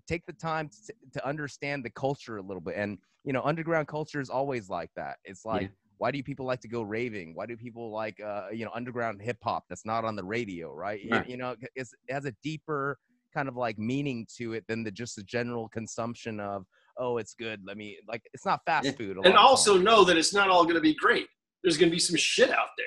[0.07, 3.89] take the time to, to understand the culture a little bit and you know underground
[3.89, 5.69] culture is always like that it's like Yeah.
[5.99, 9.21] why do people like to go raving why do people like uh you know underground
[9.23, 11.29] hip hop that's not on the radio right, You- Right.
[11.29, 12.99] You, know it's, it has a deeper
[13.35, 16.65] kind of like meaning to it than the just the general consumption of
[16.99, 18.93] oh it's good let me like it's not fast Yeah.
[18.93, 21.27] food And also know that it's not all going to be great.
[21.63, 22.87] There's going to be some shit out there,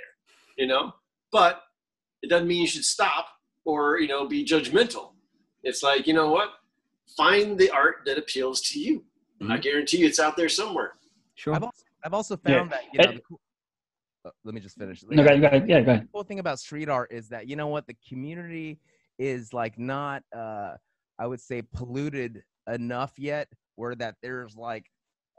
[0.57, 0.93] you know?
[1.32, 1.62] But
[2.22, 3.28] it doesn't mean you should stop
[3.66, 5.14] or, you know, be judgmental.
[5.64, 6.49] It's like, you know what?
[7.18, 9.05] Find the art that appeals to you.
[9.41, 9.62] I Mhm.
[9.62, 10.97] guarantee you it's out there somewhere.
[11.36, 11.55] Sure.
[11.55, 12.59] I've also, I've also Yeah.
[12.59, 13.41] found that you know the cool,
[14.26, 15.68] uh, let me just finish No, go ahead, go ahead.
[15.70, 16.03] Yeah, go ahead.
[16.05, 18.80] The cool thing about street art is that you know what the community
[19.18, 20.74] is like not uh
[21.20, 24.86] i would say polluted enough yet where that there's like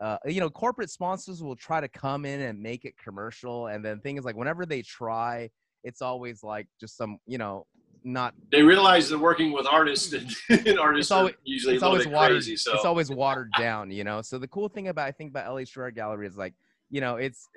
[0.01, 3.85] uh you know corporate sponsors will try to come in and make it commercial and
[3.85, 5.49] then things like whenever they try
[5.85, 7.67] it's always like just some you know
[8.05, 10.31] not They realize they're working with artists, and,
[10.67, 12.57] and artists It's always- are usually it's a always bit watered crazy.
[12.57, 15.53] So it's always watered down you know so the cool thing about i think about
[15.55, 16.55] la street art gallery is like
[16.91, 17.49] you know it's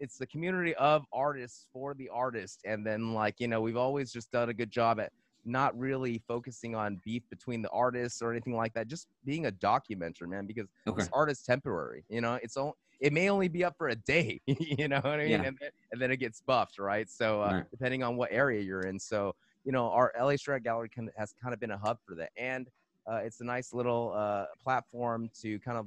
[0.00, 4.12] it's the community of artists for the artist and then like you know we've always
[4.12, 5.12] just done a good job at
[5.44, 9.52] not really focusing on beef between the artists or anything like that just being a
[9.52, 10.98] documenter man because Okay.
[11.02, 13.96] this art is temporary you know it's all it may only be up for a
[13.96, 15.42] day you know what i mean Yeah.
[15.42, 17.64] and, then, and then it gets buffed right so uh, Right.
[17.70, 19.34] depending on what area you're in so
[19.64, 22.30] you know our la street gallery can, has kind of been a hub for that
[22.36, 22.68] and
[23.10, 25.86] uh, it's a nice little uh, platform to kind of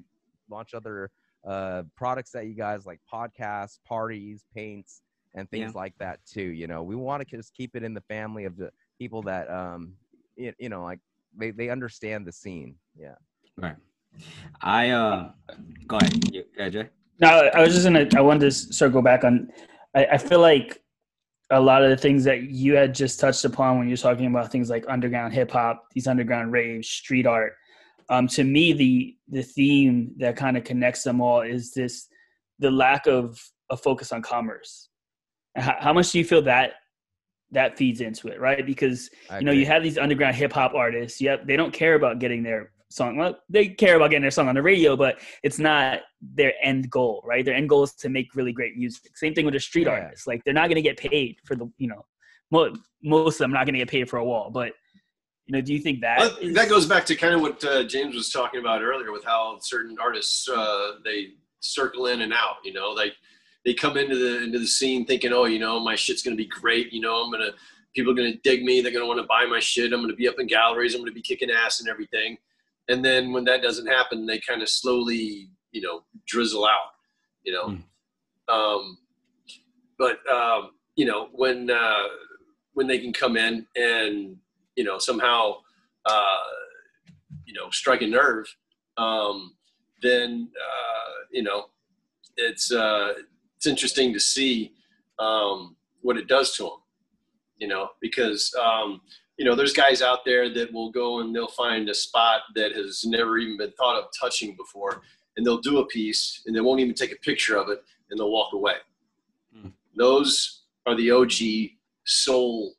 [0.49, 1.09] launch other
[1.47, 5.01] uh, products that you guys like podcasts, parties, paints,
[5.33, 5.79] and things Yeah.
[5.79, 6.41] like that too.
[6.41, 8.69] You know, we want to just keep it in the family of the
[8.99, 9.93] people that um,
[10.35, 10.99] you, you know, like
[11.37, 12.75] they they understand the scene.
[12.99, 13.15] Yeah.
[13.55, 13.75] Right.
[14.61, 15.31] I uh
[15.87, 16.33] go ahead.
[16.33, 16.89] You, yeah, Jay.
[17.19, 18.07] No, I was just gonna.
[18.17, 19.49] I wanted to circle back on.
[19.93, 20.81] I, I feel like
[21.51, 24.51] a lot of the things that you had just touched upon when you're talking about
[24.51, 27.53] things like underground hip hop, these underground raves, street art.
[28.09, 32.07] Um, to me, the the theme that kind of connects them all is this:
[32.59, 33.39] the lack of
[33.69, 34.89] a focus on commerce.
[35.55, 36.73] How, how much do you feel that
[37.51, 38.65] that feeds into it, right?
[38.65, 41.21] Because you know you have these underground hip hop artists.
[41.21, 43.17] Yep, they don't care about getting their song.
[43.17, 46.89] Well, they care about getting their song on the radio, but it's not their end
[46.89, 47.43] goal, right?
[47.43, 49.15] Their end goal is to make really great music.
[49.17, 49.93] Same thing with the street Yeah.
[49.93, 50.25] artists.
[50.27, 52.05] Like they're not going to get paid for the, you know,
[52.51, 52.73] mo-
[53.03, 54.49] most of them not going to get paid for a wall.
[54.49, 54.73] But
[55.47, 57.63] you know, do you think that Well, is- that goes back to kind of what
[57.63, 62.33] uh, James was talking about earlier with how certain artists uh, they circle in and
[62.33, 62.55] out.
[62.63, 63.13] You know, like
[63.65, 66.47] they come into the into the scene thinking, oh, you know, my shit's gonna be
[66.47, 66.91] great.
[66.93, 67.51] You know, I'm gonna
[67.95, 68.81] people are gonna dig me.
[68.81, 69.93] They're gonna want to buy my shit.
[69.93, 70.95] I'm gonna be up in galleries.
[70.95, 72.37] I'm gonna be kicking ass and everything.
[72.87, 76.91] And then when that doesn't happen, they kind of slowly, you know, drizzle out.
[77.43, 77.77] You know,
[78.47, 78.97] um,
[79.97, 82.03] but um, you know when uh,
[82.73, 84.37] when they can come in and
[84.75, 85.55] you know somehow
[86.05, 86.43] uh,
[87.45, 88.45] you know strike a nerve,
[88.97, 89.55] um,
[90.01, 91.65] then uh, you know
[92.37, 93.13] it's uh,
[93.55, 94.73] it's interesting to see
[95.19, 96.79] um, what it does to them.
[97.57, 99.01] You know because um,
[99.37, 102.73] you know there's guys out there that will go and they'll find a spot that
[102.75, 105.01] has never even been thought of touching before,
[105.37, 108.19] and they'll do a piece and they won't even take a picture of it and
[108.19, 108.75] they'll walk away.
[109.57, 109.71] Mm.
[109.95, 111.71] Those are the OG
[112.05, 112.73] soul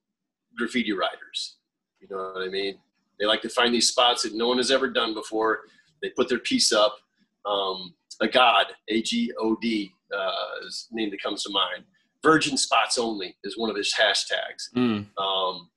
[0.56, 1.56] graffiti writers.
[2.00, 2.78] You know what I mean?
[3.18, 5.60] They like to find these spots that no one has ever done before.
[6.02, 6.96] They put their piece up.
[7.44, 10.30] Um, a god, A G O D, uh,
[10.66, 11.84] is the name that comes to mind.
[12.22, 15.06] Virgin spots only is one of his hashtags, Mm.
[15.18, 15.68] um,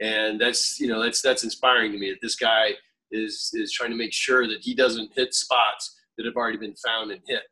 [0.00, 2.70] and that's you know that's that's inspiring to me that this guy
[3.10, 6.74] is is trying to make sure that he doesn't hit spots that have already been
[6.74, 7.42] found and hit.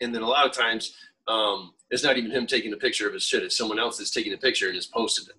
[0.00, 0.94] And then a lot of times,
[1.28, 4.10] um, it's not even him taking a picture of his shit; it's someone else that's
[4.10, 5.36] taking a picture and has posted it.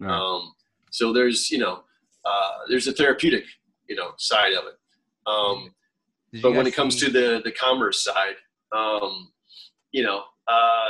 [0.00, 0.12] Right.
[0.12, 0.52] Um,
[0.90, 1.84] so there's, you know,
[2.24, 3.44] uh, there's a therapeutic,
[3.88, 4.78] you know, side of it.
[5.26, 5.74] Um,
[6.42, 8.36] but when it comes see- to the the commerce side,
[8.72, 9.30] um,
[9.92, 10.88] you know, uh,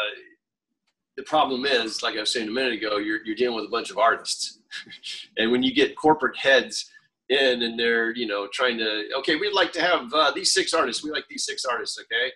[1.16, 3.70] the problem is, like I was saying a minute ago, you're you're dealing with a
[3.70, 4.58] bunch of artists,
[5.36, 6.90] and when you get corporate heads
[7.30, 10.74] in and they're you know trying to okay, we'd like to have uh, these six
[10.74, 11.04] artists.
[11.04, 12.32] We like these six artists, okay,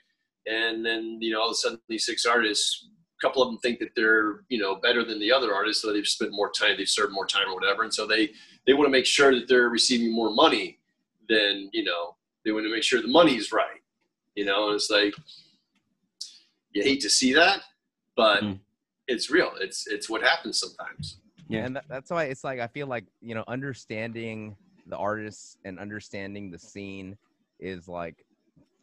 [0.49, 3.59] and then you know all of a sudden these six artists a couple of them
[3.59, 6.74] think that they're you know better than the other artists so they've spent more time
[6.76, 8.31] they've served more time or whatever and so they
[8.66, 10.79] they want to make sure that they're receiving more money
[11.29, 13.83] than you know they want to make sure the money's right
[14.35, 15.14] you know and it's like
[16.72, 17.61] you hate to see that
[18.16, 18.59] but Mm.
[19.09, 19.52] It's real.
[19.61, 21.18] It's it's what happens sometimes.
[21.48, 21.64] Yeah.
[21.64, 24.54] and that, that's why it's like i feel like you know understanding
[24.86, 27.16] the artists and understanding the scene
[27.59, 28.16] is like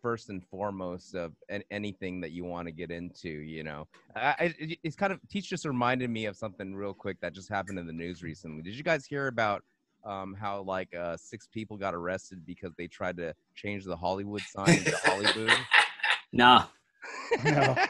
[0.02, 3.88] first and foremost of an, anything that you want to get into you know?
[4.16, 7.34] I, I, it- it's kind of teach just reminded me of something real quick that
[7.34, 8.64] just happened in the news recently.
[8.64, 9.64] Did you guys hear about
[10.04, 14.42] um, how like uh, six people got arrested because they tried to change the hollywood
[14.42, 15.56] sign to hollyboob?
[16.34, 16.66] Nah,
[17.44, 17.76] No.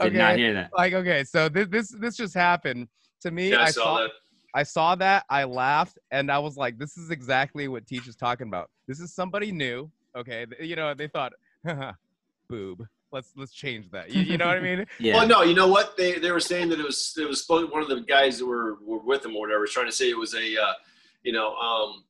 [0.00, 0.70] did not hear that.
[0.76, 2.88] like okay so this this this just happened
[3.20, 4.10] to me yeah i, I saw, saw that
[4.54, 8.16] I saw that, I laughed, and I was like, "This is exactly what Teach is
[8.16, 8.68] talking about.
[8.86, 10.46] This is somebody new, okay?
[10.60, 11.32] You know, they thought,
[11.64, 11.92] Haha,
[12.48, 12.86] boob.
[13.12, 14.10] Let's let's change that.
[14.10, 14.86] You, you know what I mean?
[14.98, 15.16] Yeah.
[15.16, 15.96] Well, no, you know what?
[15.96, 18.78] They they were saying that it was it was one of the guys that were
[18.82, 20.72] were with him or whatever was trying to say it was a uh,
[21.22, 22.04] you know um,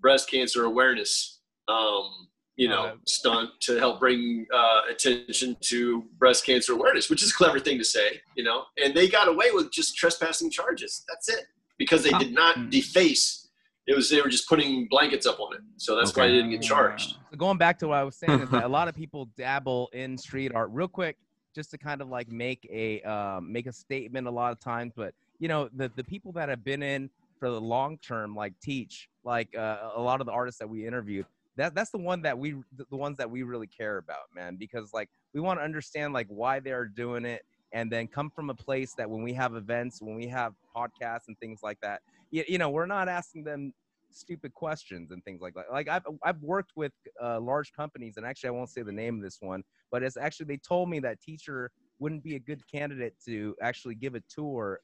[0.00, 2.28] breast cancer awareness um,
[2.58, 7.30] you know Uh, stunt to help bring uh, attention to breast cancer awareness, which is
[7.30, 8.64] a clever thing to say, you know.
[8.82, 11.04] And they got away with just trespassing charges.
[11.08, 11.44] That's it
[11.78, 12.68] because they did not Hmm.
[12.68, 13.48] deface.
[13.86, 16.50] It was they were just putting blankets up on it, so that's why they didn't
[16.50, 17.14] get charged.
[17.30, 19.88] So going back to what I was saying is that a lot of people dabble
[19.94, 21.16] in street art real quick,
[21.54, 24.92] just to kind of like make a um, make a statement a lot of times.
[24.96, 27.08] But you know, the the people that have been in
[27.38, 30.84] for the long term, like Teach, like uh, a lot of the artists that we
[30.86, 31.24] interviewed,
[31.58, 32.54] that that's the one that we
[32.90, 36.28] the ones that we really care about, man, because like we want to understand like
[36.28, 40.00] why they're doing it, and then come from a place that when we have events,
[40.00, 43.74] when we have podcasts and things like that, you, you know, we're not asking them
[44.10, 45.66] stupid questions and things like that.
[45.70, 49.16] Like I've I've worked with uh, large companies, and actually I won't say the name
[49.16, 52.62] of this one, but it's actually they told me that teacher wouldn't be a good
[52.70, 54.80] candidate to actually give a tour.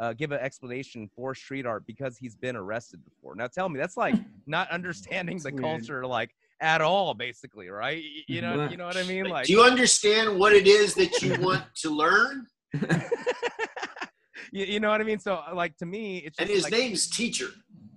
[0.00, 3.34] Uh, give an explanation for street art because he's been arrested before.
[3.34, 4.14] Now tell me, that's like
[4.46, 5.62] not understanding the weird.
[5.62, 6.30] culture like
[6.62, 8.02] at all, basically, right?
[8.02, 9.26] Y- You know, you know what I mean?
[9.26, 12.46] Like, Do you understand what it is that you want to learn?
[14.52, 15.18] you, you know what I mean?
[15.18, 17.48] So, like to me, it's And his like, name's Teacher.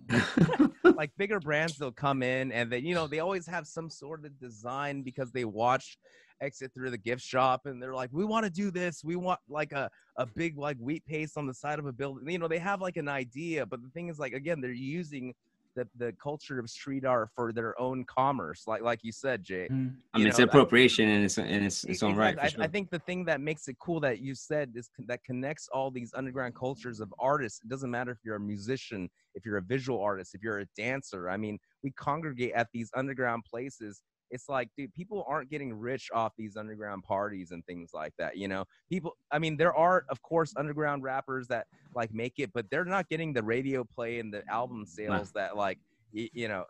[0.83, 4.25] like bigger brands they'll come in and then you know they always have some sort
[4.25, 5.97] of design because they watch
[6.41, 9.39] exit through the gift shop and they're like we want to do this we want
[9.47, 12.47] like a, a big like wheat paste on the side of a building you know
[12.47, 15.33] they have like an idea but the thing is like again they're using
[15.75, 19.67] the, the culture of street art for their own commerce, like like you said, Jay.
[19.71, 19.95] Mm.
[20.13, 22.33] I mean, you it's know, I- appropriation in its in its, its own right.
[22.33, 22.55] Exactly.
[22.57, 25.23] For I, I think the thing that makes it cool that you said is that
[25.23, 27.61] connects all these underground cultures of artists.
[27.63, 30.65] It doesn't matter if you're a musician, if you're a visual artist, if you're a
[30.77, 31.29] dancer.
[31.29, 34.01] I mean, we congregate at these underground places.
[34.31, 38.37] It's like, dude, people aren't getting rich off these underground parties and things like that.
[38.37, 39.15] You know, people.
[39.31, 43.09] I mean, there are, of course, underground rappers that like make it, but they're not
[43.09, 45.77] getting the radio play and the album sales that like,
[46.13, 46.65] y- you know,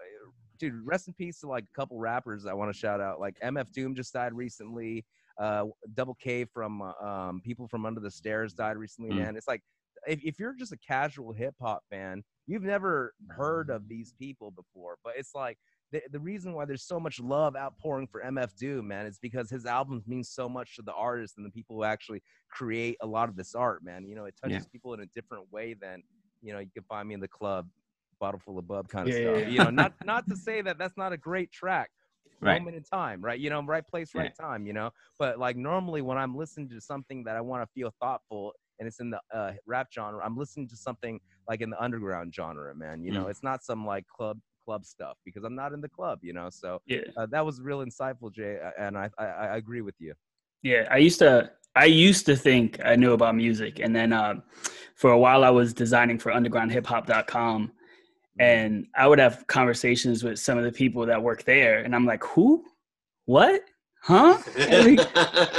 [0.60, 3.20] dude, rest in peace to like a couple rappers I want to shout out.
[3.20, 5.06] Like MF Doom just died recently.
[5.40, 5.66] Uh,
[5.96, 9.12] Double K from uh, um, People from Under the Stairs died recently.
[9.12, 9.18] Mm.
[9.18, 9.62] Man, it's like
[10.08, 14.52] if, if you're just a casual hip hop fan, you've never heard of these people
[14.52, 14.98] before.
[15.04, 15.58] But it's like
[15.94, 19.50] the, the reason why there's so much love outpouring for MF Doom, man, is because
[19.50, 22.22] his albums mean so much to the artists and the people who actually
[22.52, 24.04] create a lot of this art, man.
[24.06, 24.70] You know, it touches Yeah.
[24.72, 26.02] people in a different way than
[26.42, 27.70] you know you can find me in the club
[28.20, 29.44] bottle full of bub kind of Yeah, stuff.
[29.44, 31.92] yeah, You know, not not to say that that's not a great track.
[32.42, 32.56] Right.
[32.58, 33.40] Moment in time, right?
[33.40, 34.24] You know, right place, Yeah.
[34.24, 34.66] right time.
[34.66, 34.90] You know,
[35.20, 38.88] but like normally when I'm listening to something that I want to feel thoughtful and
[38.88, 42.74] it's in the uh, rap genre, I'm listening to something like in the underground genre,
[42.76, 43.04] man.
[43.04, 43.30] You know, Mm.
[43.30, 46.20] it's not some like club club stuff because I'm not in the club.
[46.22, 47.02] You know, so Yeah.
[47.18, 50.14] uh, that was real insightful, Jay, and I, I I agree with you.
[50.62, 54.36] Yeah, I used to I used to think I knew about music, and then uh,
[54.96, 57.72] for a while I was designing for UndergroundHipHop.com,
[58.40, 62.06] and I would have conversations with some of the people that work there, and I'm
[62.06, 62.64] like, "Who?
[63.26, 63.62] What?
[64.02, 64.38] Huh?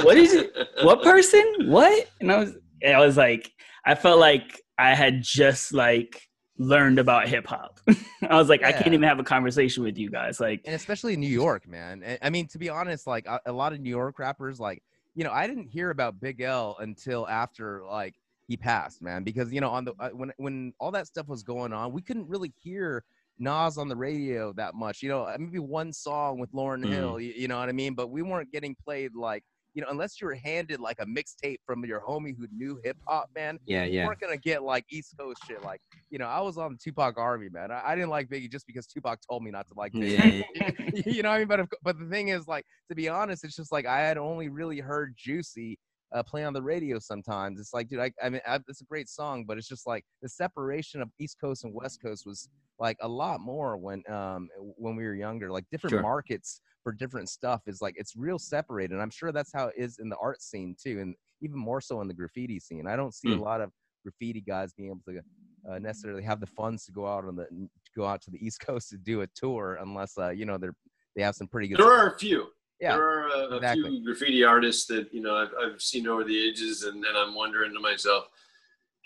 [0.05, 0.52] what is it?
[0.82, 1.44] What person?
[1.66, 2.52] What?" And I was,
[2.82, 3.51] and I was like,
[3.85, 6.28] I felt like I had just like
[6.59, 7.81] learned about hip hop.
[8.28, 10.40] I was like, I can't even have a conversation with you guys.
[10.40, 12.18] Like, and especially in New York, man.
[12.22, 14.82] I- mean, to be honest, like a, a lot of New York rappers, like
[15.16, 18.14] you know, I didn't hear about Big L until after like
[18.48, 19.22] he passed, man.
[19.24, 22.02] Because you know, on the uh, when when all that stuff was going on, we
[22.02, 23.05] couldn't really hear
[23.39, 25.02] Nas on the radio that much.
[25.02, 26.93] You know, uh, maybe one song with Lauryn Mm.
[26.93, 27.20] Hill.
[27.20, 27.94] You, you know what I mean?
[27.94, 29.44] But we weren't getting played like.
[29.74, 32.96] You know, unless you were handed like a mixtape from your homie who knew hip
[33.06, 34.06] hop, man, yeah, you yeah.
[34.06, 35.62] weren't gonna get like East Coast shit.
[35.62, 35.80] Like,
[36.10, 37.70] you know, I was on Tupac army, man.
[37.70, 40.44] I, I didn't like Biggie just because Tupac told me not to like Biggie.
[40.55, 41.02] Yeah, yeah.
[41.06, 41.48] you know what I mean?
[41.48, 44.16] But cou- but the thing is, like, to be honest, it's just like I had
[44.16, 45.78] only really heard Juicy
[46.12, 47.60] uh, play on the radio sometimes.
[47.60, 50.05] It's like, dude, I, I mean, I, it's a great song, but it's just like
[50.22, 52.48] the separation of East Coast and West Coast was
[52.78, 55.51] like a lot more when um when we were younger.
[55.51, 56.02] Like different Sure.
[56.02, 58.93] markets for different stuff is like it's real separated.
[58.93, 61.81] And I'm sure that's how it is in the art scene too, and even more
[61.81, 62.86] so in the graffiti scene.
[62.86, 63.40] I don't see a Mm.
[63.40, 63.70] lot of
[64.02, 65.22] graffiti guys being able to
[65.70, 68.44] uh, necessarily have the funds to go out on the to go out to the
[68.44, 70.76] East Coast to do a tour unless uh, you know they're
[71.16, 71.78] they have some pretty good.
[71.78, 72.48] There are a few.
[72.80, 73.90] Yeah, there are a, a exactly.
[73.90, 77.34] few graffiti artists that you know I've, I've seen over the ages, and then I'm
[77.34, 78.24] wondering to myself,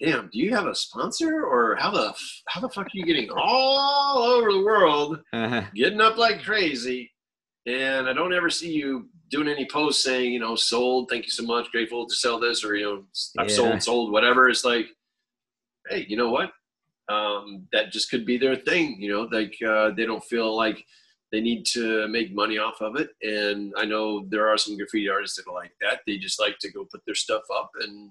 [0.00, 2.14] "Damn, do you have a sponsor, or how the
[2.46, 5.64] how the fuck are you getting all over the world, Uh-huh.
[5.74, 7.12] getting up like crazy?"
[7.66, 11.30] And I don't ever see you doing any posts saying, you know, sold, thank you
[11.30, 13.04] so much, grateful to sell this, or you know,
[13.38, 13.54] I've Yeah.
[13.56, 14.48] sold, sold, whatever.
[14.48, 14.86] It's like,
[15.90, 16.50] hey, you know what?
[17.10, 19.00] Um, that just could be their thing.
[19.02, 20.82] You know, like uh, they don't feel like
[21.32, 23.10] they need to make money off of it.
[23.22, 26.00] And I know there are some graffiti artists that are like that.
[26.06, 28.10] They just like to go put their stuff up and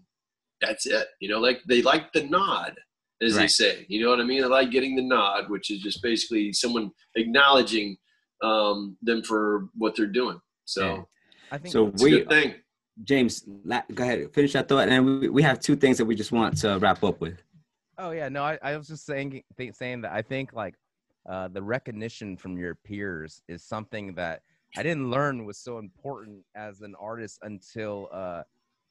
[0.62, 1.08] that's it.
[1.20, 2.76] You know, like they like the nod,
[3.22, 3.86] as they say.
[3.90, 4.42] You know what I mean?
[4.42, 7.98] They like getting the nod, which is just basically someone acknowledging
[8.44, 10.40] um, them for what they're doing.
[10.66, 11.02] So Yeah.
[11.52, 12.56] I think So it's a we, good thing.
[13.04, 13.48] James,
[13.94, 16.58] go ahead, finish that thought, and we, we have two things that we just want
[16.58, 17.42] to wrap up with.
[18.00, 20.76] Oh yeah, no, I, I was just saying th- saying that I think like
[21.28, 24.42] uh, the recognition from your peers is something that
[24.78, 28.44] I didn't learn was so important as an artist until uh,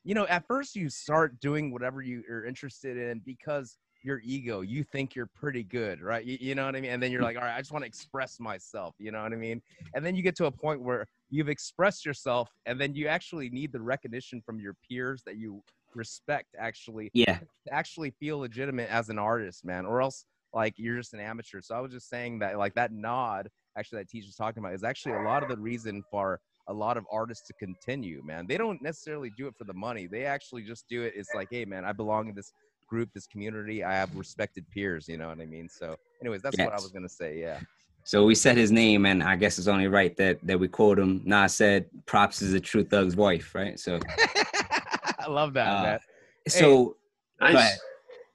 [0.05, 4.61] you know at first you start doing whatever you are interested in because your ego
[4.61, 6.25] you think you're pretty good right?
[6.25, 6.91] You, you know what i mean?
[6.91, 9.33] And then you're like all right i just want to express myself you know what
[9.33, 9.63] i mean?
[9.95, 13.51] And then you get to a point where you've expressed yourself and then you actually
[13.51, 15.63] need the recognition from your peers that you
[15.95, 17.39] respect actually Yeah,
[17.71, 21.61] actually feel legitimate as an artist, man, or else like you're just an amateur.
[21.61, 23.49] So I was just saying that like that nod
[23.79, 26.97] actually that teacher's talking about is actually a lot of the reason for a lot
[26.97, 28.47] of artists to continue, man.
[28.47, 30.07] They don't necessarily do it for the money.
[30.07, 31.13] They actually just do it.
[31.17, 32.53] It's like, hey man, I belong in this
[32.89, 33.85] group, this community.
[33.85, 35.69] I have respected peers, you know what I mean?
[35.69, 37.39] So anyways, that's what I was gonna say.
[37.41, 37.61] Yeah.
[38.05, 40.97] So we said his name, and I guess it's only right that that we quote
[40.99, 41.23] him.
[41.25, 43.79] Nas said, "Props is a true thug's wife," right?
[43.81, 43.99] So,
[45.19, 45.99] I love that, Uh, man.
[46.47, 46.97] so
[47.41, 47.53] Nice.
[47.55, 47.83] go.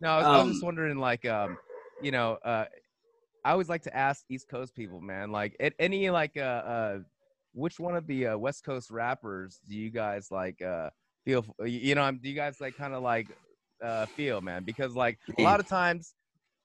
[0.02, 1.58] No, I was, I was just Um, wondering, like, um,
[2.02, 2.66] you know, uh,
[3.44, 7.00] I always like to ask East Coast people, man, like, at any like, uh, uh,
[7.54, 10.90] which one of the uh, West Coast rappers do you guys like uh,
[11.26, 11.46] feel?
[11.66, 13.28] You know, do you guys like kind of like
[13.84, 14.64] uh, feel, man?
[14.64, 16.14] Because like a lot of times,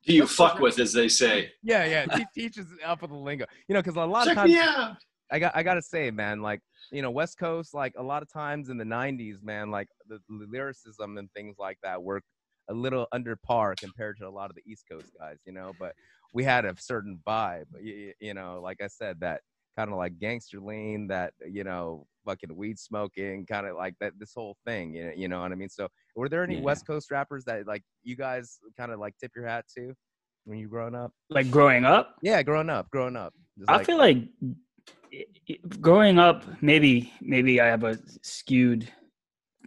[0.07, 1.51] do you fuck with, as they say.
[1.63, 2.17] Yeah, yeah.
[2.17, 3.47] He teaches up with the lingo.
[3.69, 4.97] You know, because a lot Check of times me out.
[5.31, 6.61] I got I gotta say, man, like
[6.93, 10.21] you know, West Coast, like a lot of times in the '90s, man, like the,
[10.29, 12.21] the lyricism and things like that were
[12.68, 15.72] a little under par compared to a lot of the East Coast guys, you know.
[15.78, 15.94] But
[16.34, 19.40] we had a certain vibe, you, you know, like I said, that
[19.76, 24.12] kind of like gangster lean, that you know, fucking weed smoking, kind of like that.
[24.18, 25.68] This whole thing, you know, you know what I mean.
[25.68, 26.62] So, were there any Yeah.
[26.62, 29.94] West Coast rappers that like you guys kind of like tip your hat to
[30.44, 31.12] when you growing up?
[31.30, 33.32] Like growing up, Yeah, growing up, growing up.
[33.59, 34.24] Just I like- feel like
[35.80, 38.90] growing up, maybe maybe I have a skewed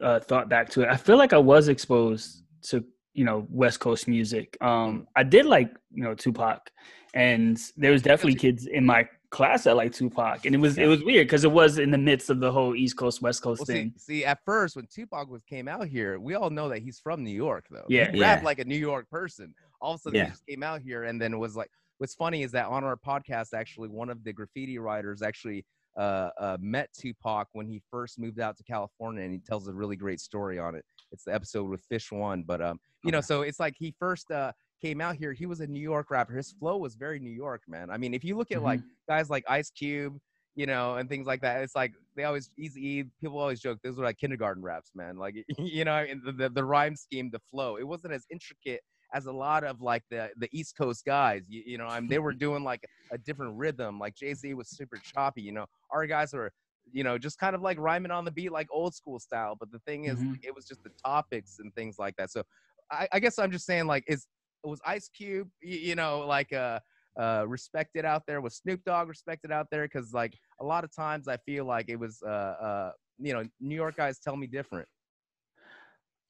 [0.01, 0.89] uh, thought back to it.
[0.89, 2.83] I feel like I was exposed to
[3.13, 4.57] you know West Coast music.
[4.61, 6.69] Um, I did like you know Tupac,
[7.13, 10.87] and there was definitely kids in my class that like Tupac, and it was it
[10.87, 13.59] was weird because it was in the midst of the whole East Coast West Coast
[13.61, 13.93] Well, thing.
[13.97, 17.23] see, at first when Tupac was came out here, we all know that he's from
[17.23, 17.85] New York, though.
[17.89, 18.11] Yeah.
[18.11, 18.45] he rapped Yeah.
[18.45, 19.53] like a New York person.
[19.81, 20.23] All of a sudden, Yeah.
[20.25, 21.69] he just came out here, and then was like,
[21.99, 25.65] what's funny is that on our podcast, actually, one of the graffiti writers actually
[25.99, 29.73] uh, uh, met Tupac when he first moved out to California, and he tells a
[29.73, 30.85] really great story on it.
[31.11, 34.31] It's the episode with Fish One, but um, you know, so it's like he first
[34.31, 35.33] uh came out here.
[35.33, 36.33] He was a New York rapper.
[36.33, 37.89] His flow was very New York, man.
[37.89, 40.17] I mean, if you look at like guys like Ice Cube,
[40.55, 41.61] you know, and things like that.
[41.61, 43.05] It's like they always easy.
[43.21, 45.17] People always joke those were like kindergarten raps, man.
[45.17, 47.75] Like you know, the, the the rhyme scheme, the flow.
[47.77, 48.81] It wasn't as intricate
[49.13, 51.43] as a lot of like the the East Coast guys.
[51.49, 53.99] You, you know, I mean, they were doing like a different rhythm.
[53.99, 55.41] Like Jay Z was super choppy.
[55.41, 56.51] You know, our guys were.
[56.91, 59.55] You know, just kind of like rhyming on the beat, like old school style.
[59.59, 60.39] But the thing is, Mhm.
[60.41, 62.31] it was just the topics and things like that.
[62.31, 62.41] So,
[62.89, 64.25] I, I guess I'm just saying, like, is
[64.63, 66.79] was Ice Cube, you, you know, like uh,
[67.19, 68.41] uh, respected out there?
[68.41, 69.83] Was Snoop Dogg respected out there?
[69.83, 73.43] Because like a lot of times I feel like it was, uh, uh, you know,
[73.59, 74.87] New York guys tell me different.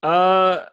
[0.03, 0.65] Uh,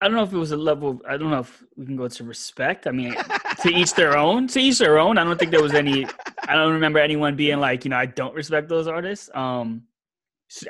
[0.00, 0.90] I- don't know if it was a level.
[0.90, 2.86] Of, I don't know if we can go to respect.
[2.86, 3.14] I mean,
[3.62, 4.46] to each their own.
[4.48, 5.18] To each their own.
[5.18, 6.06] I don't think there was any.
[6.46, 9.30] I don't remember anyone being like, you know, I don't respect those artists.
[9.34, 9.84] Um,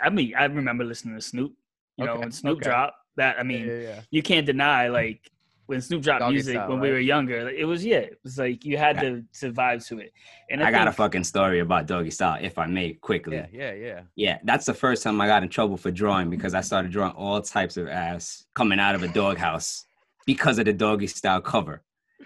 [0.03, 1.53] I mean, I remember listening to Snoop.
[1.97, 2.65] You know, Okay, when Snoop okay.
[2.71, 3.39] dropped that.
[3.39, 4.01] I mean, yeah, yeah.
[4.11, 5.31] you can't deny like
[5.67, 6.95] when Snoop dropped Doggy music Style, when we right?
[6.95, 7.49] were younger.
[7.49, 7.99] It was yeah.
[7.99, 10.13] It was like you had to to vibe to it.
[10.51, 13.37] And I got a fucking story about Doggy Style, if I may, quickly.
[13.37, 14.01] yeah, yeah, yeah.
[14.17, 17.13] Yeah, that's the first time I got in trouble for drawing because I started drawing
[17.13, 19.87] all types of ass coming out of a doghouse
[20.27, 21.83] because of the doggy style cover.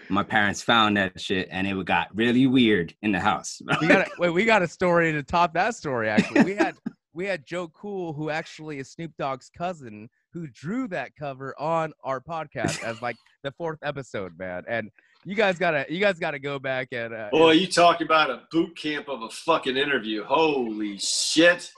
[0.09, 3.61] My parents found that shit and it got really weird in the house.
[3.81, 6.09] We got a, wait, we got a story to top that story.
[6.09, 6.75] Actually, we had
[7.13, 11.93] we had Joe Cool, who actually is Snoop Dogg's cousin, who drew that cover on
[12.03, 14.63] our podcast as like the fourth episode, man.
[14.67, 14.89] And
[15.25, 18.43] you guys gotta you guys gotta go back and uh, Boy, you talk about a
[18.51, 20.23] boot camp of a fucking interview.
[20.23, 21.71] Holy shit.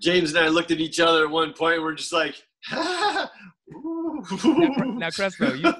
[0.00, 1.80] James and I looked at each other at one point.
[1.80, 2.34] We're just like,
[2.70, 3.30] now,
[5.10, 5.72] Crespo, you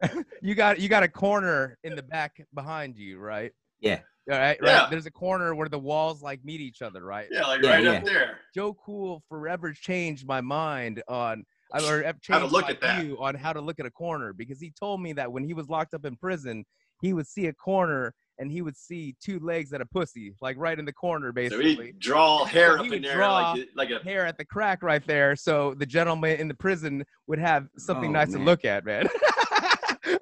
[0.42, 3.52] you got you got a corner in the back behind you, right?
[3.80, 4.00] Yeah.
[4.30, 4.68] All right, right.
[4.72, 4.86] Yeah.
[4.88, 7.26] There's a corner where the walls like meet each other, right?
[7.30, 7.90] yeah, like Yeah, right yeah.
[7.92, 8.38] up there.
[8.54, 11.44] Joe Cool forever changed my mind on
[11.74, 13.00] or have How to changed look my at that.
[13.02, 15.54] view on how to look at a corner because he told me that when he
[15.54, 16.64] was locked up in prison,
[17.00, 20.56] he would see a corner and he would see two legs at a pussy, like
[20.56, 21.76] right in the corner, So basically.
[21.76, 23.98] we draw hair So he up in would there draw like, like a.
[24.04, 28.10] Hair at the crack right there, so the gentleman in the prison would have something
[28.10, 29.08] Oh, nice to look at, man.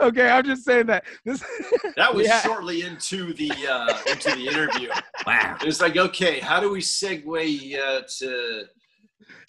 [0.00, 1.42] okay, I'm just saying that this.
[1.96, 2.40] That was Yeah.
[2.42, 4.88] shortly into the uh, into the interview.
[5.26, 5.56] wow.
[5.60, 8.62] It was like, okay, how do we segue uh, to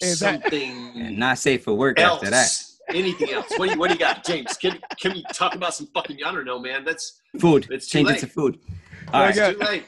[0.00, 2.18] Is something And not safe for work else?
[2.22, 2.50] after that.
[2.94, 3.46] Anything else?
[3.56, 4.56] What do you What do you got, James?
[4.56, 6.18] Can Can we talk about some fucking?
[6.26, 6.84] I don't know, man.
[6.84, 7.66] That's Food.
[7.70, 8.58] It's too Change it to food.
[9.12, 9.34] All right.
[9.34, 9.84] Too late.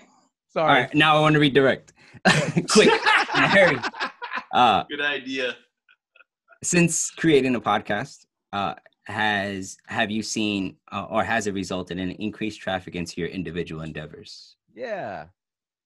[0.51, 0.83] Sorry.
[0.83, 0.95] right.
[0.95, 1.93] Now I want to redirect.
[2.71, 2.89] Quick.
[2.89, 3.79] in a hurry.
[4.53, 5.57] Uh, Good idea.
[6.63, 8.75] since creating a podcast, uh,
[9.05, 13.83] has have you seen uh, or has it resulted in increased traffic into your individual
[13.83, 14.57] endeavors?
[14.75, 15.27] Yeah.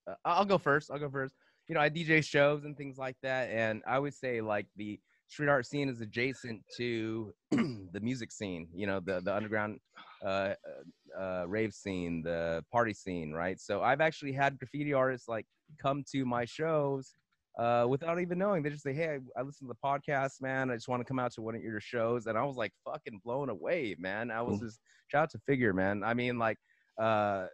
[0.07, 0.89] Uh, I'll go first.
[0.91, 1.35] I'll go first.
[1.67, 3.49] You know, I DJ shows and things like that.
[3.49, 8.67] And I would say like the street art scene is adjacent to the music scene,
[8.73, 9.79] you know, the, the underground
[10.25, 10.53] uh,
[11.17, 13.59] uh, uh, rave scene, the party scene, right?
[13.59, 15.45] So I've actually had graffiti artists like
[15.79, 17.13] come to my shows
[17.59, 18.63] uh, without even knowing.
[18.63, 20.71] They just say, Hey, I, I listen to the podcast, man.
[20.71, 22.25] I just want to come out to one of your shows.
[22.27, 24.31] And I was like fucking blown away, man.
[24.31, 24.67] I was Cool.
[24.67, 26.03] just, shout out to Figure, man.
[26.03, 26.57] I mean, like,
[27.01, 27.47] uh,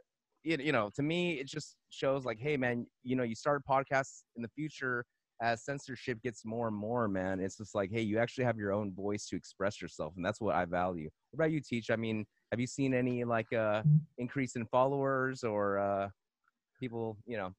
[0.44, 3.64] you, you know, to me, it just shows like, hey, man, you know, you start
[3.68, 5.04] podcasts in the future
[5.42, 7.40] as censorship gets more and more, man.
[7.40, 10.40] It's just like, hey, you actually have your own voice to express yourself, and that's
[10.40, 11.10] what I value.
[11.32, 11.90] What about you, Teach?
[11.90, 13.82] I mean, have you seen any like uh
[14.18, 16.10] increase in followers or uh
[16.80, 17.54] people, you know?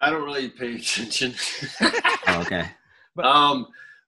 [0.00, 1.34] I don't really pay attention.
[2.26, 2.64] Oh, okay.
[3.22, 3.66] um,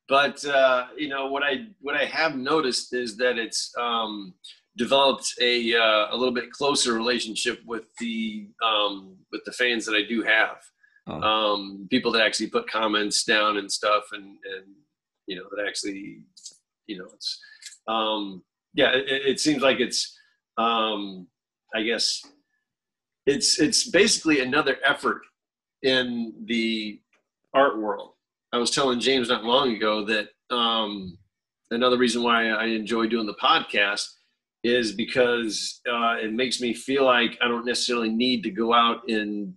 [0.08, 4.34] but uh, you know what I what I have noticed is that it's um,
[4.76, 9.94] developed a uh, a little bit closer relationship with the um, with the fans that
[9.94, 10.56] I do have.
[11.08, 11.20] Oh.
[11.20, 14.66] Um, people that actually put comments down and stuff, and and
[15.26, 16.22] you know that actually,
[16.86, 17.40] you know, it's
[17.86, 18.42] um,
[18.74, 18.90] yeah.
[18.92, 20.16] It, it seems like it's
[20.56, 21.26] um,
[21.74, 22.22] I guess
[23.26, 25.22] it's it's basically another effort
[25.82, 27.00] in the
[27.54, 28.12] art world.
[28.52, 31.18] I was telling James not long ago that um,
[31.70, 34.06] another reason why I enjoy doing the podcast
[34.64, 39.08] is because uh, it makes me feel like I don't necessarily need to go out
[39.08, 39.54] and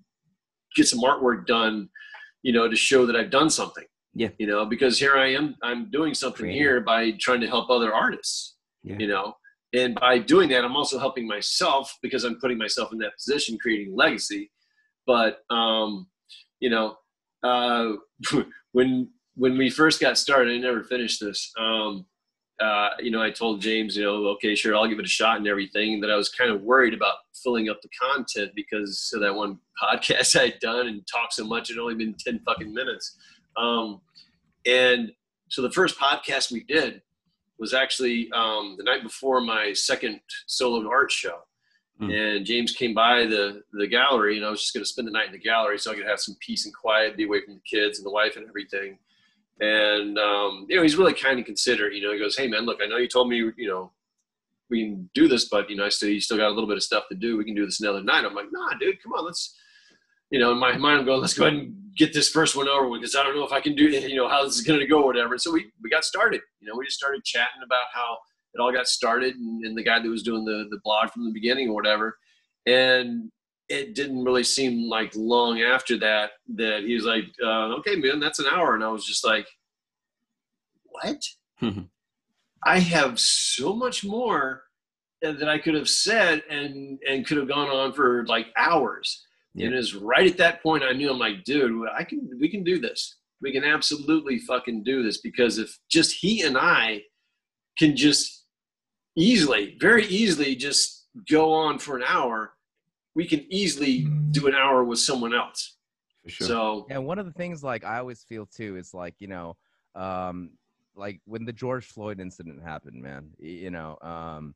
[0.75, 1.89] get some artwork done,
[2.43, 3.85] you know, to show that I've done something.
[4.13, 4.29] Yeah.
[4.37, 7.93] You know, because here I am, I'm doing something here by trying to help other
[7.93, 8.55] artists.
[8.83, 8.97] Yeah.
[8.99, 9.33] You know,
[9.73, 13.57] and by doing that, I'm also helping myself because I'm putting myself in that position,
[13.61, 14.51] creating legacy.
[15.05, 16.07] But um,
[16.59, 16.97] you know,
[17.43, 17.93] uh,
[18.71, 21.51] when when we first got started, I never finished this.
[21.57, 22.05] Um,
[22.59, 25.37] uh, you know, I told James, you know, okay, sure, I'll give it a shot
[25.37, 26.01] and everything.
[26.01, 29.59] That I was kind of worried about filling up the content because of that one
[29.83, 33.17] podcast I'd done and talked so much, it only been ten fucking minutes.
[33.57, 34.01] Um,
[34.65, 35.11] and
[35.49, 37.01] so the first podcast we did
[37.59, 41.39] was actually um, the night before my second solo art show.
[42.01, 42.37] Mm.
[42.37, 45.11] And James came by the the gallery, and I was just going to spend the
[45.11, 47.55] night in the gallery so I could have some peace and quiet, be away from
[47.55, 48.97] the kids and the wife and everything.
[49.59, 51.93] And um, you know, he's really kind and considerate.
[51.93, 53.91] You know, he goes, "Hey, man, look, I know you told me, you know,
[54.69, 56.77] we can do this, but you know, I still you still got a little bit
[56.77, 57.37] of stuff to do.
[57.37, 59.55] We can do this another night." I'm like, "Nah, dude, come on, let's."
[60.31, 62.69] You know, in my mind, I'm going, "Let's go ahead and get this first one
[62.69, 64.61] over with because I don't know if I can do, you know, how this is
[64.61, 66.41] going to go, whatever." So we we got started.
[66.61, 68.19] You know, we just started chatting about how
[68.53, 71.25] it all got started, and, and the guy that was doing the the blog from
[71.25, 72.17] the beginning or whatever,
[72.65, 73.31] and
[73.67, 78.19] it didn't really seem like long after that that he was like, uh, "Okay, man,
[78.19, 79.47] that's an hour," and I was just like,
[80.83, 81.21] "What?"
[82.65, 84.63] I have so much more
[85.21, 89.25] that I could have said and and could have gone on for like hours.
[89.53, 89.65] Yeah.
[89.65, 92.49] And it was right at that point I knew I'm like, dude, I can we
[92.49, 93.17] can do this.
[93.41, 97.01] We can absolutely fucking do this because if just he and I
[97.77, 98.38] can just
[99.19, 102.53] easily, very easily just go on for an hour,
[103.15, 105.77] we can easily do an hour with someone else.
[106.23, 106.47] For sure.
[106.47, 109.55] So And one of the things like I always feel too is like, you know,
[109.95, 110.51] um,
[110.95, 114.55] like when the George Floyd incident happened, man, you know, um,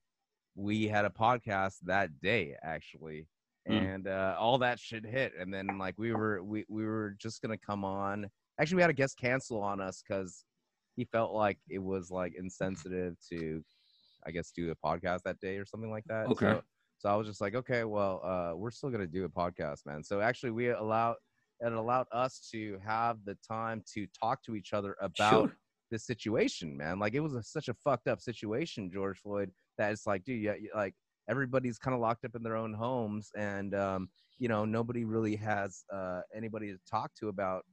[0.55, 3.27] we had a podcast that day actually.
[3.69, 3.93] Mm.
[3.95, 7.41] And uh, all that shit hit, and then like we were we, we were just
[7.41, 8.29] gonna come on.
[8.59, 10.43] Actually, we had a guest cancel on us because
[10.97, 13.63] he felt like it was like insensitive to,
[14.25, 16.27] I guess, do a podcast that day or something like that.
[16.27, 16.45] Okay.
[16.45, 16.63] So,
[16.99, 20.03] so I was just like, okay, well, uh, we're still gonna do a podcast, man.
[20.03, 21.15] So actually, we allowed
[21.59, 25.57] it allowed us to have the time to talk to each other about Sure.
[25.91, 26.99] this situation, man.
[26.99, 30.41] Like it was a, such a fucked up situation, George Floyd, that it's like, dude,
[30.41, 30.93] yeah, you- like
[31.29, 34.09] everybody's kind of locked up in their own homes, and um,
[34.39, 37.63] you know, nobody really has uh, anybody to talk to about.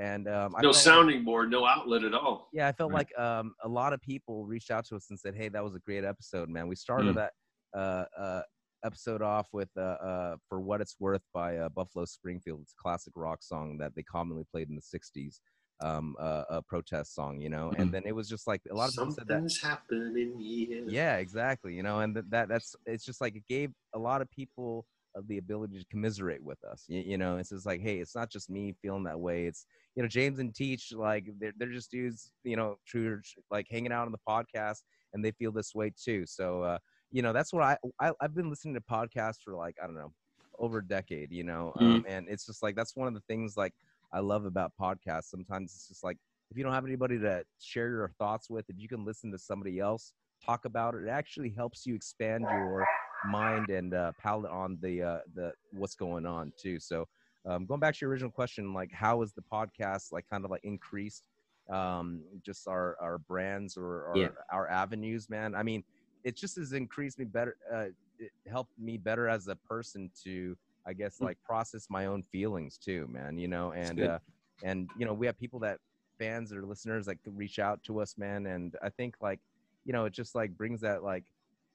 [0.00, 2.48] And um, I no felt like- sounding board, no outlet at all.
[2.54, 3.06] yeah, I felt Right.
[3.16, 5.74] like um, a lot of people reached out to us and said, "Hey, that was
[5.74, 7.16] a great episode, man." We started Mm.
[7.16, 7.32] that
[7.78, 8.42] uh, uh,
[8.82, 12.60] episode off with uh, uh, "For What It's Worth" by uh, Buffalo Springfield.
[12.62, 15.40] It's a classic rock song that they commonly played in the '60s,
[15.82, 17.70] um, uh, a protest song, you know.
[17.74, 17.78] Mhm.
[17.80, 19.34] And then it was just like a lot of people said that.
[19.34, 20.84] Something's happening here.
[20.88, 21.74] Yeah, exactly.
[21.74, 24.86] You know, and th- that that's it's just like it gave a lot of people
[25.16, 26.84] uh, the ability to commiserate with us.
[26.88, 29.46] You, you know, it's just like, hey, it's not just me feeling that way.
[29.46, 29.66] It's
[29.96, 33.20] you know, James and Teach, like they're they're just dudes, you know, true
[33.50, 34.82] like hanging out on the podcast,
[35.12, 36.24] and they feel this way too.
[36.26, 36.78] So, uh,
[37.10, 39.96] you know, that's what I, I I've been listening to podcasts for like I don't
[39.96, 40.12] know
[40.58, 41.32] over a decade.
[41.32, 43.74] You know, um, and it's just like that's one of the things like
[44.12, 45.24] I love about podcasts.
[45.24, 46.18] Sometimes it's just like
[46.50, 49.38] if you don't have anybody to share your thoughts with, if you can listen to
[49.38, 50.12] somebody else
[50.44, 52.86] talk about it, it actually helps you expand your
[53.22, 56.78] mind and uh, palette on the uh, the what's going on too.
[56.78, 57.06] So
[57.46, 60.50] um, going back to your original question, like how is the podcast like kind of
[60.50, 61.24] like increased
[61.70, 64.28] um, just our our brands or our, Yeah.
[64.52, 65.54] our avenues, man?
[65.54, 65.84] I mean,
[66.24, 67.56] it just has increased me better.
[67.72, 67.86] Uh,
[68.18, 70.56] it helped me better as a person to,
[70.86, 71.24] I guess, Mm.
[71.26, 73.38] like process my own feelings too, man.
[73.38, 74.18] You know, and uh,
[74.62, 75.78] and you know we have people that
[76.18, 78.46] fans or listeners that could reach out to us, man.
[78.46, 79.40] And I think like
[79.84, 81.24] you know it just like brings that like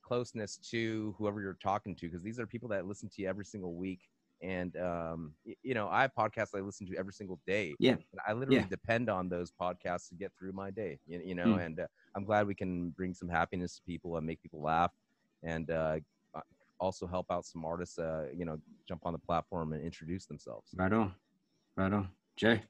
[0.06, 3.46] closeness to whoever you're talking to because these are people that listen to you every
[3.46, 4.02] single week
[4.42, 7.98] and um y- you know i have podcasts i listen to every single day Yeah.
[8.12, 8.68] and i literally Yeah.
[8.70, 11.66] depend on those podcasts to get through my day you, you know Mm.
[11.66, 14.92] and uh, i'm glad we can bring some happiness to people and make people laugh
[15.44, 15.98] and uh
[16.36, 16.42] uh,
[16.80, 18.58] also help out some artists uh you know
[18.88, 21.14] jump on the platform and introduce themselves Right on.
[21.78, 22.10] Right on.
[22.38, 22.62] Jay.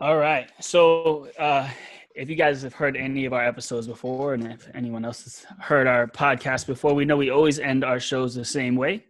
[0.00, 0.48] All right.
[0.60, 1.68] So uh,
[2.14, 5.46] if you guys have heard any of our episodes before, and if anyone else has
[5.60, 9.04] heard our podcast before, we know we always end our shows the same way.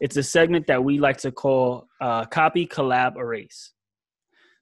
[0.00, 3.72] It's a segment that we like to call uh, copy, collab, erase.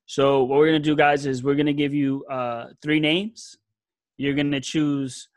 [0.07, 3.57] So what we're gonna do, guys, is we're gonna give you uh, three names.
[4.19, 5.29] You're gonna choose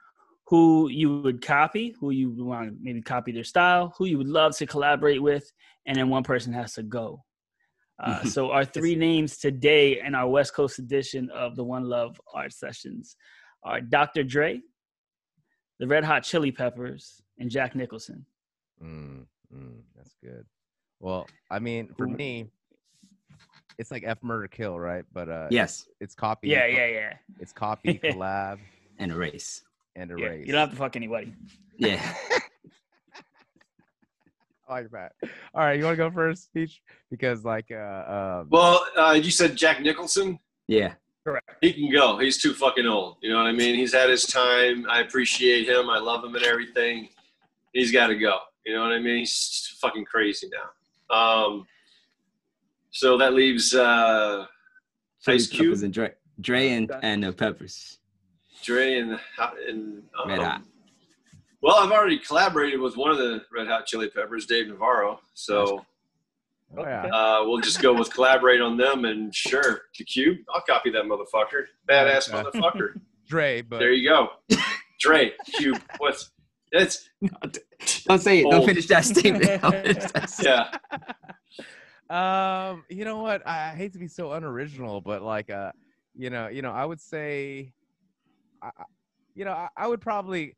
[0.48, 4.28] who you would copy, who you want to maybe copy their style, who you would
[4.28, 5.52] love to collaborate with,
[5.86, 7.24] and then one person has to go.
[8.04, 12.20] Uh, so our three names today in our West Coast edition of the One Love
[12.34, 13.16] Art Sessions
[13.64, 14.22] are Dr.
[14.24, 14.60] Dre,
[15.80, 18.26] the Red Hot Chili Peppers, and Jack Nicholson.
[18.84, 20.46] Mm, mm, that's good.
[21.00, 22.50] Well, I mean, for me,
[23.78, 25.06] it's like F murder kill, right?
[25.14, 26.50] But uh, Yes, it's copy.
[26.50, 27.14] Yeah, yeah, yeah.
[27.40, 28.60] It's copy, collab,
[28.98, 29.64] and erase.
[29.96, 30.26] and yeah.
[30.26, 30.48] erase.
[30.48, 31.34] You don't have to fuck anybody.
[31.78, 32.02] Yeah.
[34.68, 35.14] I like that.
[35.54, 36.82] All right, you want to go first, Teach?
[37.12, 40.40] Because like, uh, um, Well, uh, you said Jack Nicholson.
[40.68, 40.94] Yeah.
[41.24, 41.50] Correct.
[41.62, 42.18] He can go.
[42.20, 43.18] He's too fucking old.
[43.22, 43.76] You know what I mean?
[43.76, 44.86] He's had his time.
[44.90, 45.90] I appreciate him.
[45.90, 47.10] I love him and everything.
[47.74, 48.38] He's got to go.
[48.66, 49.20] You know what I mean?
[49.20, 51.16] He's fucking crazy now.
[51.16, 51.68] Um,
[52.92, 54.46] so that leaves uh,
[55.24, 55.66] Chili Ice Cube?
[55.66, 58.00] Peppers and Dre, Dre and and the Peppers.
[58.64, 59.20] Dre and
[59.68, 60.62] and um, Red Hot.
[61.66, 65.20] Well, I've already collaborated with one of the Red Hot Chili Peppers, Dave Navarro.
[65.34, 65.84] So
[66.78, 67.06] oh, yeah.
[67.08, 69.06] uh, we'll just go with collaborate on them.
[69.06, 71.64] And sure, the Cube, I'll copy that motherfucker.
[71.90, 72.48] Badass Okay.
[72.60, 73.02] motherfucker.
[73.28, 74.28] Dre, but There you go.
[75.00, 75.82] Dre, Cube.
[75.98, 76.30] What's
[76.72, 77.10] it's
[78.06, 78.52] Don't say it.
[78.52, 79.46] Don't finish that statement.
[79.62, 80.78] Finish that statement.
[82.12, 82.70] yeah.
[82.70, 83.42] um, you know what?
[83.48, 85.72] I I hate to be so unoriginal, but like, uh,
[86.14, 87.74] you know, you know, I would say,
[88.62, 88.84] I, I-
[89.34, 90.56] you know, I, I would probably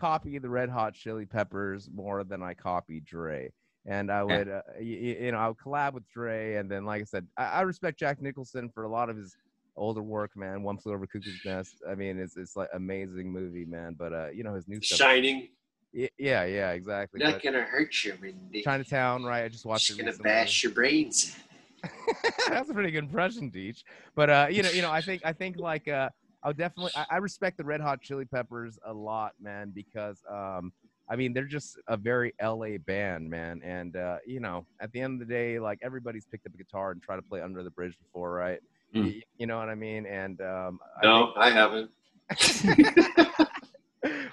[0.00, 3.52] copy the Red Hot Chili Peppers more than I copy Dre,
[3.86, 7.02] and I would, uh, you, you know, I would collab with Dre, and then, like
[7.02, 9.36] I said, I, I respect Jack Nicholson for a lot of his
[9.76, 10.62] older work, man.
[10.62, 11.76] One Flew Over Cuckoo's Nest.
[11.88, 13.94] I mean, it's it's like amazing movie, man.
[13.98, 14.98] But uh, you know, his new stuff.
[14.98, 15.48] Shining.
[15.92, 17.20] Yeah, yeah, exactly.
[17.20, 18.62] Not But gonna hurt you, Wendy.
[18.62, 19.44] Chinatown, right?
[19.44, 20.00] I just watched She's it.
[20.00, 20.30] gonna recently.
[20.30, 21.36] bash your brains.
[22.48, 23.84] That's a pretty good impression, Teach.
[24.14, 26.10] But uh, you know, you know, I think I think like uh,
[26.42, 30.72] I'll definitely I, I respect the Red Hot Chili Peppers a lot, man, because um,
[31.08, 35.00] I mean they're just a very LA band, man, and uh, you know, at the
[35.00, 37.62] end of the day, like everybody's picked up a guitar and tried to play Under
[37.62, 38.60] the Bridge before, right?
[38.94, 39.04] Mm.
[39.04, 40.06] Y- You know what I mean?
[40.06, 41.90] And um, I No, I haven't.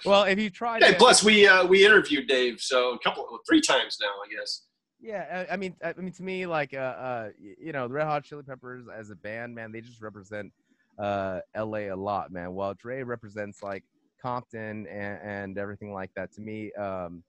[0.06, 3.62] well, if you tried, Hey, plus we uh, we interviewed Dave so a couple three
[3.62, 4.64] times now, I guess.
[5.00, 7.94] Yeah, I, I mean, I I mean, to me, like, uh, uh, you know, the
[7.94, 10.52] Red Hot Chili Peppers as a band, man, they just represent
[11.00, 11.88] uh, L.A.
[11.90, 12.54] a lot, man.
[12.54, 13.84] While Dre represents like
[14.22, 16.32] Compton and, and everything like that.
[16.34, 17.24] To me, um,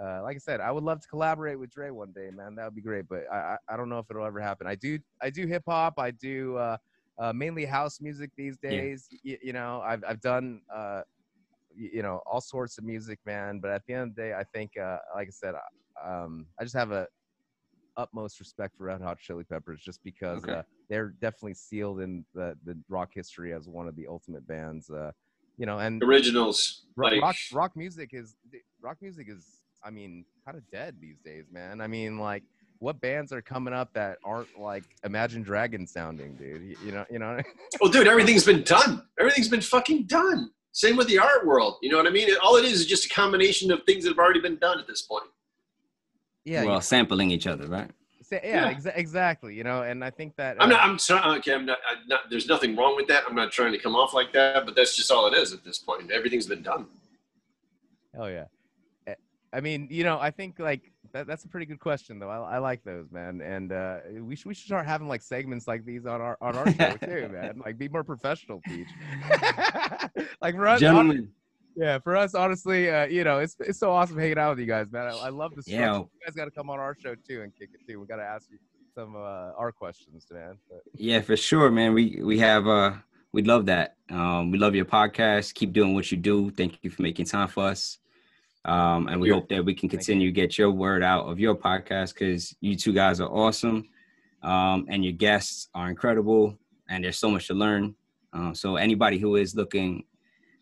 [0.00, 2.54] uh, like I said, I would love to collaborate with Dre one day, man.
[2.56, 4.66] That would be great, but I, I, don't know if it'll ever happen.
[4.66, 5.94] I do, I do hip hop.
[5.98, 6.76] I do uh,
[7.18, 8.80] uh, mainly house music these Yeah.
[8.80, 9.08] days.
[9.24, 10.62] Y- you know, I've I've done.
[10.74, 11.02] Uh,
[11.76, 14.32] y- you know all sorts of music man but at the end of the day
[14.34, 15.54] i think uh, like i said
[16.04, 17.06] um, I just have a
[17.96, 20.52] utmost respect for Red Hot Chili Peppers just because Okay.
[20.52, 24.90] uh, they're definitely sealed in the, the rock history as one of the ultimate bands.
[24.90, 25.12] Uh,
[25.56, 26.86] you know, and Originals.
[26.96, 28.34] ro- Like rock rock music is
[28.82, 29.46] rock music is
[29.84, 31.80] I mean kind of dead these days, man.
[31.80, 32.42] I mean like
[32.80, 36.62] what bands are coming up that aren't like Imagine Dragons sounding, dude?
[36.62, 37.40] You, you know, you know.
[37.80, 39.06] well, dude, everything's been done.
[39.18, 40.50] Everything's been fucking done.
[40.72, 41.76] Same with the art world.
[41.82, 42.28] You know what I mean?
[42.42, 44.88] All it is is just a combination of things that have already been done at
[44.88, 45.22] this point.
[46.44, 47.90] Yeah, well, you- sampling each other, right?
[48.22, 48.74] say- yeah, yeah.
[48.74, 49.54] exa- exactly.
[49.54, 50.84] You know, and I think that I'm uh, not.
[50.84, 51.38] I'm sorry.
[51.38, 52.20] Okay, I'm not, I'm not.
[52.30, 53.24] There's nothing wrong with that.
[53.28, 55.64] I'm not trying to come off like that, but that's just all it is at
[55.64, 56.10] this point.
[56.10, 56.86] Everything's been done.
[58.18, 58.44] Oh yeah.
[59.52, 62.28] I mean, you know, I think like that, that's a pretty good question though.
[62.28, 63.40] I, I like those, man.
[63.40, 66.56] And uh, we should we should start having like segments like these on our on
[66.56, 67.62] our show too, man.
[67.64, 68.88] Like be more professional, Teach.
[70.42, 71.28] like for us, hon- Gentlemen,
[71.76, 74.66] yeah, for us, honestly, uh, you know, it's it's so awesome hanging out with you
[74.66, 75.06] guys, man.
[75.06, 75.68] I, I love this.
[75.68, 75.98] Yeah.
[75.98, 78.00] You guys got to come on our show too and kick it too.
[78.00, 78.58] We got to ask you
[78.94, 80.58] some uh, our questions, man.
[80.68, 81.94] But, yeah, for sure, man.
[81.94, 82.94] We we have uh
[83.32, 83.96] we love that.
[84.10, 85.54] Um, we love your podcast.
[85.54, 86.50] Keep doing what you do.
[86.50, 87.98] Thank you for making time for us.
[88.64, 91.54] Um, and we hope that we can continue to get your word out of your
[91.54, 93.88] podcast because you two guys are awesome.
[94.42, 96.56] Um, and your guests are incredible,
[96.88, 97.94] and there's so much to learn.
[98.32, 100.04] Um, so anybody who is looking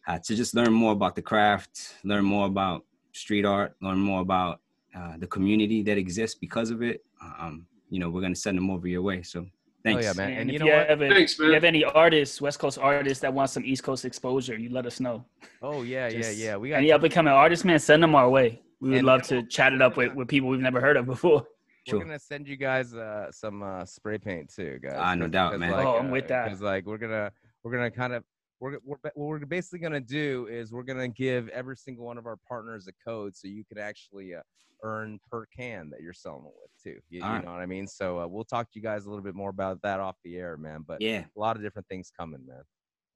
[0.06, 4.20] uh, to just learn more about the craft, learn more about street art, learn more
[4.20, 4.60] about
[4.96, 7.04] uh, the community that exists because of it,
[7.38, 9.22] um, you know, we're gonna send them over your way.
[9.22, 9.46] So
[9.84, 10.04] thanks.
[10.04, 10.30] Oh yeah, man.
[10.30, 10.88] And, And, if you you, know what?
[10.88, 13.82] have, a- Thanks, if you have any artists, West Coast artists that want some East
[13.84, 15.24] Coast exposure, you let us know.
[15.62, 16.56] Oh yeah, Just yeah, yeah.
[16.56, 18.60] We got Any up and coming artists, man, send them our way.
[18.80, 21.06] We would And- love to chat it up with, with people we've never heard of
[21.06, 21.46] before.
[21.86, 22.00] We're Sure.
[22.04, 24.94] gonna send you guys uh, some uh, spray paint too, guys.
[24.96, 25.72] Ah, no doubt, man.
[25.72, 26.44] Oh, I'm with that.
[26.44, 27.32] Because like we're gonna
[27.64, 28.22] we're gonna kind of
[28.62, 32.26] we're, we're what we're basically gonna do is we're gonna give every single one of
[32.26, 34.40] our partners a code so you can actually uh,
[34.84, 37.00] earn per can that you're selling it with too.
[37.10, 37.44] You, you All right.
[37.44, 37.88] know what I mean?
[37.88, 40.36] So uh, we'll talk to you guys a little bit more about that off the
[40.36, 40.84] air, man.
[40.86, 41.24] But Yeah.
[41.36, 42.62] a lot of different things coming, man.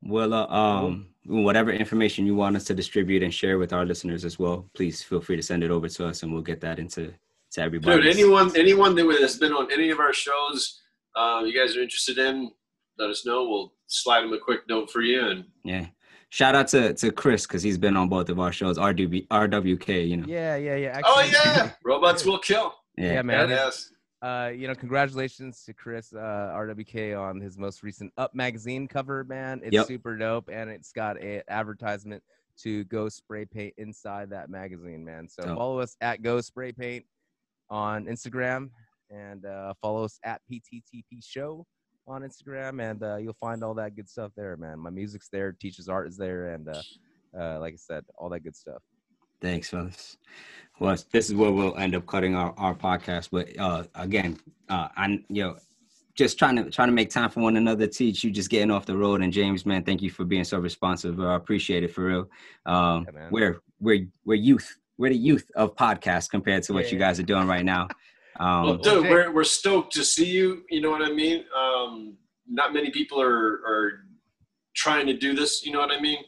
[0.02, 4.24] Well, uh, um, whatever information you want us to distribute and share with our listeners
[4.24, 6.78] as well, please feel free to send it over to us, and we'll get that
[6.78, 7.14] into
[7.52, 8.02] to everybody.
[8.02, 10.82] Dude, anyone anyone that has been on any of our shows,
[11.16, 12.51] uh, you guys are interested in,
[12.98, 13.48] let us know.
[13.48, 15.20] We'll slide him a quick note for you.
[15.28, 15.86] And Yeah.
[16.31, 18.78] Shout out to to Chris because he's been on both of our shows.
[18.78, 20.27] RW RWK, you know.
[20.27, 21.01] Yeah, yeah, yeah.
[21.05, 22.74] oh yeah, robots will kill.
[22.98, 23.48] yeah, man.
[23.48, 23.90] Yes.
[24.23, 26.18] uh, you know, congratulations to Chris uh,
[26.56, 29.60] RWK on his most recent Up magazine cover, man.
[29.62, 29.86] It's Yep.
[29.86, 32.24] super dope, and it's got a advertisement
[32.62, 35.28] to Go Spray Paint inside that magazine, man.
[35.28, 35.56] So Dope.
[35.59, 37.05] follow us at Go Spray Paint
[37.70, 38.70] on Instagram,
[39.10, 41.66] and uh, follow us at PTTP Show
[42.06, 44.78] on Instagram, and uh, you'll find all that good stuff there, man.
[44.78, 46.82] My music's there, Teach's Art is there, and uh,
[47.38, 48.82] uh, like I said, all that good stuff.
[49.40, 50.16] Thanks, fellas.
[50.80, 53.28] Well, this is where we'll end up cutting our, our podcast.
[53.30, 54.38] But uh, again,
[54.68, 55.56] uh, I you know,
[56.14, 57.86] just trying to trying to make time for one another.
[57.86, 59.20] Teach you just getting off the road.
[59.22, 61.20] And James, man, thank you for being so responsive.
[61.20, 62.30] I appreciate it for real.
[62.64, 64.78] Um, Yeah, we're we're we're youth.
[64.98, 67.06] We're the youth of podcasts compared to what you Yeah.
[67.06, 67.88] guys are doing right now.
[68.38, 70.64] Well, Um, dude, Jay- we're we're stoked to see you.
[70.70, 71.44] You know what I mean?
[71.56, 72.16] Um,
[72.48, 74.04] not many people are are
[74.74, 75.64] trying to do this.
[75.64, 76.18] You know what I mean?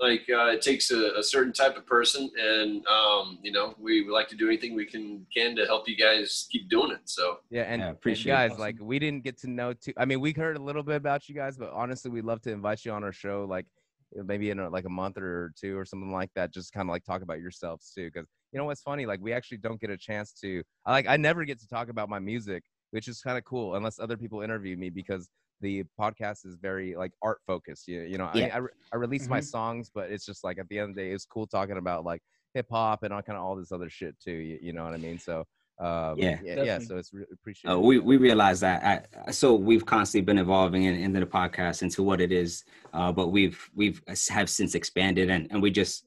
[0.00, 4.02] Like uh, it takes a, a certain type of person, and um, you know we,
[4.04, 7.00] we like to do anything we can can to help you guys keep doing it.
[7.06, 8.36] So Yeah, and, Yeah, appreciate it.
[8.36, 8.60] guys, Awesome.
[8.60, 9.92] like we didn't get to know too.
[9.96, 12.52] I mean, we heard a little bit about you guys, but honestly, we'd love to
[12.52, 13.66] invite you on our show, like
[14.14, 16.52] maybe in a, like a month or two or something like that.
[16.52, 19.06] Just kind of like talk about yourselves too, because you know what's funny?
[19.06, 20.62] Like we actually don't get a chance to.
[20.86, 23.74] I like I never get to talk about my music, which is kind of cool,
[23.74, 25.28] unless other people interview me because
[25.60, 27.88] the podcast is very like art focused.
[27.88, 28.54] You, you know, I, mean, Yeah.
[28.54, 29.44] I, re- I release my Mhm.
[29.44, 32.04] songs, but it's just like at the end of the day, it's cool talking about
[32.04, 32.22] like
[32.54, 34.32] hip hop and all kind of all this other shit too.
[34.32, 35.18] You, you know what I mean?
[35.18, 35.44] So
[35.80, 36.38] um, Yeah.
[36.42, 36.78] yeah, yeah.
[36.78, 37.76] So it's re- appreciated.
[37.76, 39.08] Uh, we we realize that.
[39.26, 42.64] I, so we've constantly been evolving in, into the podcast into what it is,
[42.94, 44.00] uh, but we've we've
[44.30, 46.04] have since expanded, and and we just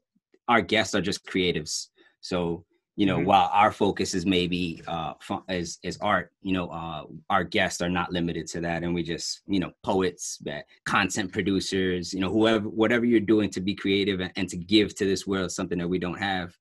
[0.48, 1.88] our guests are just creatives.
[2.22, 2.66] So
[2.98, 3.26] you know, Mhm.
[3.26, 7.82] while our focus is maybe uh fu- is is art, you know, uh, our guests
[7.82, 12.20] are not limited to that, and we just you know poets, uh, content producers, you
[12.20, 15.52] know, whoever whatever you're doing to be creative and, and to give to this world
[15.52, 16.56] something that we don't have.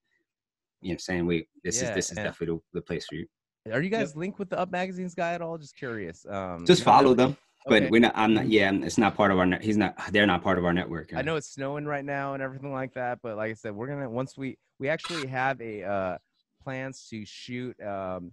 [0.82, 3.16] You know, saying we this Yeah, is this is and- definitely the, the place for
[3.16, 3.26] you.
[3.70, 5.58] Are you guys linked with the Up Magazines guy at all?
[5.58, 6.24] Just curious.
[6.26, 7.36] Um, Just follow them.
[7.66, 7.90] But okay.
[7.90, 8.12] we're not.
[8.16, 8.48] I'm not.
[8.48, 9.46] Yeah, it's not part of our.
[9.60, 9.94] He's not.
[10.12, 11.12] They're not part of our network.
[11.14, 13.86] I know it's snowing right now and everything like that, but like I said, we're
[13.88, 16.18] gonna once we we actually have a uh,
[16.62, 17.76] plans to shoot.
[17.82, 18.32] Um,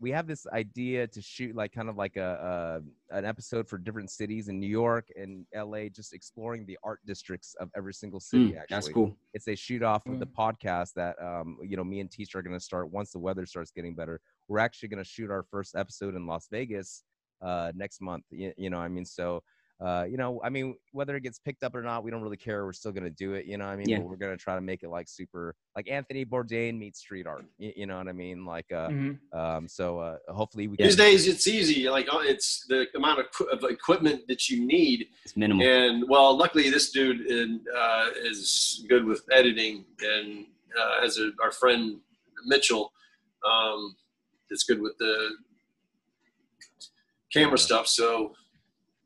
[0.00, 2.80] we have this idea to shoot like kind of like a,
[3.10, 5.88] a an episode for different cities in New York and L.A.
[5.90, 8.52] Just exploring the art districts of every single city.
[8.52, 9.16] Mm, actually, that's cool.
[9.34, 10.34] it's a shoot off of the Mm.
[10.52, 13.44] podcast that um you know me and Teacher are going to start once the weather
[13.44, 14.20] starts getting better.
[14.46, 17.02] We're actually going to shoot our first episode in Las Vegas
[17.42, 18.24] uh next month.
[18.30, 19.42] You, you know, I mean, so
[19.80, 22.36] uh you know, I mean, whether it gets picked up or not, we don't really
[22.36, 22.64] care.
[22.64, 23.46] We're still going to do it.
[23.46, 24.00] You know, what I mean, Yeah.
[24.00, 27.44] we're going to try to make it like super like Anthony Bourdain meets street art.
[27.58, 28.44] You, you know what I mean?
[28.44, 29.18] Like uh Mhm.
[29.32, 31.88] um so uh hopefully we these can days it's easy.
[31.88, 35.64] Like oh, it's the amount of, of equipment that you need It's minimal.
[35.64, 40.46] And well, luckily this dude in, uh, is good with editing, and
[40.80, 42.00] uh, as a, our friend
[42.46, 42.92] Mitchell,
[43.44, 43.94] um,
[44.50, 45.30] is good with the
[47.32, 47.86] camera stuff.
[47.86, 48.34] So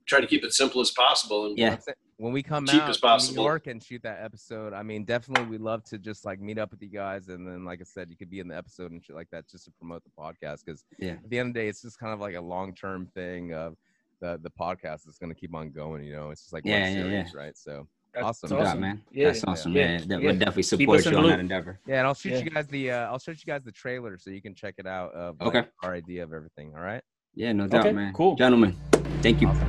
[0.06, 1.46] try to keep it simple as possible.
[1.46, 1.78] And Yeah.
[2.16, 3.42] when we come cheap out as to New.
[3.42, 6.70] York and shoot that episode, I mean, definitely we'd love to just like meet up
[6.70, 9.04] with you guys, and then, like I said, you could be in the episode and
[9.04, 10.64] shit like that, just to promote the podcast.
[10.64, 11.12] Because Yeah.
[11.12, 13.52] at the end of the day, it's just kind of like a long term thing
[13.54, 13.76] of
[14.20, 16.04] the the podcast is going to keep on going.
[16.04, 17.56] You know, it's just like Yeah, one yeah, series, right?
[17.56, 18.48] So That's Awesome.
[18.50, 18.80] Good job, awesome.
[18.80, 19.02] man.
[19.10, 19.72] Yeah, That's awesome.
[19.72, 20.26] yeah, Yeah, that yeah.
[20.26, 21.80] would definitely support you the on that endeavor.
[21.86, 22.38] yeah, and I'll shoot Yeah.
[22.40, 24.86] you guys the uh, I'll show you guys the trailer so you can check it
[24.86, 25.68] out of like, Okay.
[25.82, 26.74] our idea of everything.
[26.74, 27.02] All right.
[27.34, 28.12] Yeah, no doubt, Okay, man.
[28.12, 28.36] cool.
[28.36, 28.76] Gentlemen,
[29.22, 29.48] thank you.
[29.48, 29.68] Awesome.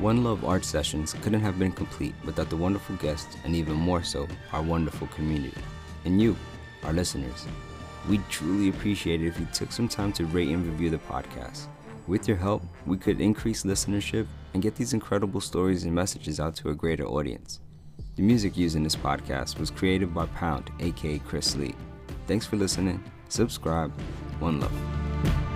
[0.00, 4.02] One Love Art Sessions couldn't have been complete without the wonderful guests and even more
[4.02, 5.60] so, our wonderful community.
[6.06, 6.36] And you,
[6.84, 7.46] our listeners.
[8.08, 11.66] We'd truly appreciate it if you took some time to rate and review the podcast.
[12.06, 16.56] With your help, we could increase listenership and get these incredible stories and messages out
[16.56, 17.60] to a greater audience.
[18.20, 21.74] The music used in this podcast was created by Pound, aka Chris Lee.
[22.26, 23.02] Thanks for listening.
[23.30, 23.98] Subscribe.
[24.40, 25.49] One love.